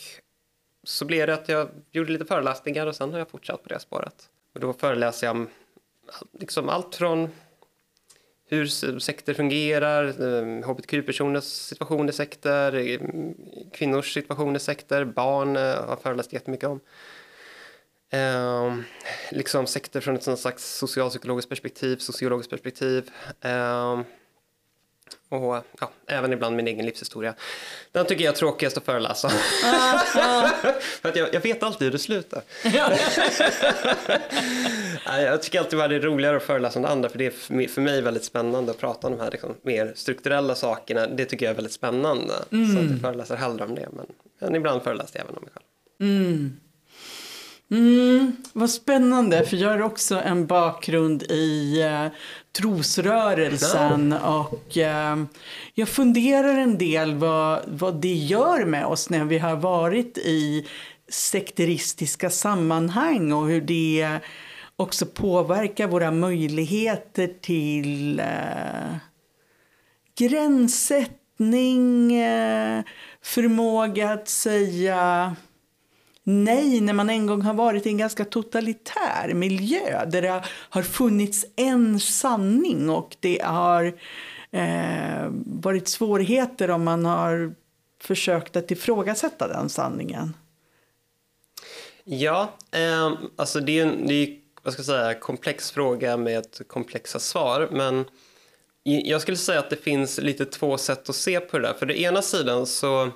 så 0.84 1.05
blev 1.05 1.28
det 1.28 1.34
att 1.34 1.49
jag 1.49 1.69
gjorde 1.91 2.11
lite 2.11 2.26
föreläsningar 2.26 2.88
och 2.88 2.95
sen 2.95 3.11
har 3.11 3.19
jag 3.19 3.30
fortsatt 3.30 3.63
på 3.63 3.69
det 3.69 3.80
spåret. 3.80 4.30
Och 4.53 4.59
då 4.59 4.74
föreläser 4.74 5.28
jag 5.28 5.36
om 5.36 5.47
liksom 6.39 6.69
allt 6.69 6.95
från 6.95 7.30
hur 8.47 8.67
sekter 8.99 9.34
fungerar, 9.34 10.22
ehm, 10.24 10.63
hbtq-personers 10.63 11.43
situation 11.43 12.09
i 12.09 12.11
sekter, 12.11 12.74
ehm, 12.74 13.34
kvinnors 13.74 14.13
situation 14.13 14.55
i 14.55 14.59
sekter, 14.59 15.05
barn 15.05 15.55
eh, 15.55 15.61
har 15.61 15.88
jag 15.89 16.01
föreläst 16.01 16.34
jättemycket 16.34 16.69
om. 16.69 16.80
Ehm, 18.12 18.84
liksom 19.32 19.68
sekter 19.68 20.01
från 20.01 20.16
ett 20.16 20.24
sånt 20.24 20.39
slags 20.39 20.78
socialpsykologiskt 20.78 21.49
perspektiv, 21.49 21.97
sociologiskt 21.97 22.49
perspektiv. 22.49 23.09
Ehm, 23.41 24.03
och 25.30 25.64
ja, 25.80 25.91
även 26.07 26.34
ibland 26.34 26.55
min 26.55 26.68
egen 26.68 26.86
livshistoria. 26.86 27.34
Den 27.91 28.05
tycker 28.05 28.24
jag 28.24 28.32
är 28.32 28.36
tråkigast 28.36 28.78
att 28.78 28.86
föreläsa. 28.86 29.30
För 31.01 31.09
att 31.09 31.16
jag, 31.16 31.34
jag 31.34 31.41
vet 31.41 31.64
alltid 31.64 31.86
hur 31.86 31.91
det 31.91 31.99
slutar. 31.99 32.41
Jag 35.22 35.41
tycker 35.41 35.59
alltid 35.59 35.80
att 35.80 35.89
det 35.89 35.95
är 35.95 35.99
roligare 35.99 36.38
att 36.38 36.43
föreläsa 36.43 36.80
det 36.80 36.88
andra 36.88 37.09
för 37.09 37.18
det 37.18 37.26
är 37.26 37.68
för 37.68 37.82
mig- 37.82 38.01
väldigt 38.01 38.24
spännande 38.24 38.72
att 38.72 38.78
prata 38.78 39.07
om 39.07 39.18
de 39.18 39.24
här 39.24 39.32
liksom, 39.32 39.55
mer 39.62 39.93
strukturella 39.95 40.55
sakerna. 40.55 41.07
Det 41.07 41.26
tycker 41.26 41.45
jag 41.45 41.51
är 41.51 41.55
väldigt 41.55 41.74
spännande. 41.74 42.34
Så 42.74 42.80
att 42.80 42.91
jag 42.91 43.01
föreläser 43.01 43.36
hellre 43.36 43.66
om 43.66 43.76
det. 43.76 43.89
Men, 43.93 44.05
men 44.39 44.55
ibland 44.55 44.84
föreläser 44.84 45.20
jag 45.20 45.24
även 45.26 45.38
om 45.38 45.43
mig 45.43 45.51
själv. 45.53 45.66
Mm, 46.12 46.57
vad 48.53 48.69
spännande, 48.69 49.45
för 49.45 49.57
jag 49.57 49.69
har 49.69 49.82
också 49.82 50.21
en 50.21 50.47
bakgrund 50.47 51.23
i 51.23 51.82
eh, 51.82 52.07
trosrörelsen 52.57 54.13
och 54.13 54.77
eh, 54.77 55.23
jag 55.73 55.89
funderar 55.89 56.57
en 56.57 56.77
del 56.77 57.15
vad, 57.15 57.61
vad 57.67 58.01
det 58.01 58.13
gör 58.13 58.65
med 58.65 58.86
oss 58.86 59.09
när 59.09 59.25
vi 59.25 59.38
har 59.38 59.55
varit 59.55 60.17
i 60.17 60.67
sekteristiska 61.09 62.29
sammanhang 62.29 63.32
och 63.32 63.47
hur 63.47 63.61
det 63.61 64.19
också 64.75 65.05
påverkar 65.05 65.88
våra 65.88 66.11
möjligheter 66.11 67.34
till 67.41 68.19
eh, 68.19 68.95
gränssättning, 70.17 72.13
eh, 72.13 72.84
förmåga 73.21 74.11
att 74.11 74.27
säga 74.27 75.36
nej 76.24 76.82
när 76.82 76.93
man 76.93 77.09
en 77.09 77.26
gång 77.26 77.41
har 77.41 77.53
varit 77.53 77.86
i 77.86 77.89
en 77.89 77.97
ganska 77.97 78.26
totalitär 78.26 79.34
miljö 79.34 80.05
där 80.05 80.22
det 80.22 80.43
har 80.47 80.82
funnits 80.82 81.45
en 81.55 81.99
sanning 81.99 82.89
och 82.89 83.15
det 83.19 83.41
har 83.43 83.86
eh, 84.51 85.28
varit 85.45 85.88
svårigheter 85.88 86.69
om 86.69 86.84
man 86.84 87.05
har 87.05 87.55
försökt 88.01 88.55
att 88.55 88.72
ifrågasätta 88.72 89.47
den 89.47 89.69
sanningen. 89.69 90.34
Ja, 92.03 92.53
eh, 92.72 93.11
alltså 93.36 93.59
det 93.59 93.80
är 93.80 93.86
en 93.86 94.07
det 94.07 94.13
är, 94.13 94.38
vad 94.63 94.74
ska 94.74 94.80
jag 94.80 94.86
säga, 94.86 95.13
komplex 95.13 95.72
fråga 95.72 96.17
med 96.17 96.45
komplexa 96.67 97.19
svar. 97.19 97.69
Men 97.72 98.05
jag 98.84 99.22
skulle 99.22 99.38
säga 99.38 99.59
att 99.59 99.69
det 99.69 99.76
finns 99.76 100.17
lite 100.17 100.45
två 100.45 100.78
sätt 100.78 101.09
att 101.09 101.15
se 101.15 101.39
på 101.39 101.59
det 101.59 101.67
där. 101.67 101.74
För 101.74 101.86
det 101.86 102.01
ena 102.01 102.22
sidan 102.22 102.65
så, 102.65 103.11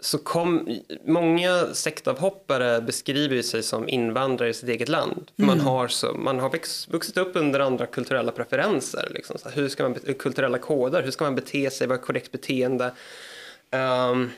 så 0.00 0.18
kom, 0.18 0.80
många 1.04 1.74
sektavhoppare 1.74 2.80
beskriver 2.80 3.42
sig 3.42 3.62
som 3.62 3.88
invandrare 3.88 4.48
i 4.48 4.54
sitt 4.54 4.68
eget 4.68 4.88
land. 4.88 5.30
För 5.36 5.42
man 5.42 5.60
har, 5.60 5.88
så, 5.88 6.14
man 6.14 6.38
har 6.38 6.50
växt, 6.50 6.88
vuxit 6.88 7.16
upp 7.16 7.36
under 7.36 7.60
andra 7.60 7.86
kulturella 7.86 8.32
preferenser. 8.32 9.08
Liksom. 9.14 9.38
Så 9.38 9.48
hur 9.48 9.68
ska 9.68 9.82
man, 9.82 9.94
kulturella 9.94 10.58
koder, 10.58 11.02
hur 11.02 11.10
ska 11.10 11.24
man 11.24 11.34
bete 11.34 11.70
sig, 11.70 11.86
vad 11.86 11.98
är 11.98 12.02
korrekt 12.02 12.32
beteende? 12.32 12.92
Ehm, 13.70 14.30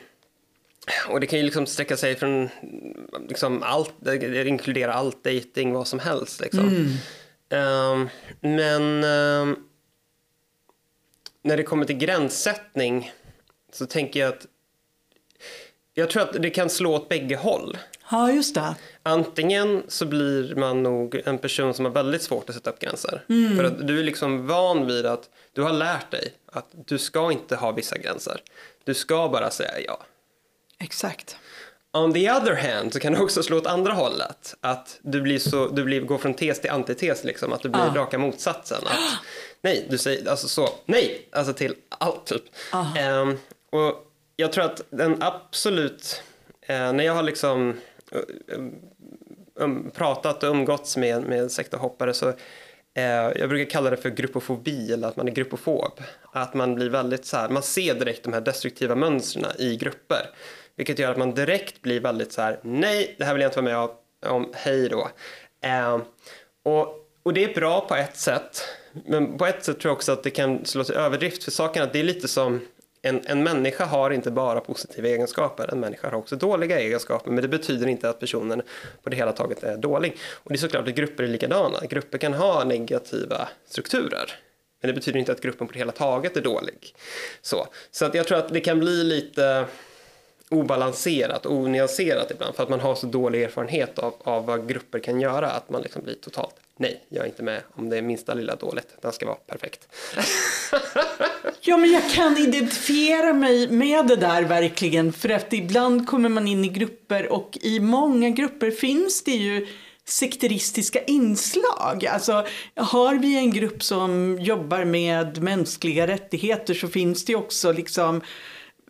och 1.07 1.19
det 1.19 1.27
kan 1.27 1.39
ju 1.39 1.45
liksom 1.45 1.65
sträcka 1.65 1.97
sig 1.97 2.15
från 2.15 2.49
liksom 3.27 3.63
allt, 3.63 3.93
det 3.99 4.47
inkluderar 4.47 4.91
allt, 4.91 5.23
dating, 5.23 5.73
vad 5.73 5.87
som 5.87 5.99
helst. 5.99 6.41
Liksom. 6.41 6.97
Ehm, 7.49 8.09
men 8.41 9.03
ehm, 9.03 9.55
när 11.41 11.57
det 11.57 11.63
kommer 11.63 11.85
till 11.85 11.97
gränssättning 11.97 13.11
så 13.71 13.85
tänker 13.85 14.19
jag 14.19 14.29
att 14.29 14.45
jag 15.93 16.09
tror 16.09 16.23
att 16.23 16.33
det 16.41 16.49
kan 16.49 16.69
slå 16.69 16.93
åt 16.95 17.09
bägge 17.09 17.35
håll. 17.35 17.77
Ja, 18.11 18.31
just 18.31 18.55
det. 18.55 18.75
Antingen 19.03 19.83
så 19.87 20.05
blir 20.05 20.55
man 20.55 20.83
nog 20.83 21.21
en 21.25 21.37
person 21.37 21.73
som 21.73 21.85
har 21.85 21.91
väldigt 21.91 22.21
svårt 22.21 22.49
att 22.49 22.55
sätta 22.55 22.69
upp 22.69 22.79
gränser. 22.79 23.23
För 23.57 23.63
att 23.63 23.87
du 23.87 23.99
är 23.99 24.03
liksom 24.03 24.47
van 24.47 24.87
vid 24.87 25.05
att 25.05 25.29
du 25.53 25.61
har 25.61 25.73
lärt 25.73 26.11
dig 26.11 26.33
att 26.51 26.67
du 26.85 26.97
ska 26.97 27.31
inte 27.31 27.55
ha 27.55 27.71
vissa 27.71 27.97
gränser. 27.97 28.41
Du 28.83 28.93
ska 28.93 29.29
bara 29.29 29.49
säga 29.51 29.79
ja. 29.87 29.99
Exakt. 30.79 31.37
On 31.91 32.13
the 32.13 32.31
other 32.31 32.55
hand 32.55 32.93
så 32.93 32.99
kan 32.99 33.13
det 33.13 33.19
också 33.19 33.43
slå 33.43 33.57
åt 33.57 33.67
andra 33.67 33.93
hållet. 33.93 34.55
Att 34.61 34.99
du, 35.01 35.21
blir 35.21 35.39
så, 35.39 35.67
du 35.67 35.83
blir, 35.83 36.01
går 36.01 36.17
från 36.17 36.33
tes 36.33 36.61
till 36.61 36.69
antites, 36.69 37.23
liksom, 37.23 37.53
att 37.53 37.61
du 37.61 37.69
blir 37.69 37.81
Ah. 37.81 37.95
raka 37.95 38.17
motsatsen. 38.17 38.81
Att, 38.85 38.99
nej, 39.61 39.87
du 39.89 39.97
säger 39.97 40.29
alltså 40.29 40.47
så, 40.47 40.69
nej, 40.85 41.27
alltså 41.31 41.53
till 41.53 41.75
allt 41.89 42.25
typ. 42.25 42.43
Ehm, 42.97 43.37
och 43.69 44.09
jag 44.35 44.51
tror 44.51 44.65
att 44.65 44.81
den 44.89 45.21
absolut, 45.21 46.23
eh, 46.61 46.93
när 46.93 47.03
jag 47.03 47.13
har 47.13 47.23
liksom 47.23 47.79
eh, 48.11 48.59
um, 49.55 49.91
pratat 49.95 50.43
och 50.43 50.49
umgåtts 50.49 50.97
med, 50.97 51.23
med 51.23 51.51
sektorhoppare 51.51 52.13
så 52.13 52.29
eh, 52.93 53.31
jag 53.35 53.49
brukar 53.49 53.71
kalla 53.71 53.89
det 53.89 53.97
för 53.97 54.09
gruppofobi 54.09 54.93
eller 54.93 55.07
att 55.07 55.15
man 55.15 55.27
är 55.27 55.31
gruppofob. 55.31 56.01
Att 56.31 56.53
man 56.53 56.75
blir 56.75 56.89
väldigt 56.89 57.25
så 57.25 57.37
här, 57.37 57.49
man 57.49 57.63
ser 57.63 57.93
direkt 57.93 58.23
de 58.23 58.33
här 58.33 58.41
destruktiva 58.41 58.95
mönstren 58.95 59.45
i 59.57 59.75
grupper. 59.75 60.29
Vilket 60.75 60.99
gör 60.99 61.11
att 61.11 61.17
man 61.17 61.33
direkt 61.33 61.81
blir 61.81 61.99
väldigt 61.99 62.33
så 62.33 62.41
här, 62.41 62.59
nej, 62.63 63.15
det 63.17 63.25
här 63.25 63.33
vill 63.33 63.41
jag 63.41 63.49
inte 63.49 63.61
vara 63.61 63.73
med 63.73 63.77
om, 63.77 64.35
om 64.35 64.51
hej 64.53 64.89
då. 64.89 65.09
Eh, 65.61 66.01
och, 66.63 66.87
och 67.23 67.33
det 67.33 67.43
är 67.43 67.53
bra 67.53 67.81
på 67.81 67.95
ett 67.95 68.17
sätt, 68.17 68.67
men 69.05 69.37
på 69.37 69.45
ett 69.45 69.63
sätt 69.63 69.79
tror 69.79 69.89
jag 69.89 69.95
också 69.95 70.11
att 70.11 70.23
det 70.23 70.29
kan 70.29 70.65
slå 70.65 70.83
till 70.83 70.95
överdrift 70.95 71.43
för 71.43 71.51
saken 71.51 71.83
att 71.83 71.93
det 71.93 71.99
är 71.99 72.03
lite 72.03 72.27
som 72.27 72.61
en, 73.05 73.21
en 73.25 73.43
människa 73.43 73.85
har 73.85 74.11
inte 74.11 74.31
bara 74.31 74.59
positiva 74.59 75.07
egenskaper, 75.07 75.69
en 75.71 75.79
människa 75.79 76.09
har 76.09 76.17
också 76.17 76.35
dåliga 76.35 76.79
egenskaper, 76.79 77.31
men 77.31 77.41
det 77.41 77.47
betyder 77.47 77.87
inte 77.87 78.09
att 78.09 78.19
personen 78.19 78.61
på 79.03 79.09
det 79.09 79.15
hela 79.15 79.31
taget 79.31 79.63
är 79.63 79.77
dålig. 79.77 80.17
Och 80.33 80.51
det 80.51 80.55
är 80.55 80.57
såklart 80.57 80.87
att 80.87 80.95
grupper 80.95 81.23
är 81.23 81.27
likadana. 81.27 81.79
Grupper 81.89 82.17
kan 82.17 82.33
ha 82.33 82.63
negativa 82.63 83.47
strukturer, 83.67 84.31
men 84.81 84.87
det 84.87 84.93
betyder 84.93 85.19
inte 85.19 85.31
att 85.31 85.41
gruppen 85.41 85.67
på 85.67 85.73
det 85.73 85.79
hela 85.79 85.91
taget 85.91 86.37
är 86.37 86.41
dålig. 86.41 86.95
Så, 87.41 87.67
så 87.91 88.05
att 88.05 88.13
jag 88.13 88.27
tror 88.27 88.37
att 88.37 88.49
det 88.49 88.61
kan 88.61 88.79
bli 88.79 89.03
lite 89.03 89.65
obalanserat 90.49 91.45
och 91.45 91.55
onyanserat 91.55 92.31
ibland 92.31 92.55
för 92.55 92.63
att 92.63 92.69
man 92.69 92.79
har 92.79 92.95
så 92.95 93.07
dålig 93.07 93.43
erfarenhet 93.43 93.99
av, 93.99 94.13
av 94.23 94.45
vad 94.45 94.67
grupper 94.67 94.99
kan 94.99 95.21
göra 95.21 95.51
att 95.51 95.69
man 95.69 95.81
liksom 95.81 96.03
blir 96.03 96.15
totalt 96.15 96.55
nej, 96.77 97.03
jag 97.09 97.23
är 97.23 97.27
inte 97.27 97.43
med 97.43 97.61
om 97.75 97.89
det 97.89 97.97
är 97.97 98.01
minsta 98.01 98.33
lilla 98.33 98.55
dåligt. 98.55 98.87
Den 99.01 99.11
ska 99.11 99.25
vara 99.25 99.35
perfekt. 99.35 99.87
Ja, 101.65 101.77
men 101.77 101.91
jag 101.91 102.09
kan 102.11 102.37
identifiera 102.37 103.33
mig 103.33 103.67
med 103.71 104.07
det 104.07 104.15
där 104.15 104.43
verkligen. 104.43 105.13
För 105.13 105.29
att 105.29 105.53
ibland 105.53 106.07
kommer 106.07 106.29
man 106.29 106.47
in 106.47 106.65
i 106.65 106.67
grupper 106.67 107.31
och 107.31 107.57
i 107.61 107.79
många 107.79 108.29
grupper 108.29 108.71
finns 108.71 109.23
det 109.23 109.31
ju 109.31 109.67
sekteristiska 110.05 111.03
inslag. 111.03 112.05
Alltså, 112.05 112.45
har 112.75 113.15
vi 113.15 113.37
en 113.37 113.51
grupp 113.51 113.83
som 113.83 114.39
jobbar 114.41 114.85
med 114.85 115.43
mänskliga 115.43 116.07
rättigheter 116.07 116.73
så 116.73 116.87
finns 116.87 117.25
det 117.25 117.35
också 117.35 117.71
liksom 117.71 118.21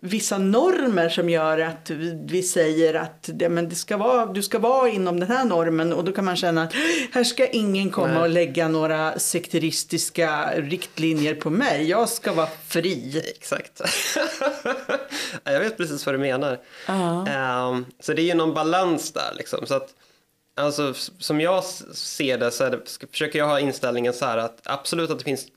vissa 0.06 0.38
normer 0.38 1.10
som 1.10 1.30
gör 1.30 1.60
att 1.60 1.90
vi 2.26 2.44
säger 2.44 2.94
att 2.94 3.30
det, 3.34 3.50
men 3.50 3.70
det 3.70 3.76
ska 3.76 3.98
vara, 3.98 4.26
du 4.26 4.42
ska 4.42 4.60
vara 4.60 4.90
inom 4.90 5.20
den 5.20 5.30
här 5.30 5.46
normen 5.46 5.94
och 5.94 6.04
då 6.04 6.12
kan 6.12 6.26
man 6.26 6.36
känna 6.36 6.64
att 6.64 6.74
här 7.12 7.24
ska 7.24 7.48
ingen 7.48 7.90
komma 7.90 8.08
Nej. 8.08 8.22
och 8.22 8.30
lägga 8.30 8.68
några 8.68 9.20
sekteristiska 9.20 10.54
riktlinjer 10.56 11.36
på 11.36 11.50
mig. 11.50 11.90
Jag 11.90 12.10
ska 12.10 12.34
vara 12.34 12.48
fri. 12.68 13.24
Exakt. 13.28 13.82
jag 15.44 15.60
vet 15.60 15.78
precis 15.78 16.06
vad 16.06 16.16
du 16.16 16.20
menar. 16.20 16.60
Uh. 16.90 17.68
Um, 17.70 17.86
så 18.00 18.14
det 18.14 18.22
är 18.22 18.26
ju 18.26 18.34
någon 18.34 18.54
balans 18.54 19.12
där 19.12 19.34
liksom. 19.38 19.66
Så 19.66 19.76
att, 19.76 19.90
Alltså, 20.56 20.94
som 21.20 21.42
jag 21.42 21.64
ser 21.64 22.38
det 22.38 22.52
så 22.52 22.70
det, 22.70 22.80
försöker 23.12 23.40
jag 23.40 23.48
ha 23.48 23.60
inställningen 23.60 24.14
så 24.14 24.26
här 24.26 24.38
att 24.38 24.62
absolut 24.64 25.10
att 25.10 25.18
det 25.20 25.24
finns 25.24 25.48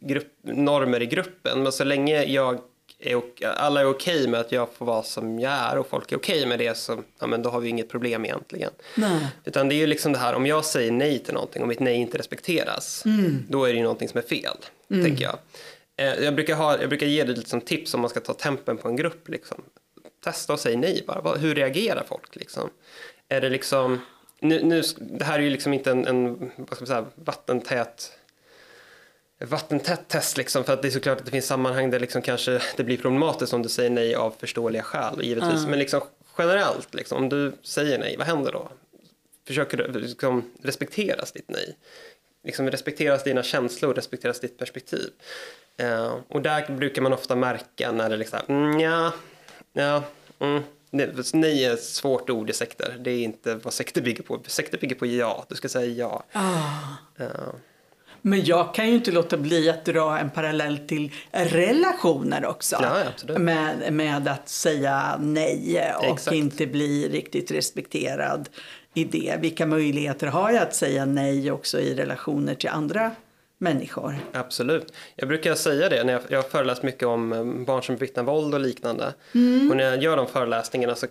grupp, 0.00 0.32
normer 0.42 1.02
i 1.02 1.06
gruppen 1.06 1.62
men 1.62 1.72
så 1.72 1.84
länge 1.84 2.24
jag 2.24 2.60
är, 3.02 3.22
alla 3.46 3.80
är 3.80 3.84
okej 3.84 4.16
okay 4.16 4.28
med 4.28 4.40
att 4.40 4.52
jag 4.52 4.68
får 4.72 4.86
vara 4.86 5.02
som 5.02 5.40
jag 5.40 5.52
är 5.52 5.78
och 5.78 5.88
folk 5.88 6.12
är 6.12 6.16
okej 6.16 6.36
okay 6.36 6.48
med 6.48 6.58
det 6.58 6.76
så 6.76 7.02
ja, 7.18 7.26
men 7.26 7.42
då 7.42 7.50
har 7.50 7.60
vi 7.60 7.68
inget 7.68 7.88
problem 7.88 8.24
egentligen. 8.24 8.70
Nej. 8.94 9.26
Utan 9.44 9.68
det 9.68 9.74
är 9.74 9.76
ju 9.76 9.86
liksom 9.86 10.12
det 10.12 10.18
här 10.18 10.34
om 10.34 10.46
jag 10.46 10.64
säger 10.64 10.92
nej 10.92 11.18
till 11.18 11.34
någonting 11.34 11.62
och 11.62 11.68
mitt 11.68 11.80
nej 11.80 11.94
inte 11.94 12.18
respekteras 12.18 13.04
mm. 13.04 13.46
då 13.48 13.64
är 13.64 13.68
det 13.68 13.76
ju 13.76 13.82
någonting 13.82 14.08
som 14.08 14.18
är 14.18 14.22
fel, 14.22 14.56
mm. 14.90 15.04
tänker 15.04 15.24
jag. 15.24 15.38
Eh, 15.96 16.24
jag 16.24 16.34
brukar, 16.34 16.54
ha, 16.54 16.80
jag 16.80 16.88
brukar 16.88 17.06
ge 17.06 17.24
det 17.24 17.32
lite 17.32 17.50
som 17.50 17.60
tips 17.60 17.94
om 17.94 18.00
man 18.00 18.10
ska 18.10 18.20
ta 18.20 18.34
tempen 18.34 18.76
på 18.76 18.88
en 18.88 18.96
grupp. 18.96 19.28
Liksom. 19.28 19.62
Testa 20.24 20.52
och 20.52 20.60
säg 20.60 20.76
nej 20.76 21.04
bara. 21.06 21.36
Hur 21.36 21.54
reagerar 21.54 22.04
folk? 22.08 22.36
Liksom? 22.36 22.70
Är 23.28 23.40
det 23.40 23.48
liksom... 23.48 24.00
Nu, 24.40 24.62
nu, 24.62 24.82
det 24.98 25.24
här 25.24 25.38
är 25.38 25.42
ju 25.42 25.50
liksom 25.50 25.72
inte 25.72 25.90
en, 25.90 26.06
en 26.06 26.38
vad 26.56 26.76
ska 26.76 26.80
man 26.80 26.86
säga, 26.86 27.06
vattentät 27.14 28.12
vattentätt 29.44 30.08
test 30.08 30.36
liksom, 30.36 30.64
för 30.64 30.72
att 30.72 30.82
det 30.82 30.88
är 30.88 30.92
såklart 30.92 31.18
att 31.18 31.24
det 31.24 31.30
finns 31.30 31.46
sammanhang 31.46 31.90
där 31.90 32.00
liksom 32.00 32.22
kanske 32.22 32.62
det 32.76 32.84
blir 32.84 32.96
problematiskt 32.98 33.52
om 33.52 33.62
du 33.62 33.68
säger 33.68 33.90
nej 33.90 34.14
av 34.14 34.34
förståeliga 34.38 34.82
skäl 34.82 35.22
givetvis. 35.22 35.58
Mm. 35.58 35.70
Men 35.70 35.78
liksom 35.78 36.00
generellt, 36.38 36.94
liksom, 36.94 37.18
om 37.18 37.28
du 37.28 37.52
säger 37.62 37.98
nej, 37.98 38.16
vad 38.16 38.26
händer 38.26 38.52
då? 38.52 38.68
Försöker 39.46 39.76
du 39.76 40.00
liksom, 40.00 40.50
respekteras 40.62 41.32
ditt 41.32 41.50
nej? 41.50 41.76
Liksom, 42.44 42.70
respekteras 42.70 43.24
dina 43.24 43.42
känslor, 43.42 43.94
respekteras 43.94 44.40
ditt 44.40 44.58
perspektiv? 44.58 45.10
Uh, 45.82 46.16
och 46.28 46.42
där 46.42 46.72
brukar 46.72 47.02
man 47.02 47.12
ofta 47.12 47.36
märka 47.36 47.92
när 47.92 48.10
det 48.10 48.16
liksom, 48.16 48.38
mm, 48.48 48.80
ja, 48.80 49.12
ja, 49.72 50.02
mm. 50.38 50.62
Nej 51.32 51.64
är 51.64 51.74
ett 51.74 51.82
svårt 51.82 52.30
ord 52.30 52.50
i 52.50 52.52
sekter. 52.52 52.96
Det 53.00 53.10
är 53.10 53.24
inte 53.24 53.54
vad 53.54 53.72
sekter 53.72 54.02
bygger 54.02 54.22
på. 54.22 54.40
Sekter 54.46 54.78
bygger 54.78 54.96
på 54.96 55.06
ja. 55.06 55.44
Du 55.48 55.54
ska 55.54 55.68
säga 55.68 55.86
ja. 55.86 56.24
Oh. 56.34 57.20
Uh. 57.20 57.54
Men 58.22 58.44
jag 58.44 58.74
kan 58.74 58.88
ju 58.88 58.94
inte 58.94 59.10
låta 59.10 59.36
bli 59.36 59.70
att 59.70 59.84
dra 59.84 60.18
en 60.18 60.30
parallell 60.30 60.78
till 60.78 61.12
relationer 61.30 62.46
också. 62.46 62.76
Ja, 62.80 63.38
med, 63.38 63.92
med 63.92 64.28
att 64.28 64.48
säga 64.48 65.16
nej 65.20 65.92
och 65.98 66.04
Exakt. 66.04 66.36
inte 66.36 66.66
bli 66.66 67.08
riktigt 67.08 67.50
respekterad 67.50 68.48
i 68.94 69.04
det. 69.04 69.36
Vilka 69.40 69.66
möjligheter 69.66 70.26
har 70.26 70.50
jag 70.50 70.62
att 70.62 70.74
säga 70.74 71.04
nej 71.04 71.50
också 71.50 71.80
i 71.80 71.94
relationer 71.94 72.54
till 72.54 72.70
andra 72.70 73.10
människor? 73.58 74.18
Absolut. 74.32 74.92
Jag 75.16 75.28
brukar 75.28 75.54
säga 75.54 75.88
det 75.88 76.04
när 76.04 76.12
jag, 76.12 76.22
jag 76.28 76.38
har 76.38 76.48
föreläst 76.48 76.82
mycket 76.82 77.08
om 77.08 77.32
eh, 77.32 77.44
barn 77.44 77.82
som 77.82 77.96
bevittnar 77.96 78.22
våld 78.22 78.54
och 78.54 78.60
liknande. 78.60 79.14
Mm. 79.34 79.70
Och 79.70 79.76
när 79.76 79.84
jag 79.84 80.02
gör 80.02 80.16
de 80.16 80.26
föreläsningarna 80.26 80.94
så 80.94 81.06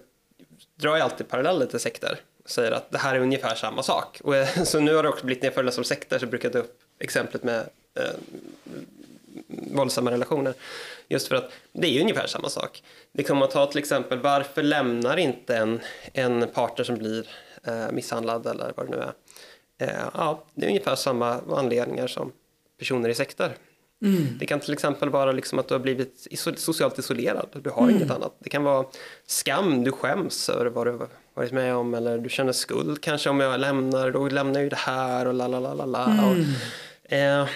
drar 0.79 0.97
jag 0.97 1.03
alltid 1.03 1.27
paralleller 1.27 1.65
till 1.65 1.79
sekter 1.79 2.19
säger 2.45 2.71
att 2.71 2.91
det 2.91 2.97
här 2.97 3.15
är 3.15 3.19
ungefär 3.19 3.55
samma 3.55 3.83
sak. 3.83 4.21
Och, 4.23 4.33
så 4.67 4.79
nu 4.79 4.95
har 4.95 5.03
det 5.03 5.09
också 5.09 5.25
blivit, 5.25 5.43
när 5.43 5.47
jag 5.47 5.53
föreläser 5.53 5.79
om 5.79 5.85
sekter 5.85 6.19
så 6.19 6.25
brukar 6.25 6.49
jag 6.49 6.53
ta 6.53 6.59
upp 6.59 6.79
exemplet 7.01 7.43
med 7.43 7.69
eh, 7.95 8.03
våldsamma 9.47 10.11
relationer. 10.11 10.53
Just 11.07 11.27
för 11.27 11.35
att 11.35 11.51
det 11.71 11.87
är 11.87 12.01
ungefär 12.01 12.27
samma 12.27 12.49
sak. 12.49 12.83
Det 13.11 13.23
kommer 13.23 13.45
att 13.45 13.51
ta 13.51 13.65
till 13.65 13.79
exempel 13.79 14.19
varför 14.19 14.63
lämnar 14.63 15.17
inte 15.17 15.57
en, 15.57 15.79
en 16.13 16.47
partner 16.53 16.85
som 16.85 16.97
blir 16.97 17.27
eh, 17.63 17.91
misshandlad 17.91 18.47
eller 18.47 18.73
vad 18.75 18.85
det 18.85 18.97
nu 18.97 19.03
är. 19.03 19.13
Eh, 19.77 20.09
ja, 20.13 20.43
det 20.55 20.65
är 20.65 20.69
ungefär 20.69 20.95
samma 20.95 21.41
anledningar 21.55 22.07
som 22.07 22.31
personer 22.79 23.09
i 23.09 23.15
sekter. 23.15 23.55
Mm. 24.05 24.37
Det 24.39 24.45
kan 24.45 24.59
till 24.59 24.73
exempel 24.73 25.09
vara 25.09 25.31
liksom 25.31 25.59
att 25.59 25.67
du 25.67 25.73
har 25.73 25.79
blivit 25.79 26.27
socialt 26.57 26.99
isolerad. 26.99 27.47
Du 27.53 27.69
har 27.69 27.83
mm. 27.83 27.95
inget 27.95 28.11
annat. 28.11 28.35
Det 28.39 28.49
kan 28.49 28.63
vara 28.63 28.85
skam, 29.25 29.83
du 29.83 29.91
skäms 29.91 30.49
över 30.49 30.65
vad 30.65 30.87
du 30.87 30.99
varit 31.33 31.51
med 31.51 31.75
om 31.75 31.93
eller 31.93 32.17
du 32.17 32.29
känner 32.29 32.51
skuld 32.51 33.01
kanske 33.01 33.29
om 33.29 33.39
jag 33.39 33.59
lämnar, 33.59 34.11
då 34.11 34.29
lämnar 34.29 34.53
jag 34.53 34.63
ju 34.63 34.69
det 34.69 34.75
här 34.75 35.25
och 35.25 35.33
la 35.33 35.47
la 35.47 35.59
la 35.59 35.73
la 35.73 35.85
la. 35.85 36.35
Eh, 37.11 37.47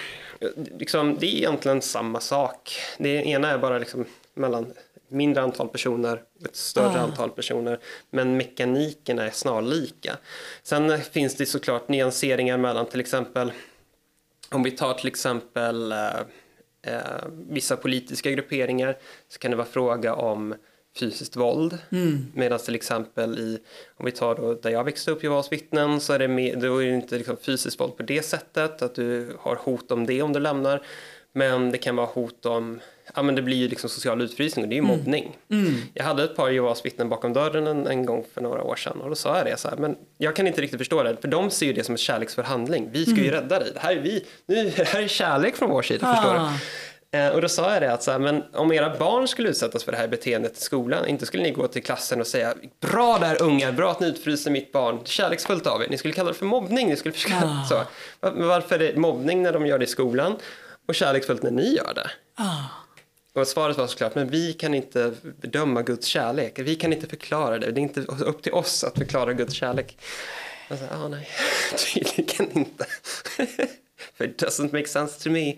liksom, 0.79 1.17
det 1.19 1.25
är 1.25 1.35
egentligen 1.35 1.81
samma 1.81 2.19
sak. 2.19 2.79
Det 2.97 3.09
ena 3.09 3.51
är 3.51 3.57
bara 3.57 3.77
liksom 3.77 4.05
mellan 4.33 4.73
mindre 5.07 5.43
antal 5.43 5.67
personer 5.67 6.21
och 6.39 6.45
ett 6.45 6.55
större 6.55 6.99
ah. 6.99 7.03
antal 7.03 7.29
personer. 7.29 7.79
Men 8.09 8.37
mekanikerna 8.37 9.25
är 9.25 9.31
snarlika. 9.31 10.17
Sen 10.63 11.01
finns 11.01 11.35
det 11.35 11.45
såklart 11.45 11.87
nyanseringar 11.87 12.57
mellan 12.57 12.85
till 12.85 12.99
exempel 12.99 13.51
om 14.51 14.63
vi 14.63 14.71
tar 14.71 14.93
till 14.93 15.07
exempel 15.07 15.91
eh, 15.91 16.19
eh, 16.81 17.23
vissa 17.49 17.77
politiska 17.77 18.31
grupperingar 18.31 18.97
så 19.27 19.39
kan 19.39 19.51
det 19.51 19.57
vara 19.57 19.67
fråga 19.67 20.13
om 20.13 20.55
fysiskt 20.99 21.35
våld. 21.35 21.77
Mm. 21.89 22.27
Medan 22.33 22.59
till 22.59 22.75
exempel 22.75 23.39
i, 23.39 23.59
om 23.97 24.05
vi 24.05 24.11
tar 24.11 24.35
då 24.35 24.53
där 24.53 24.69
jag 24.69 24.83
växte 24.83 25.11
upp, 25.11 25.23
Jehovas 25.23 25.51
vittnen, 25.51 26.01
så 26.01 26.13
är 26.13 26.19
det, 26.19 26.27
med, 26.27 26.59
då 26.59 26.83
är 26.83 26.87
det 26.87 26.95
inte 26.95 27.17
liksom 27.17 27.37
fysiskt 27.37 27.79
våld 27.79 27.97
på 27.97 28.03
det 28.03 28.25
sättet, 28.25 28.81
att 28.81 28.95
du 28.95 29.37
har 29.39 29.55
hot 29.55 29.91
om 29.91 30.05
det 30.05 30.21
om 30.21 30.33
du 30.33 30.39
lämnar. 30.39 30.81
Men 31.37 31.71
det 31.71 31.77
kan 31.77 31.95
vara 31.95 32.07
hot 32.07 32.45
om, 32.45 32.79
ja 33.15 33.21
men 33.21 33.35
det 33.35 33.41
blir 33.41 33.57
ju 33.57 33.67
liksom 33.67 33.89
social 33.89 34.21
utfrysning 34.21 34.65
och 34.65 34.69
det 34.69 34.73
är 34.73 34.81
ju 34.81 34.83
mm. 34.83 34.97
mobbning. 34.97 35.37
Mm. 35.51 35.73
Jag 35.93 36.03
hade 36.03 36.23
ett 36.23 36.35
par 36.35 36.49
Jehovas 36.49 36.85
vittnen 36.85 37.09
bakom 37.09 37.33
dörren 37.33 37.67
en, 37.67 37.87
en, 37.87 38.05
gång 38.05 38.25
för 38.33 38.41
några 38.41 38.63
år 38.63 38.75
sedan 38.75 39.01
och 39.01 39.09
då 39.09 39.15
sa 39.15 39.37
jag 39.37 39.45
det 39.45 39.57
så 39.57 39.69
här, 39.69 39.77
men 39.77 39.95
jag 40.17 40.35
kan 40.35 40.47
inte 40.47 40.61
riktigt 40.61 40.77
förstå 40.77 41.03
det, 41.03 41.17
för 41.21 41.27
de 41.27 41.51
ser 41.51 41.65
ju 41.65 41.73
det 41.73 41.83
som 41.83 41.93
en 41.93 41.97
kärleksförhandling. 41.97 42.89
Vi 42.91 43.05
ska 43.05 43.15
ju 43.15 43.27
mm. 43.27 43.41
rädda 43.41 43.59
dig, 43.59 43.71
det 43.73 43.79
här 43.79 43.95
är 43.95 43.99
vi, 43.99 44.25
nu, 44.45 44.71
det 44.75 44.87
här 44.87 45.01
är 45.01 45.07
kärlek 45.07 45.55
från 45.55 45.69
vår 45.69 45.81
sida, 45.81 46.07
ah. 46.07 46.15
förstår 46.15 46.33
du? 46.33 46.39
Eh, 47.15 47.29
och 47.29 47.41
då 47.41 47.49
sa 47.49 47.73
jag 47.73 47.81
det 47.81 47.93
att 47.93 48.03
så 48.03 48.11
här, 48.11 48.19
men 48.19 48.43
om 48.53 48.71
era 48.71 48.97
barn 48.97 49.27
skulle 49.27 49.49
utsättas 49.49 49.83
för 49.83 49.91
det 49.91 49.97
här 49.97 50.07
beteendet 50.07 50.57
i 50.57 50.61
skolan, 50.61 51.07
inte 51.07 51.25
skulle 51.25 51.43
ni 51.43 51.51
gå 51.51 51.67
till 51.67 51.83
klassen 51.83 52.21
och 52.21 52.27
säga 52.27 52.53
bra 52.81 53.17
där 53.17 53.41
ungar, 53.41 53.71
bra 53.71 53.91
att 53.91 53.99
ni 53.99 54.07
utfryser 54.07 54.51
mitt 54.51 54.71
barn, 54.71 54.99
kärleksfullt 55.05 55.67
av 55.67 55.83
er. 55.83 55.87
Ni 55.89 55.97
skulle 55.97 56.13
kalla 56.13 56.29
det 56.29 56.37
för 56.37 56.45
mobbning. 56.45 56.89
Ni 56.89 56.95
skulle 56.95 57.13
försöka, 57.13 57.41
ah. 57.43 57.65
så. 57.69 57.81
Varför 58.19 58.75
är 58.75 58.79
det 58.79 58.99
mobbning 58.99 59.43
när 59.43 59.53
de 59.53 59.67
gör 59.67 59.79
det 59.79 59.85
i 59.85 59.87
skolan 59.87 60.35
och 60.87 60.95
kärleksfullt 60.95 61.43
när 61.43 61.51
ni 61.51 61.75
gör 61.75 61.93
det? 61.95 62.09
Ah. 62.35 62.63
Och 63.33 63.47
svaret 63.47 63.77
var 63.77 63.87
såklart, 63.87 64.15
men 64.15 64.29
vi 64.29 64.53
kan 64.53 64.73
inte 64.73 65.13
bedöma 65.41 65.81
Guds 65.81 66.07
kärlek. 66.07 66.59
Vi 66.59 66.75
kan 66.75 66.93
inte 66.93 67.07
förklara 67.07 67.59
det. 67.59 67.71
Det 67.71 67.79
är 67.79 67.83
inte 67.83 68.01
upp 68.01 68.41
till 68.43 68.53
oss 68.53 68.83
att 68.83 68.97
förklara 68.97 69.33
Guds 69.33 69.53
kärlek. 69.53 69.97
Jag 70.67 70.79
sa, 70.79 70.85
ah, 70.91 71.07
nej, 71.07 71.29
tydligen 71.93 72.57
inte. 72.57 72.85
För 74.17 74.25
it 74.25 74.43
doesn't 74.43 74.73
make 74.73 74.87
sense 74.87 75.23
to 75.23 75.29
me. 75.29 75.55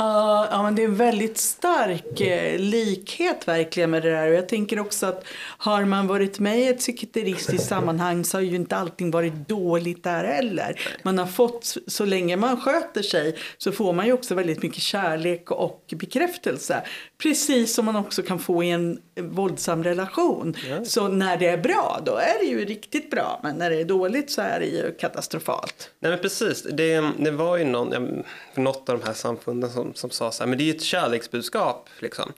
Uh, 0.00 0.46
ja, 0.50 0.62
men 0.62 0.74
det 0.74 0.82
är 0.82 0.84
en 0.84 0.96
väldigt 0.96 1.38
stark 1.38 2.20
eh, 2.20 2.58
likhet 2.58 3.48
verkligen 3.48 3.90
med 3.90 4.02
det 4.02 4.10
där. 4.10 4.28
Och 4.28 4.34
jag 4.34 4.48
tänker 4.48 4.78
också 4.78 5.06
att 5.06 5.24
har 5.58 5.84
man 5.84 6.06
varit 6.06 6.38
med 6.38 6.58
i 6.58 6.66
ett 6.66 6.82
sekteristiskt 6.82 7.68
sammanhang 7.68 8.24
så 8.24 8.36
har 8.36 8.42
ju 8.42 8.56
inte 8.56 8.76
allting 8.76 9.10
varit 9.10 9.48
dåligt 9.48 10.04
där 10.04 10.24
heller. 10.24 10.80
Man 11.02 11.18
har 11.18 11.26
fått, 11.26 11.76
så 11.86 12.04
länge 12.04 12.36
man 12.36 12.60
sköter 12.60 13.02
sig 13.02 13.36
så 13.58 13.72
får 13.72 13.92
man 13.92 14.06
ju 14.06 14.12
också 14.12 14.34
väldigt 14.34 14.62
mycket 14.62 14.82
kärlek 14.82 15.50
och 15.50 15.94
bekräftelse. 15.96 16.82
Precis 17.22 17.74
som 17.74 17.84
man 17.84 17.96
också 17.96 18.22
kan 18.22 18.38
få 18.38 18.64
i 18.64 18.70
en 18.70 18.98
våldsam 19.20 19.84
relation. 19.84 20.56
Ja. 20.70 20.84
Så 20.84 21.08
när 21.08 21.36
det 21.36 21.46
är 21.46 21.58
bra 21.58 22.00
då 22.04 22.16
är 22.16 22.38
det 22.40 22.46
ju 22.46 22.64
riktigt 22.64 23.10
bra. 23.10 23.40
Men 23.42 23.56
när 23.56 23.70
det 23.70 23.80
är 23.80 23.84
dåligt 23.84 24.30
så 24.30 24.42
är 24.42 24.60
det 24.60 24.66
ju 24.66 24.94
katastrofalt. 24.98 25.90
Nej 26.00 26.10
men 26.10 26.20
precis. 26.20 26.62
Det, 26.62 27.10
det 27.18 27.30
var 27.30 27.56
ju 27.56 27.64
någon, 27.64 28.24
något 28.54 28.88
av 28.88 28.98
de 28.98 29.06
här 29.06 29.14
samfunden 29.14 29.70
som 29.70 29.94
som, 29.94 30.10
sa 30.10 30.32
så 30.32 30.42
här, 30.42 30.48
men 30.48 30.58
det 30.58 30.64
är 30.64 30.66
ju 30.66 30.74
ett 30.74 30.82
kärleksbudskap. 30.82 31.88
Liksom. 31.98 32.32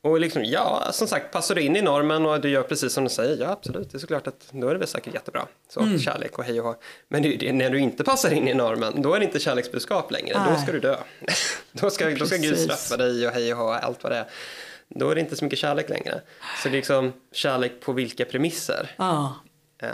Och 0.00 0.20
liksom, 0.20 0.44
ja, 0.44 0.88
som 0.92 1.08
sagt, 1.08 1.32
passar 1.32 1.54
du 1.54 1.60
in 1.60 1.76
i 1.76 1.82
normen 1.82 2.26
och 2.26 2.40
du 2.40 2.50
gör 2.50 2.62
precis 2.62 2.92
som 2.92 3.04
du 3.04 3.10
säger, 3.10 3.36
ja 3.36 3.50
absolut, 3.50 3.90
det 3.90 3.96
är 3.96 3.98
såklart 3.98 4.26
att 4.26 4.48
då 4.50 4.68
är 4.68 4.72
det 4.72 4.78
väl 4.78 4.88
säkert 4.88 5.14
jättebra. 5.14 5.46
Så 5.68 5.80
mm. 5.80 5.98
kärlek 5.98 6.38
och 6.38 6.44
hej 6.44 6.60
och 6.60 6.66
hå. 6.66 6.74
Men 7.08 7.22
det, 7.22 7.36
det, 7.36 7.52
när 7.52 7.70
du 7.70 7.78
inte 7.78 8.04
passar 8.04 8.30
in 8.30 8.48
i 8.48 8.54
normen, 8.54 9.02
då 9.02 9.14
är 9.14 9.18
det 9.18 9.24
inte 9.24 9.38
kärleksbudskap 9.38 10.10
längre, 10.12 10.38
Nej. 10.38 10.52
då 10.52 10.62
ska 10.62 10.72
du 10.72 10.80
dö. 10.80 10.96
då, 11.72 11.90
ska, 11.90 12.10
då 12.10 12.26
ska 12.26 12.36
Gud 12.36 12.58
straffa 12.58 12.96
dig 12.96 13.26
och 13.26 13.32
hej 13.32 13.52
och 13.52 13.58
hå, 13.58 13.70
allt 13.70 14.02
vad 14.02 14.12
det 14.12 14.18
är. 14.18 14.26
då 14.88 15.10
är 15.10 15.14
det 15.14 15.20
inte 15.20 15.36
så 15.36 15.44
mycket 15.44 15.58
kärlek 15.58 15.88
längre. 15.88 16.20
Så 16.62 16.68
det 16.68 16.74
är 16.74 16.76
liksom 16.76 17.12
kärlek 17.32 17.80
på 17.80 17.92
vilka 17.92 18.24
premisser. 18.24 18.90
Ja. 18.96 19.34
Eh, 19.82 19.88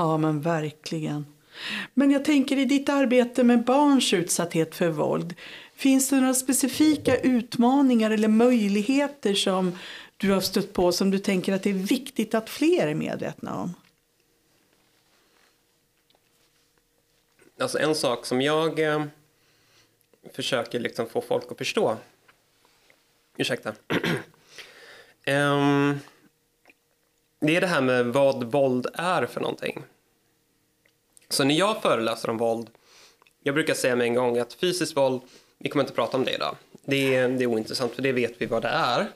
Ja, 0.00 0.16
men 0.16 0.40
verkligen. 0.40 1.26
Men 1.94 2.10
jag 2.10 2.24
tänker 2.24 2.56
i 2.56 2.64
ditt 2.64 2.88
arbete 2.88 3.44
med 3.44 3.64
barns 3.64 4.12
utsatthet 4.12 4.74
för 4.74 4.88
våld. 4.88 5.34
Finns 5.74 6.08
det 6.10 6.20
några 6.20 6.34
specifika 6.34 7.16
utmaningar 7.16 8.10
eller 8.10 8.28
möjligheter 8.28 9.34
som 9.34 9.78
du 10.16 10.32
har 10.32 10.40
stött 10.40 10.72
på 10.72 10.92
som 10.92 11.10
du 11.10 11.18
tänker 11.18 11.52
att 11.52 11.62
det 11.62 11.70
är 11.70 11.74
viktigt 11.74 12.34
att 12.34 12.50
fler 12.50 12.86
är 12.86 12.94
medvetna 12.94 13.54
om? 13.54 13.74
Alltså 17.60 17.78
en 17.78 17.94
sak 17.94 18.26
som 18.26 18.42
jag 18.42 18.78
eh, 18.78 19.04
försöker 20.32 20.80
liksom 20.80 21.08
få 21.08 21.20
folk 21.20 21.52
att 21.52 21.58
förstå. 21.58 21.96
Ursäkta. 23.36 23.74
um, 25.26 26.00
det 27.40 27.56
är 27.56 27.60
det 27.60 27.66
här 27.66 27.80
med 27.80 28.06
vad 28.06 28.44
våld 28.44 28.86
är 28.94 29.26
för 29.26 29.40
någonting. 29.40 29.82
Så 31.30 31.44
när 31.44 31.54
jag 31.54 31.82
föreläser 31.82 32.30
om 32.30 32.38
våld, 32.38 32.70
jag 33.42 33.54
brukar 33.54 33.74
säga 33.74 33.96
med 33.96 34.06
en 34.06 34.14
gång 34.14 34.38
att 34.38 34.52
fysiskt 34.52 34.96
våld, 34.96 35.22
vi 35.58 35.68
kommer 35.68 35.82
inte 35.84 35.94
prata 35.94 36.16
om 36.16 36.24
det 36.24 36.34
idag. 36.34 36.56
Det 36.84 37.14
är, 37.14 37.28
det 37.28 37.44
är 37.44 37.46
ointressant 37.46 37.94
för 37.94 38.02
det 38.02 38.12
vet 38.12 38.34
vi 38.38 38.46
vad 38.46 38.62
det 38.62 38.68
är. 38.68 39.06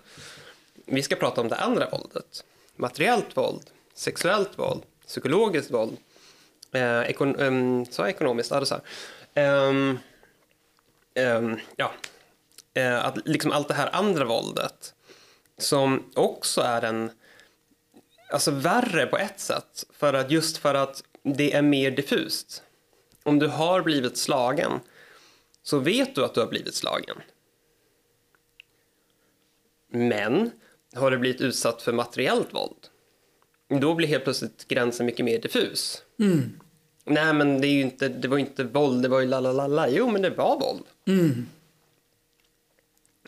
Vi 0.86 1.02
ska 1.02 1.16
prata 1.16 1.40
om 1.40 1.48
det 1.48 1.56
andra 1.56 1.90
våldet. 1.90 2.44
Materiellt 2.76 3.36
våld, 3.36 3.70
sexuellt 3.94 4.58
våld, 4.58 4.82
psykologiskt 5.06 5.70
våld, 5.70 5.96
eh, 6.72 7.00
ekon, 7.00 7.40
ehm, 7.40 7.54
um, 7.54 7.86
så 7.86 8.06
ekonomiskt, 8.06 8.50
ja 8.50 8.60
det 8.60 8.66
sa 8.66 8.80
jag. 9.34 9.44
Ehm, 9.44 9.98
ehm, 11.14 11.58
ja, 11.76 11.92
eh, 12.74 13.04
att 13.04 13.28
liksom 13.28 13.52
allt 13.52 13.68
det 13.68 13.74
här 13.74 13.94
andra 13.94 14.24
våldet 14.24 14.94
som 15.58 16.10
också 16.14 16.60
är 16.60 16.82
en, 16.82 17.10
alltså 18.30 18.50
värre 18.50 19.06
på 19.06 19.18
ett 19.18 19.40
sätt, 19.40 19.84
för 19.92 20.14
att 20.14 20.30
just 20.30 20.56
för 20.56 20.74
att 20.74 21.02
det 21.24 21.52
är 21.52 21.62
mer 21.62 21.90
diffust. 21.90 22.62
Om 23.22 23.38
du 23.38 23.46
har 23.46 23.82
blivit 23.82 24.16
slagen 24.16 24.80
så 25.62 25.78
vet 25.78 26.14
du 26.14 26.24
att 26.24 26.34
du 26.34 26.40
har 26.40 26.46
blivit 26.46 26.74
slagen. 26.74 27.16
Men 29.90 30.50
har 30.94 31.10
du 31.10 31.18
blivit 31.18 31.40
utsatt 31.40 31.82
för 31.82 31.92
materiellt 31.92 32.54
våld, 32.54 32.86
då 33.80 33.94
blir 33.94 34.08
helt 34.08 34.24
plötsligt 34.24 34.68
gränsen 34.68 35.06
mycket 35.06 35.24
mer 35.24 35.38
diffus. 35.40 36.02
Nej, 37.04 37.32
men 37.34 37.60
det, 37.60 37.66
är 37.66 37.72
ju 37.72 37.80
inte, 37.80 38.08
det 38.08 38.28
var 38.28 38.36
ju 38.36 38.44
inte 38.44 38.64
våld, 38.64 39.02
det 39.02 39.08
var 39.08 39.20
ju 39.20 39.26
la 39.26 39.40
la 39.40 39.52
la 39.52 39.66
la. 39.66 39.88
Jo, 39.88 40.10
men 40.10 40.22
det 40.22 40.30
var 40.30 40.60
våld. 40.60 40.84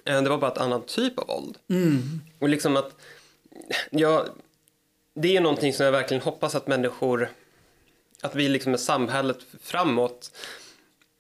Eh, 0.05 0.22
Det 0.22 0.28
var 0.28 0.38
bara 0.38 0.53
ett 0.53 0.59
annat 0.59 0.88
typ 0.88 1.18
av 1.18 1.26
våld. 1.26 1.59
Och 2.38 2.49
liksom 2.49 2.76
att, 2.76 2.97
ja, 3.90 4.26
det 5.14 5.36
är 5.36 5.40
någonting 5.40 5.72
som 5.72 5.84
jag 5.84 5.92
verkligen 5.92 6.22
hoppas 6.22 6.55
att 6.55 6.66
människor, 6.66 7.28
att 8.21 8.35
vi 8.35 8.49
liksom 8.49 8.71
med 8.71 8.81
samhället 8.81 9.39
framåt 9.62 10.31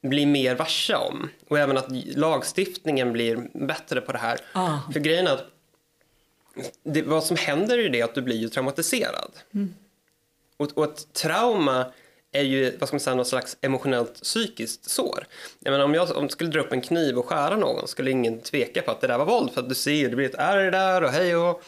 blir 0.02 0.26
mer 0.26 0.54
varse 0.54 0.94
om. 0.94 1.28
Och 1.48 1.58
även 1.58 1.76
att 1.78 1.90
lagstiftningen 2.16 3.12
blir 3.12 3.48
bättre 3.66 4.00
på 4.00 4.12
det 4.12 4.18
här. 4.18 4.40
Ah. 4.52 4.78
För 4.92 5.00
grejen 5.00 5.26
är 5.26 5.32
att 5.32 5.46
det, 6.82 7.02
vad 7.02 7.24
som 7.24 7.36
händer 7.36 7.78
är 7.78 7.88
det 7.88 8.02
att 8.02 8.14
du 8.14 8.22
blir 8.22 8.36
ju 8.36 8.48
traumatiserad. 8.48 9.30
Och, 10.56 10.78
och 10.78 10.84
ett 10.84 11.12
trauma 11.12 11.92
är 12.32 12.42
ju 12.42 12.76
vad 12.76 12.88
ska 12.88 12.94
man 12.94 13.00
säga, 13.00 13.14
något 13.16 13.28
slags 13.28 13.56
emotionellt 13.60 14.22
psykiskt 14.22 14.90
sår. 14.90 15.26
Jag 15.58 15.72
menar, 15.72 15.84
om 15.84 15.94
jag 15.94 16.16
om 16.16 16.22
jag 16.22 16.32
skulle 16.32 16.50
dra 16.50 16.60
upp 16.60 16.72
en 16.72 16.80
kniv 16.80 17.18
och 17.18 17.26
skära 17.26 17.56
någon 17.56 17.88
skulle 17.88 18.10
ingen 18.10 18.40
tveka 18.40 18.82
på 18.82 18.90
att 18.90 19.00
det 19.00 19.06
där 19.06 19.18
var 19.18 19.26
våld. 19.26 19.52
För 19.52 19.60
att 19.60 19.68
du 19.68 19.74
ser, 19.74 20.08
det 20.08 20.16
blir 20.16 20.26
ett 20.26 20.34
ärr 20.38 20.70
där 20.70 21.04
och 21.04 21.10
hej 21.10 21.36
och... 21.36 21.62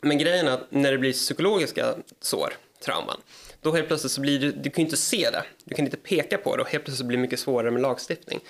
Men 0.00 0.18
grejen 0.18 0.48
är 0.48 0.52
att 0.52 0.66
när 0.70 0.92
det 0.92 0.98
blir 0.98 1.12
psykologiska 1.12 1.94
sår, 2.20 2.54
trauman, 2.84 3.20
då 3.60 3.72
helt 3.72 3.88
plötsligt 3.88 4.12
så 4.12 4.20
blir 4.20 4.38
du, 4.38 4.52
du 4.52 4.70
kan 4.70 4.82
ju 4.82 4.86
inte 4.86 4.96
se 4.96 5.30
det, 5.30 5.44
du 5.64 5.74
kan 5.74 5.84
inte 5.84 5.96
peka 5.96 6.38
på 6.38 6.56
det 6.56 6.62
och 6.62 6.68
helt 6.68 6.84
plötsligt 6.84 7.06
blir 7.06 7.18
det 7.18 7.22
mycket 7.22 7.40
svårare 7.40 7.70
med 7.70 7.82
lagstiftning. 7.82 8.40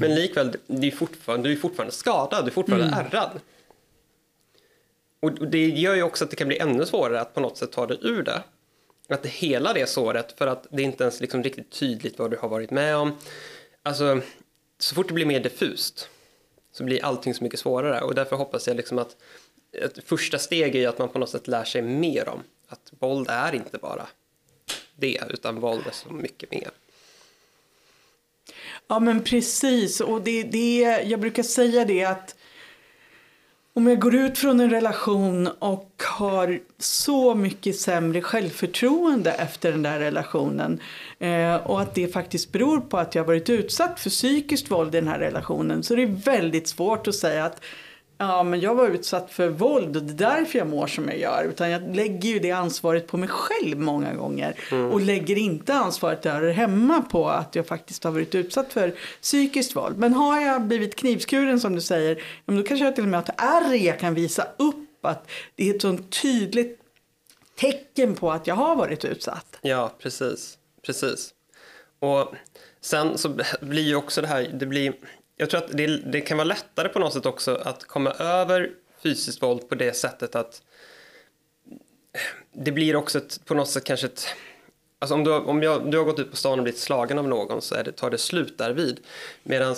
Men 0.00 0.14
likväl, 0.14 0.56
det 0.66 0.86
är 0.86 0.90
fortfarande, 0.90 1.48
du 1.48 1.52
är 1.52 1.58
fortfarande 1.58 1.94
skadad, 1.94 2.44
du 2.44 2.48
är 2.48 2.54
fortfarande 2.54 2.96
ärrad. 2.96 3.40
Och 5.20 5.30
och 5.40 5.48
det 5.48 5.68
gör 5.68 5.94
ju 5.94 6.02
också 6.02 6.24
att 6.24 6.30
det 6.30 6.36
kan 6.36 6.48
bli 6.48 6.58
ännu 6.58 6.86
svårare 6.86 7.20
att 7.20 7.34
på 7.34 7.40
något 7.40 7.56
sätt 7.56 7.72
ta 7.72 7.86
dig 7.86 7.98
ur 8.02 8.22
det. 8.22 8.42
Att 9.08 9.26
hela 9.26 9.72
det 9.72 9.88
såret, 9.88 10.38
för 10.38 10.46
att 10.46 10.66
det 10.70 10.82
är 10.82 10.86
inte 10.86 11.04
ens 11.04 11.20
liksom 11.20 11.42
riktigt 11.42 11.70
tydligt 11.70 12.18
vad 12.18 12.30
du 12.30 12.36
har 12.36 12.48
varit 12.48 12.70
med 12.70 12.96
om. 12.96 13.16
Alltså, 13.82 14.20
så 14.78 14.94
fort 14.94 15.08
det 15.08 15.14
blir 15.14 15.26
mer 15.26 15.40
diffust 15.40 16.08
så 16.72 16.84
blir 16.84 17.04
allting 17.04 17.34
så 17.34 17.44
mycket 17.44 17.60
svårare. 17.60 18.00
Och 18.00 18.14
därför 18.14 18.36
hoppas 18.36 18.66
jag 18.66 18.76
liksom 18.76 18.98
att 18.98 19.16
ett 19.72 20.04
första 20.04 20.38
steg 20.38 20.76
är 20.76 20.88
att 20.88 20.98
man 20.98 21.08
på 21.08 21.18
något 21.18 21.30
sätt 21.30 21.48
lär 21.48 21.64
sig 21.64 21.82
mer 21.82 22.28
om 22.28 22.42
att 22.68 22.92
våld 22.98 23.26
är 23.30 23.54
inte 23.54 23.78
bara 23.78 24.06
det, 24.98 25.20
utan 25.30 25.60
valde 25.60 25.92
så 25.92 26.12
mycket 26.12 26.50
mer. 26.50 26.70
Ja 28.88 29.00
men 29.00 29.24
precis 29.24 30.00
och 30.00 30.22
det, 30.22 30.42
det, 30.42 30.80
jag 31.04 31.20
brukar 31.20 31.42
säga 31.42 31.84
det 31.84 32.04
att 32.04 32.34
om 33.72 33.86
jag 33.86 34.00
går 34.00 34.14
ut 34.14 34.38
från 34.38 34.60
en 34.60 34.70
relation 34.70 35.46
och 35.58 36.02
har 36.18 36.60
så 36.78 37.34
mycket 37.34 37.76
sämre 37.76 38.22
självförtroende 38.22 39.32
efter 39.32 39.72
den 39.72 39.82
där 39.82 39.98
relationen 39.98 40.80
eh, 41.18 41.54
och 41.54 41.80
att 41.80 41.94
det 41.94 42.08
faktiskt 42.08 42.52
beror 42.52 42.80
på 42.80 42.98
att 42.98 43.14
jag 43.14 43.24
varit 43.24 43.50
utsatt 43.50 44.00
för 44.00 44.10
psykiskt 44.10 44.70
våld 44.70 44.94
i 44.94 44.98
den 44.98 45.08
här 45.08 45.18
relationen 45.18 45.82
så 45.82 45.94
det 45.94 46.02
är 46.02 46.06
väldigt 46.06 46.68
svårt 46.68 47.08
att 47.08 47.14
säga 47.14 47.44
att 47.44 47.64
ja, 48.18 48.42
men 48.42 48.60
jag 48.60 48.74
var 48.74 48.88
utsatt 48.88 49.30
för 49.30 49.48
våld 49.48 49.96
och 49.96 50.02
det 50.02 50.24
är 50.24 50.36
därför 50.36 50.58
jag 50.58 50.68
mår 50.68 50.86
som 50.86 51.08
jag 51.08 51.18
gör. 51.18 51.44
Utan 51.44 51.70
jag 51.70 51.96
lägger 51.96 52.28
ju 52.28 52.38
det 52.38 52.50
ansvaret 52.50 53.06
på 53.06 53.16
mig 53.16 53.28
själv 53.28 53.78
många 53.78 54.14
gånger. 54.14 54.56
Och 54.92 55.00
lägger 55.00 55.38
inte 55.38 55.74
ansvaret 55.74 56.22
där 56.22 56.50
hemma 56.50 57.02
på 57.02 57.28
att 57.28 57.54
jag 57.54 57.66
faktiskt 57.66 58.04
har 58.04 58.10
varit 58.10 58.34
utsatt 58.34 58.72
för 58.72 58.94
psykiskt 59.22 59.76
våld. 59.76 59.98
Men 59.98 60.14
har 60.14 60.40
jag 60.40 60.62
blivit 60.62 60.96
knivskuren 60.96 61.60
som 61.60 61.74
du 61.74 61.80
säger, 61.80 62.22
ja, 62.46 62.54
då 62.54 62.62
kanske 62.62 62.84
jag 62.84 62.94
till 62.94 63.04
och 63.04 63.10
med 63.10 63.20
har 63.20 63.24
ett 63.24 63.40
ärr 63.40 63.74
jag 63.74 63.98
kan 63.98 64.14
visa 64.14 64.46
upp 64.56 65.06
att 65.06 65.30
det 65.54 65.70
är 65.70 65.74
ett 65.74 65.82
sånt 65.82 66.22
tydligt 66.22 66.80
tecken 67.60 68.14
på 68.14 68.32
att 68.32 68.46
jag 68.46 68.54
har 68.54 68.76
varit 68.76 69.04
utsatt. 69.04 69.58
Ja, 69.60 69.92
precis. 69.98 70.58
Precis. 70.82 71.34
Och 71.98 72.34
sen 72.80 73.18
så 73.18 73.36
blir 73.60 73.82
ju 73.82 73.96
också 73.96 74.20
det 74.20 74.26
här, 74.26 74.50
det 74.54 74.66
blir, 74.66 74.92
jag 75.38 75.50
tror 75.50 75.64
att 75.64 75.76
det, 75.76 75.86
det 75.86 76.20
kan 76.20 76.36
vara 76.36 76.44
lättare 76.44 76.88
på 76.88 76.98
något 76.98 77.12
sätt 77.12 77.26
också 77.26 77.54
att 77.54 77.84
komma 77.84 78.10
över 78.10 78.70
fysiskt 79.02 79.42
våld 79.42 79.68
på 79.68 79.74
det 79.74 79.92
sättet 79.92 80.34
att 80.34 80.62
det 82.52 82.72
blir 82.72 82.96
också 82.96 83.18
ett, 83.18 83.40
på 83.44 83.54
något 83.54 83.70
sätt 83.70 83.84
kanske 83.84 84.06
ett 84.06 84.26
Alltså 85.00 85.14
om, 85.14 85.24
du, 85.24 85.30
har- 85.30 85.48
om 85.48 85.62
jag, 85.62 85.90
du 85.90 85.98
har 85.98 86.04
gått 86.04 86.18
ut 86.18 86.30
på 86.30 86.36
stan 86.36 86.58
och 86.58 86.62
blivit 86.62 86.80
slagen 86.80 87.18
av 87.18 87.28
någon 87.28 87.62
så 87.62 87.74
är 87.74 87.84
det, 87.84 87.92
tar 87.92 88.10
det 88.10 88.18
slut 88.18 88.58
där 88.58 88.70
vid. 88.72 89.00
Medan 89.42 89.76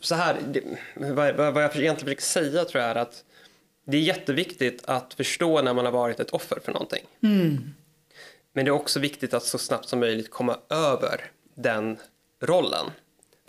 så 0.00 0.14
här, 0.14 0.36
det, 0.48 0.62
vad, 0.94 1.34
vad 1.34 1.46
jag 1.64 1.76
egentligen 1.76 1.96
försöker 1.96 2.22
säga 2.22 2.64
tror 2.64 2.82
jag 2.82 2.90
är 2.90 2.94
att 2.96 3.24
det 3.84 3.96
är 3.96 4.00
jätteviktigt 4.00 4.82
att 4.84 5.14
förstå 5.14 5.62
när 5.62 5.74
man 5.74 5.84
har 5.84 5.92
varit 5.92 6.20
ett 6.20 6.30
offer 6.30 6.58
för 6.64 6.72
någonting. 6.72 7.04
Men 8.52 8.64
det 8.64 8.68
är 8.68 8.70
också 8.70 9.00
viktigt 9.00 9.34
att 9.34 9.44
så 9.44 9.58
snabbt 9.58 9.88
som 9.88 10.00
möjligt 10.00 10.30
komma 10.30 10.58
över 10.70 11.30
den 11.54 11.98
rollen. 12.42 12.86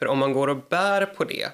För 0.01 0.07
om 0.07 0.17
man 0.19 0.33
går 0.33 0.47
och 0.47 0.57
bär 0.69 1.05
på 1.05 1.23
det, 1.23 1.49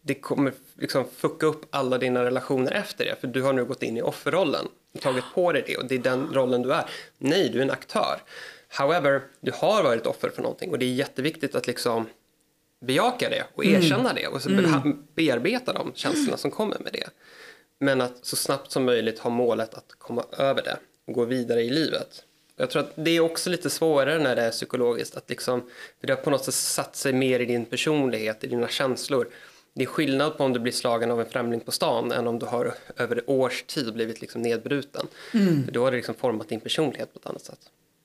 det 0.00 0.14
kommer 0.14 0.52
liksom 0.78 1.04
fucka 1.16 1.46
upp 1.46 1.66
alla 1.70 1.98
dina 1.98 2.24
relationer 2.24 2.72
efter 2.72 3.04
det. 3.04 3.20
För 3.20 3.26
du 3.26 3.42
har 3.42 3.52
nu 3.52 3.64
gått 3.64 3.82
in 3.82 3.96
i 3.96 4.02
offerrollen 4.02 4.66
och 4.94 5.00
tagit 5.00 5.24
på 5.34 5.52
dig 5.52 5.64
det 5.66 5.76
och 5.76 5.84
det 5.86 5.94
är 5.94 5.98
den 5.98 6.34
rollen 6.34 6.62
du 6.62 6.72
är. 6.72 6.84
Nej, 7.18 7.48
du 7.48 7.58
är 7.58 7.62
en 7.62 7.70
aktör. 7.70 8.22
However, 8.68 9.22
du 9.40 9.52
har 9.54 9.82
varit 9.82 10.06
offer 10.06 10.30
för 10.30 10.42
någonting 10.42 10.70
och 10.70 10.78
det 10.78 10.84
är 10.84 10.92
jätteviktigt 10.94 11.54
att 11.54 11.66
liksom 11.66 12.06
bejaka 12.80 13.28
det 13.28 13.44
och 13.54 13.64
erkänna 13.64 14.12
det 14.12 14.26
och 14.26 14.42
så 14.42 14.48
be- 14.48 14.96
bearbeta 15.14 15.72
de 15.72 15.92
känslorna 15.94 16.36
som 16.36 16.50
kommer 16.50 16.78
med 16.78 16.92
det. 16.92 17.08
Men 17.78 18.00
att 18.00 18.26
så 18.26 18.36
snabbt 18.36 18.70
som 18.70 18.84
möjligt 18.84 19.18
ha 19.18 19.30
målet 19.30 19.74
att 19.74 19.92
komma 19.98 20.24
över 20.38 20.62
det 20.62 20.76
och 21.06 21.12
gå 21.14 21.24
vidare 21.24 21.62
i 21.62 21.70
livet. 21.70 22.24
Jag 22.60 22.70
tror 22.70 22.82
att 22.82 22.92
det 22.94 23.10
är 23.10 23.20
också 23.20 23.50
lite 23.50 23.70
svårare 23.70 24.18
när 24.18 24.36
det 24.36 24.42
är 24.42 24.50
psykologiskt. 24.50 25.16
Att 25.16 25.30
liksom, 25.30 25.62
det 26.00 26.12
har 26.12 26.16
på 26.16 26.30
något 26.30 26.44
sätt 26.44 26.54
satt 26.54 26.96
sig 26.96 27.12
mer 27.12 27.40
i 27.40 27.44
din 27.44 27.64
personlighet, 27.64 28.44
i 28.44 28.46
dina 28.46 28.68
känslor. 28.68 29.28
Det 29.74 29.82
är 29.82 29.86
skillnad 29.86 30.38
på 30.38 30.44
om 30.44 30.52
du 30.52 30.60
blir 30.60 30.72
slagen 30.72 31.10
av 31.10 31.20
en 31.20 31.26
främling 31.26 31.60
på 31.60 31.72
stan 31.72 32.12
än 32.12 32.26
om 32.26 32.38
du 32.38 32.46
har 32.46 32.74
över 32.96 33.30
års 33.30 33.62
tid 33.62 33.94
blivit 33.94 34.20
liksom 34.20 34.42
nedbruten. 34.42 35.06
För 35.64 35.72
då 35.72 35.84
har 35.84 35.90
det 35.90 35.96
liksom 35.96 36.14
format 36.14 36.48
din 36.48 36.60
personlighet 36.60 37.12
på 37.12 37.18
ett 37.18 37.26
annat 37.26 37.44
sätt. 37.44 37.60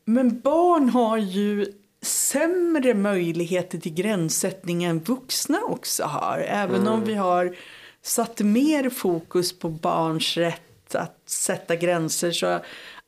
Men 0.05 0.39
barn 0.39 0.89
har 0.89 1.17
ju 1.17 1.73
sämre 2.01 2.93
möjligheter 2.93 3.77
till 3.77 3.93
gränssättning 3.93 4.83
än 4.83 4.99
vuxna 4.99 5.61
också 5.61 6.03
har. 6.03 6.39
Även 6.39 6.87
om 6.87 7.03
vi 7.03 7.13
har 7.13 7.55
satt 8.01 8.39
mer 8.39 8.89
fokus 8.89 9.59
på 9.59 9.69
barns 9.69 10.37
rätt 10.37 10.95
att 10.95 11.19
sätta 11.25 11.75
gränser 11.75 12.31
så 12.31 12.59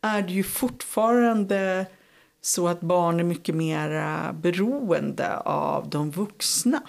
är 0.07 0.21
det 0.21 0.33
ju 0.33 0.43
fortfarande 0.43 1.85
så 2.41 2.67
att 2.67 2.81
barn 2.81 3.19
är 3.19 3.23
mycket 3.23 3.55
mer 3.55 4.33
beroende 4.33 5.37
av 5.37 5.89
de 5.89 6.11
vuxna. 6.11 6.81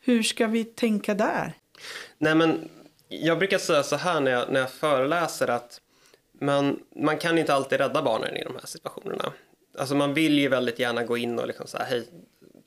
Hur 0.00 0.22
ska 0.22 0.46
vi 0.46 0.64
tänka 0.64 1.14
där? 1.14 1.52
Nej, 2.18 2.34
men 2.34 2.68
jag 3.08 3.38
brukar 3.38 3.58
säga 3.58 3.82
så 3.82 3.96
här 3.96 4.20
när 4.20 4.30
jag, 4.30 4.52
när 4.52 4.60
jag 4.60 4.70
föreläser 4.70 5.48
att 5.48 5.80
man, 6.40 6.80
man 6.96 7.18
kan 7.18 7.38
inte 7.38 7.54
alltid 7.54 7.78
rädda 7.78 8.02
barnen 8.02 8.36
i 8.36 8.44
de 8.44 8.54
här 8.54 8.66
situationerna. 8.66 9.32
Alltså 9.78 9.94
man 9.94 10.14
vill 10.14 10.38
ju 10.38 10.48
väldigt 10.48 10.78
gärna 10.78 11.04
gå 11.04 11.16
in 11.16 11.38
och 11.38 11.46
liksom 11.46 11.66
säga 11.66 11.84
hej, 11.84 12.08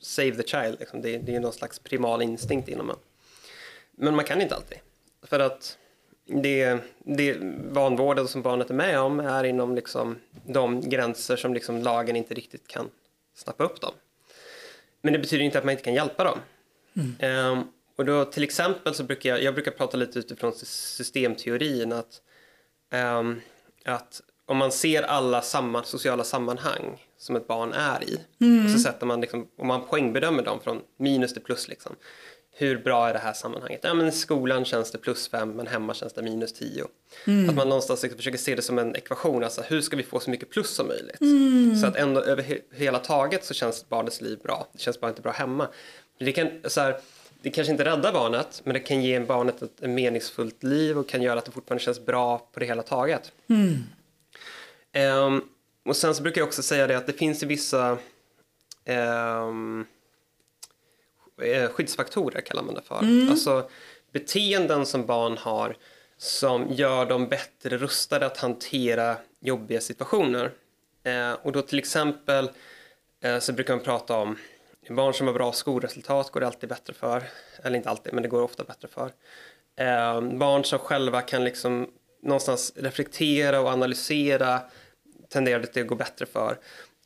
save 0.00 0.30
the 0.30 0.48
child. 0.48 0.76
Liksom. 0.80 1.02
Det, 1.02 1.18
det 1.18 1.34
är 1.34 1.40
någon 1.40 1.52
slags 1.52 1.78
primal 1.78 2.22
instinkt 2.22 2.68
inom 2.68 2.90
en. 2.90 2.96
Men 3.92 4.16
man 4.16 4.24
kan 4.24 4.40
inte 4.40 4.54
alltid. 4.54 4.78
För 5.22 5.40
att 5.40 5.78
det, 6.28 6.78
det 6.98 7.36
vanvårdade 7.70 8.28
som 8.28 8.42
barnet 8.42 8.70
är 8.70 8.74
med 8.74 9.00
om 9.00 9.20
är 9.20 9.44
inom 9.44 9.74
liksom 9.74 10.16
de 10.46 10.80
gränser 10.80 11.36
som 11.36 11.54
liksom 11.54 11.82
lagen 11.82 12.16
inte 12.16 12.34
riktigt 12.34 12.68
kan 12.68 12.90
snappa 13.34 13.64
upp 13.64 13.80
dem. 13.80 13.92
Men 15.02 15.12
det 15.12 15.18
betyder 15.18 15.44
inte 15.44 15.58
att 15.58 15.64
man 15.64 15.72
inte 15.72 15.84
kan 15.84 15.94
hjälpa 15.94 16.24
dem. 16.24 16.38
Mm. 16.96 17.52
Um, 17.52 17.72
och 17.96 18.04
då 18.04 18.24
till 18.24 18.42
exempel 18.42 18.94
så 18.94 19.04
brukar 19.04 19.30
jag, 19.30 19.42
jag 19.42 19.54
brukar 19.54 19.70
prata 19.70 19.96
lite 19.96 20.18
utifrån 20.18 20.52
systemteorin 20.54 21.92
att, 21.92 22.22
um, 22.92 23.40
att 23.84 24.22
om 24.46 24.56
man 24.56 24.72
ser 24.72 25.02
alla 25.02 25.42
samma, 25.42 25.82
sociala 25.82 26.24
sammanhang 26.24 27.06
som 27.18 27.36
ett 27.36 27.46
barn 27.46 27.72
är 27.72 28.04
i, 28.04 28.20
mm. 28.40 28.64
och 28.64 28.70
så 28.70 28.78
sätter 28.78 29.06
man 29.06 29.20
liksom, 29.20 29.48
om 29.56 29.66
man 29.66 29.86
poängbedömer 29.86 30.42
dem 30.42 30.60
från 30.60 30.80
minus 30.96 31.32
till 31.32 31.42
plus 31.42 31.68
liksom, 31.68 31.96
hur 32.60 32.78
bra 32.78 33.08
är 33.08 33.12
det 33.12 33.18
här 33.18 33.32
sammanhanget? 33.32 33.80
Ja, 33.82 33.94
men 33.94 34.06
I 34.06 34.12
skolan 34.12 34.64
känns 34.64 34.90
det 34.90 34.98
plus 34.98 35.28
fem, 35.28 35.50
men 35.50 35.66
hemma 35.66 35.94
känns 35.94 36.12
det 36.12 36.22
minus 36.22 36.52
tio. 36.52 36.86
Mm. 37.26 37.50
Att 37.50 37.56
man 37.56 37.68
någonstans 37.68 38.02
liksom 38.02 38.16
försöker 38.16 38.38
se 38.38 38.54
det 38.54 38.62
som 38.62 38.78
en 38.78 38.96
ekvation, 38.96 39.44
alltså 39.44 39.62
hur 39.62 39.80
ska 39.80 39.96
vi 39.96 40.02
få 40.02 40.20
så 40.20 40.30
mycket 40.30 40.50
plus 40.50 40.70
som 40.70 40.86
möjligt? 40.86 41.20
Mm. 41.20 41.76
Så 41.76 41.86
att 41.86 41.96
ändå 41.96 42.20
över 42.20 42.42
he 42.42 42.58
hela 42.72 42.98
taget 42.98 43.44
så 43.44 43.54
känns 43.54 43.88
barnets 43.88 44.20
liv 44.20 44.38
bra. 44.42 44.68
Det 44.72 44.78
känns 44.78 45.00
bara 45.00 45.08
inte 45.08 45.22
bra 45.22 45.32
hemma. 45.32 45.68
Det, 46.18 46.32
kan, 46.32 46.50
så 46.64 46.80
här, 46.80 47.00
det 47.42 47.50
kanske 47.50 47.72
inte 47.72 47.84
räddar 47.84 48.12
barnet, 48.12 48.60
men 48.64 48.74
det 48.74 48.80
kan 48.80 49.02
ge 49.02 49.20
barnet 49.20 49.62
ett, 49.62 49.82
ett 49.82 49.90
meningsfullt 49.90 50.62
liv 50.62 50.98
och 50.98 51.08
kan 51.08 51.22
göra 51.22 51.38
att 51.38 51.44
det 51.44 51.52
fortfarande 51.52 51.84
känns 51.84 52.06
bra 52.06 52.38
på 52.52 52.60
det 52.60 52.66
hela 52.66 52.82
taget. 52.82 53.32
Mm. 53.48 53.84
Um, 55.24 55.48
och 55.84 55.96
sen 55.96 56.14
så 56.14 56.22
brukar 56.22 56.40
jag 56.40 56.48
också 56.48 56.62
säga 56.62 56.86
det 56.86 56.96
att 56.96 57.06
det 57.06 57.12
finns 57.12 57.42
ju 57.42 57.46
vissa 57.46 57.98
um, 59.48 59.86
skyddsfaktorer 61.70 62.40
kallar 62.40 62.62
man 62.62 62.74
det 62.74 62.82
för. 62.82 62.98
Mm. 62.98 63.30
Alltså 63.30 63.70
beteenden 64.12 64.86
som 64.86 65.06
barn 65.06 65.36
har 65.38 65.76
som 66.16 66.66
gör 66.70 67.06
dem 67.06 67.28
bättre 67.28 67.76
rustade 67.76 68.26
att 68.26 68.36
hantera 68.36 69.16
jobbiga 69.40 69.80
situationer. 69.80 70.50
Eh, 71.02 71.32
och 71.32 71.52
då 71.52 71.62
till 71.62 71.78
exempel 71.78 72.50
eh, 73.20 73.38
så 73.38 73.52
brukar 73.52 73.74
man 73.74 73.84
prata 73.84 74.16
om 74.16 74.36
barn 74.88 75.14
som 75.14 75.26
har 75.26 75.34
bra 75.34 75.52
skolresultat 75.52 76.30
går 76.30 76.40
det 76.40 76.46
alltid 76.46 76.68
bättre 76.68 76.94
för. 76.94 77.22
Eller 77.62 77.76
inte 77.76 77.90
alltid, 77.90 78.12
men 78.12 78.22
det 78.22 78.28
går 78.28 78.42
ofta 78.42 78.64
bättre 78.64 78.88
för. 78.88 79.12
Eh, 79.76 80.20
barn 80.20 80.64
som 80.64 80.78
själva 80.78 81.20
kan 81.20 81.44
liksom 81.44 81.90
någonstans 82.22 82.72
reflektera 82.76 83.60
och 83.60 83.68
analysera 83.68 84.60
tenderar 85.28 85.66
det 85.72 85.80
att 85.80 85.86
gå 85.86 85.94
bättre 85.94 86.26
för. 86.26 86.58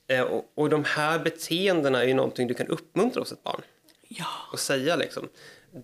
Eh, 0.06 0.22
och, 0.22 0.52
och 0.54 0.70
de 0.70 0.84
här 0.84 1.18
beteendena 1.18 2.02
är 2.02 2.06
ju 2.06 2.14
någonting 2.14 2.48
du 2.48 2.54
kan 2.54 2.66
uppmuntra 2.66 3.20
hos 3.20 3.32
ett 3.32 3.42
barn. 3.42 3.62
Ja. 4.18 4.26
Och 4.52 4.60
säga 4.60 4.96
liksom, 4.96 5.28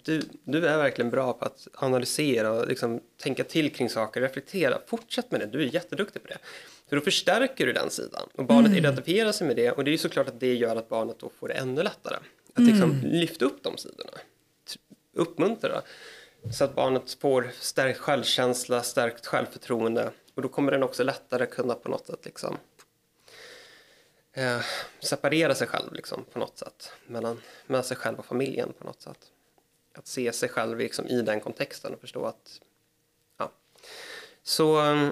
du, 0.05 0.23
du 0.45 0.67
är 0.67 0.79
verkligen 0.79 1.11
bra 1.11 1.33
på 1.33 1.45
att 1.45 1.69
analysera 1.75 2.53
och 2.53 2.69
liksom 2.69 3.01
tänka 3.17 3.45
till 3.45 3.73
kring 3.73 3.91
saker, 3.91 4.21
reflektera. 4.21 4.79
Fortsätt 4.87 5.31
med 5.31 5.41
det, 5.41 5.47
du 5.47 5.63
är 5.63 5.75
jätteduktig 5.75 6.23
på 6.23 6.29
det. 6.29 6.39
För 6.89 6.97
då 6.97 7.03
förstärker 7.03 7.67
du 7.67 7.73
den 7.73 7.91
sidan 7.91 8.29
och 8.35 8.45
barnet 8.45 8.67
mm. 8.67 8.79
identifierar 8.79 9.33
sig 9.33 9.47
med 9.47 9.57
det 9.57 9.71
och 9.71 9.85
det 9.85 9.91
är 9.91 9.93
ju 9.93 9.99
såklart 9.99 10.29
att 10.29 10.41
det 10.41 10.55
gör 10.55 10.77
att 10.77 10.89
barnet 10.89 11.19
då 11.19 11.31
får 11.39 11.49
det 11.49 11.55
ännu 11.55 11.83
lättare. 11.83 12.17
Att 12.55 12.63
liksom 12.63 12.91
mm. 12.91 13.11
lyfta 13.11 13.45
upp 13.45 13.63
de 13.63 13.77
sidorna, 13.77 14.11
uppmuntra 15.13 15.83
så 16.53 16.65
att 16.65 16.75
barnet 16.75 17.17
får 17.21 17.51
stärkt 17.61 17.99
självkänsla, 17.99 18.83
stärkt 18.83 19.27
självförtroende 19.27 20.11
och 20.35 20.43
då 20.43 20.49
kommer 20.49 20.73
den 20.73 20.83
också 20.83 21.03
lättare 21.03 21.47
kunna 21.47 21.75
på 21.75 21.89
något 21.89 22.07
sätt 22.07 22.25
liksom 22.25 22.57
eh, 24.39 24.61
separera 25.01 25.55
sig 25.55 25.67
själv 25.67 25.93
liksom, 25.93 26.25
på 26.33 26.39
något 26.39 26.59
sätt 26.59 26.93
mellan, 27.07 27.41
med 27.67 27.85
sig 27.85 27.97
själv 27.97 28.19
och 28.19 28.27
familjen 28.27 28.73
på 28.79 28.85
något 28.85 29.03
sätt. 29.03 29.33
Att 29.95 30.07
se 30.07 30.33
sig 30.33 30.49
själv 30.49 30.79
liksom, 30.79 31.07
i 31.07 31.23
den 31.23 31.41
kontexten 31.41 31.95
och 31.95 32.01
förstå 32.01 32.25
att 32.25 32.61
ja. 33.37 33.53
Så, 34.43 34.93
eh, 34.93 35.09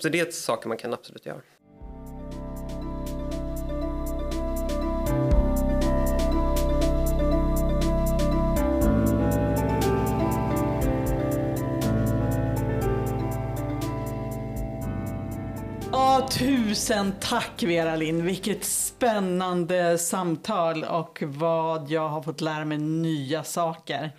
så 0.00 0.08
det 0.08 0.20
är 0.20 0.30
saker 0.30 0.68
man 0.68 0.76
kan 0.76 0.94
absolut 0.94 1.26
göra. 1.26 1.40
Tusen 16.38 17.12
tack 17.20 17.62
Vera 17.62 17.96
Lind. 17.96 18.22
Vilket 18.22 18.64
spännande 18.64 19.98
samtal 19.98 20.84
och 20.84 21.22
vad 21.26 21.90
jag 21.90 22.08
har 22.08 22.22
fått 22.22 22.40
lära 22.40 22.64
mig 22.64 22.78
nya 22.78 23.44
saker. 23.44 24.10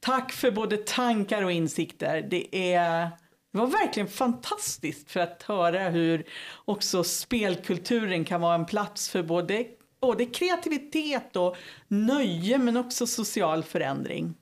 Tack 0.00 0.32
för 0.32 0.50
både 0.50 0.76
tankar 0.76 1.42
och 1.42 1.52
insikter. 1.52 2.22
Det, 2.30 2.74
är, 2.74 3.10
det 3.52 3.58
var 3.58 3.66
verkligen 3.66 4.08
fantastiskt 4.08 5.10
för 5.10 5.20
att 5.20 5.42
höra 5.42 5.88
hur 5.88 6.24
också 6.64 7.04
spelkulturen 7.04 8.24
kan 8.24 8.40
vara 8.40 8.54
en 8.54 8.66
plats 8.66 9.08
för 9.08 9.22
både, 9.22 9.66
både 10.00 10.26
kreativitet 10.26 11.36
och 11.36 11.56
nöje 11.88 12.58
men 12.58 12.76
också 12.76 13.06
social 13.06 13.62
förändring. 13.62 14.34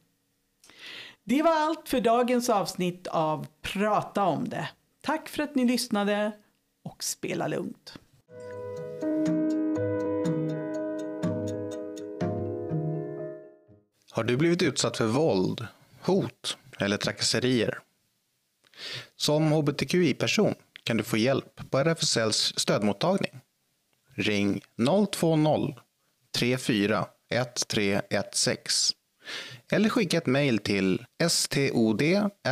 Det 1.25 1.43
var 1.43 1.53
allt 1.53 1.89
för 1.89 2.01
dagens 2.01 2.51
avsnitt 2.51 3.07
av 3.07 3.47
Prata 3.63 4.25
om 4.25 4.49
det. 4.49 4.69
Tack 5.03 5.29
för 5.29 5.43
att 5.43 5.55
ni 5.55 5.65
lyssnade 5.65 6.33
och 6.91 7.05
spela 7.05 7.49
lugnt. 7.49 7.95
Har 14.11 14.25
du 14.25 14.37
blivit 14.37 14.63
utsatt 14.63 14.97
för 14.97 15.07
våld, 15.07 15.67
hot 16.01 16.57
eller 16.79 16.97
trakasserier? 16.97 17.79
Som 19.17 19.53
hbtqi-person 19.53 20.55
kan 20.85 20.97
du 20.97 21.03
få 21.03 21.17
hjälp 21.17 21.71
på 21.71 21.79
RFSLs 21.79 22.53
stödmottagning. 22.57 23.41
Ring 24.15 24.61
020 25.13 25.75
34 26.39 27.07
1316 27.31 28.97
eller 29.73 29.89
skicka 29.89 30.19
ett 30.19 30.27
mejl 30.27 30.59
till 30.59 31.05
stod.rfsl.se. 31.29 32.49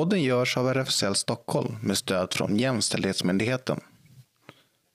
Podden 0.00 0.22
görs 0.22 0.56
av 0.56 0.68
RFSL 0.68 1.14
Stockholm 1.14 1.76
med 1.82 1.98
stöd 1.98 2.32
från 2.32 2.56
Jämställdhetsmyndigheten. 2.56 3.80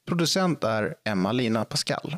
Producent 0.08 0.64
är 0.64 0.95
Emma-Lina 1.03 1.66
Pascal. 1.66 2.18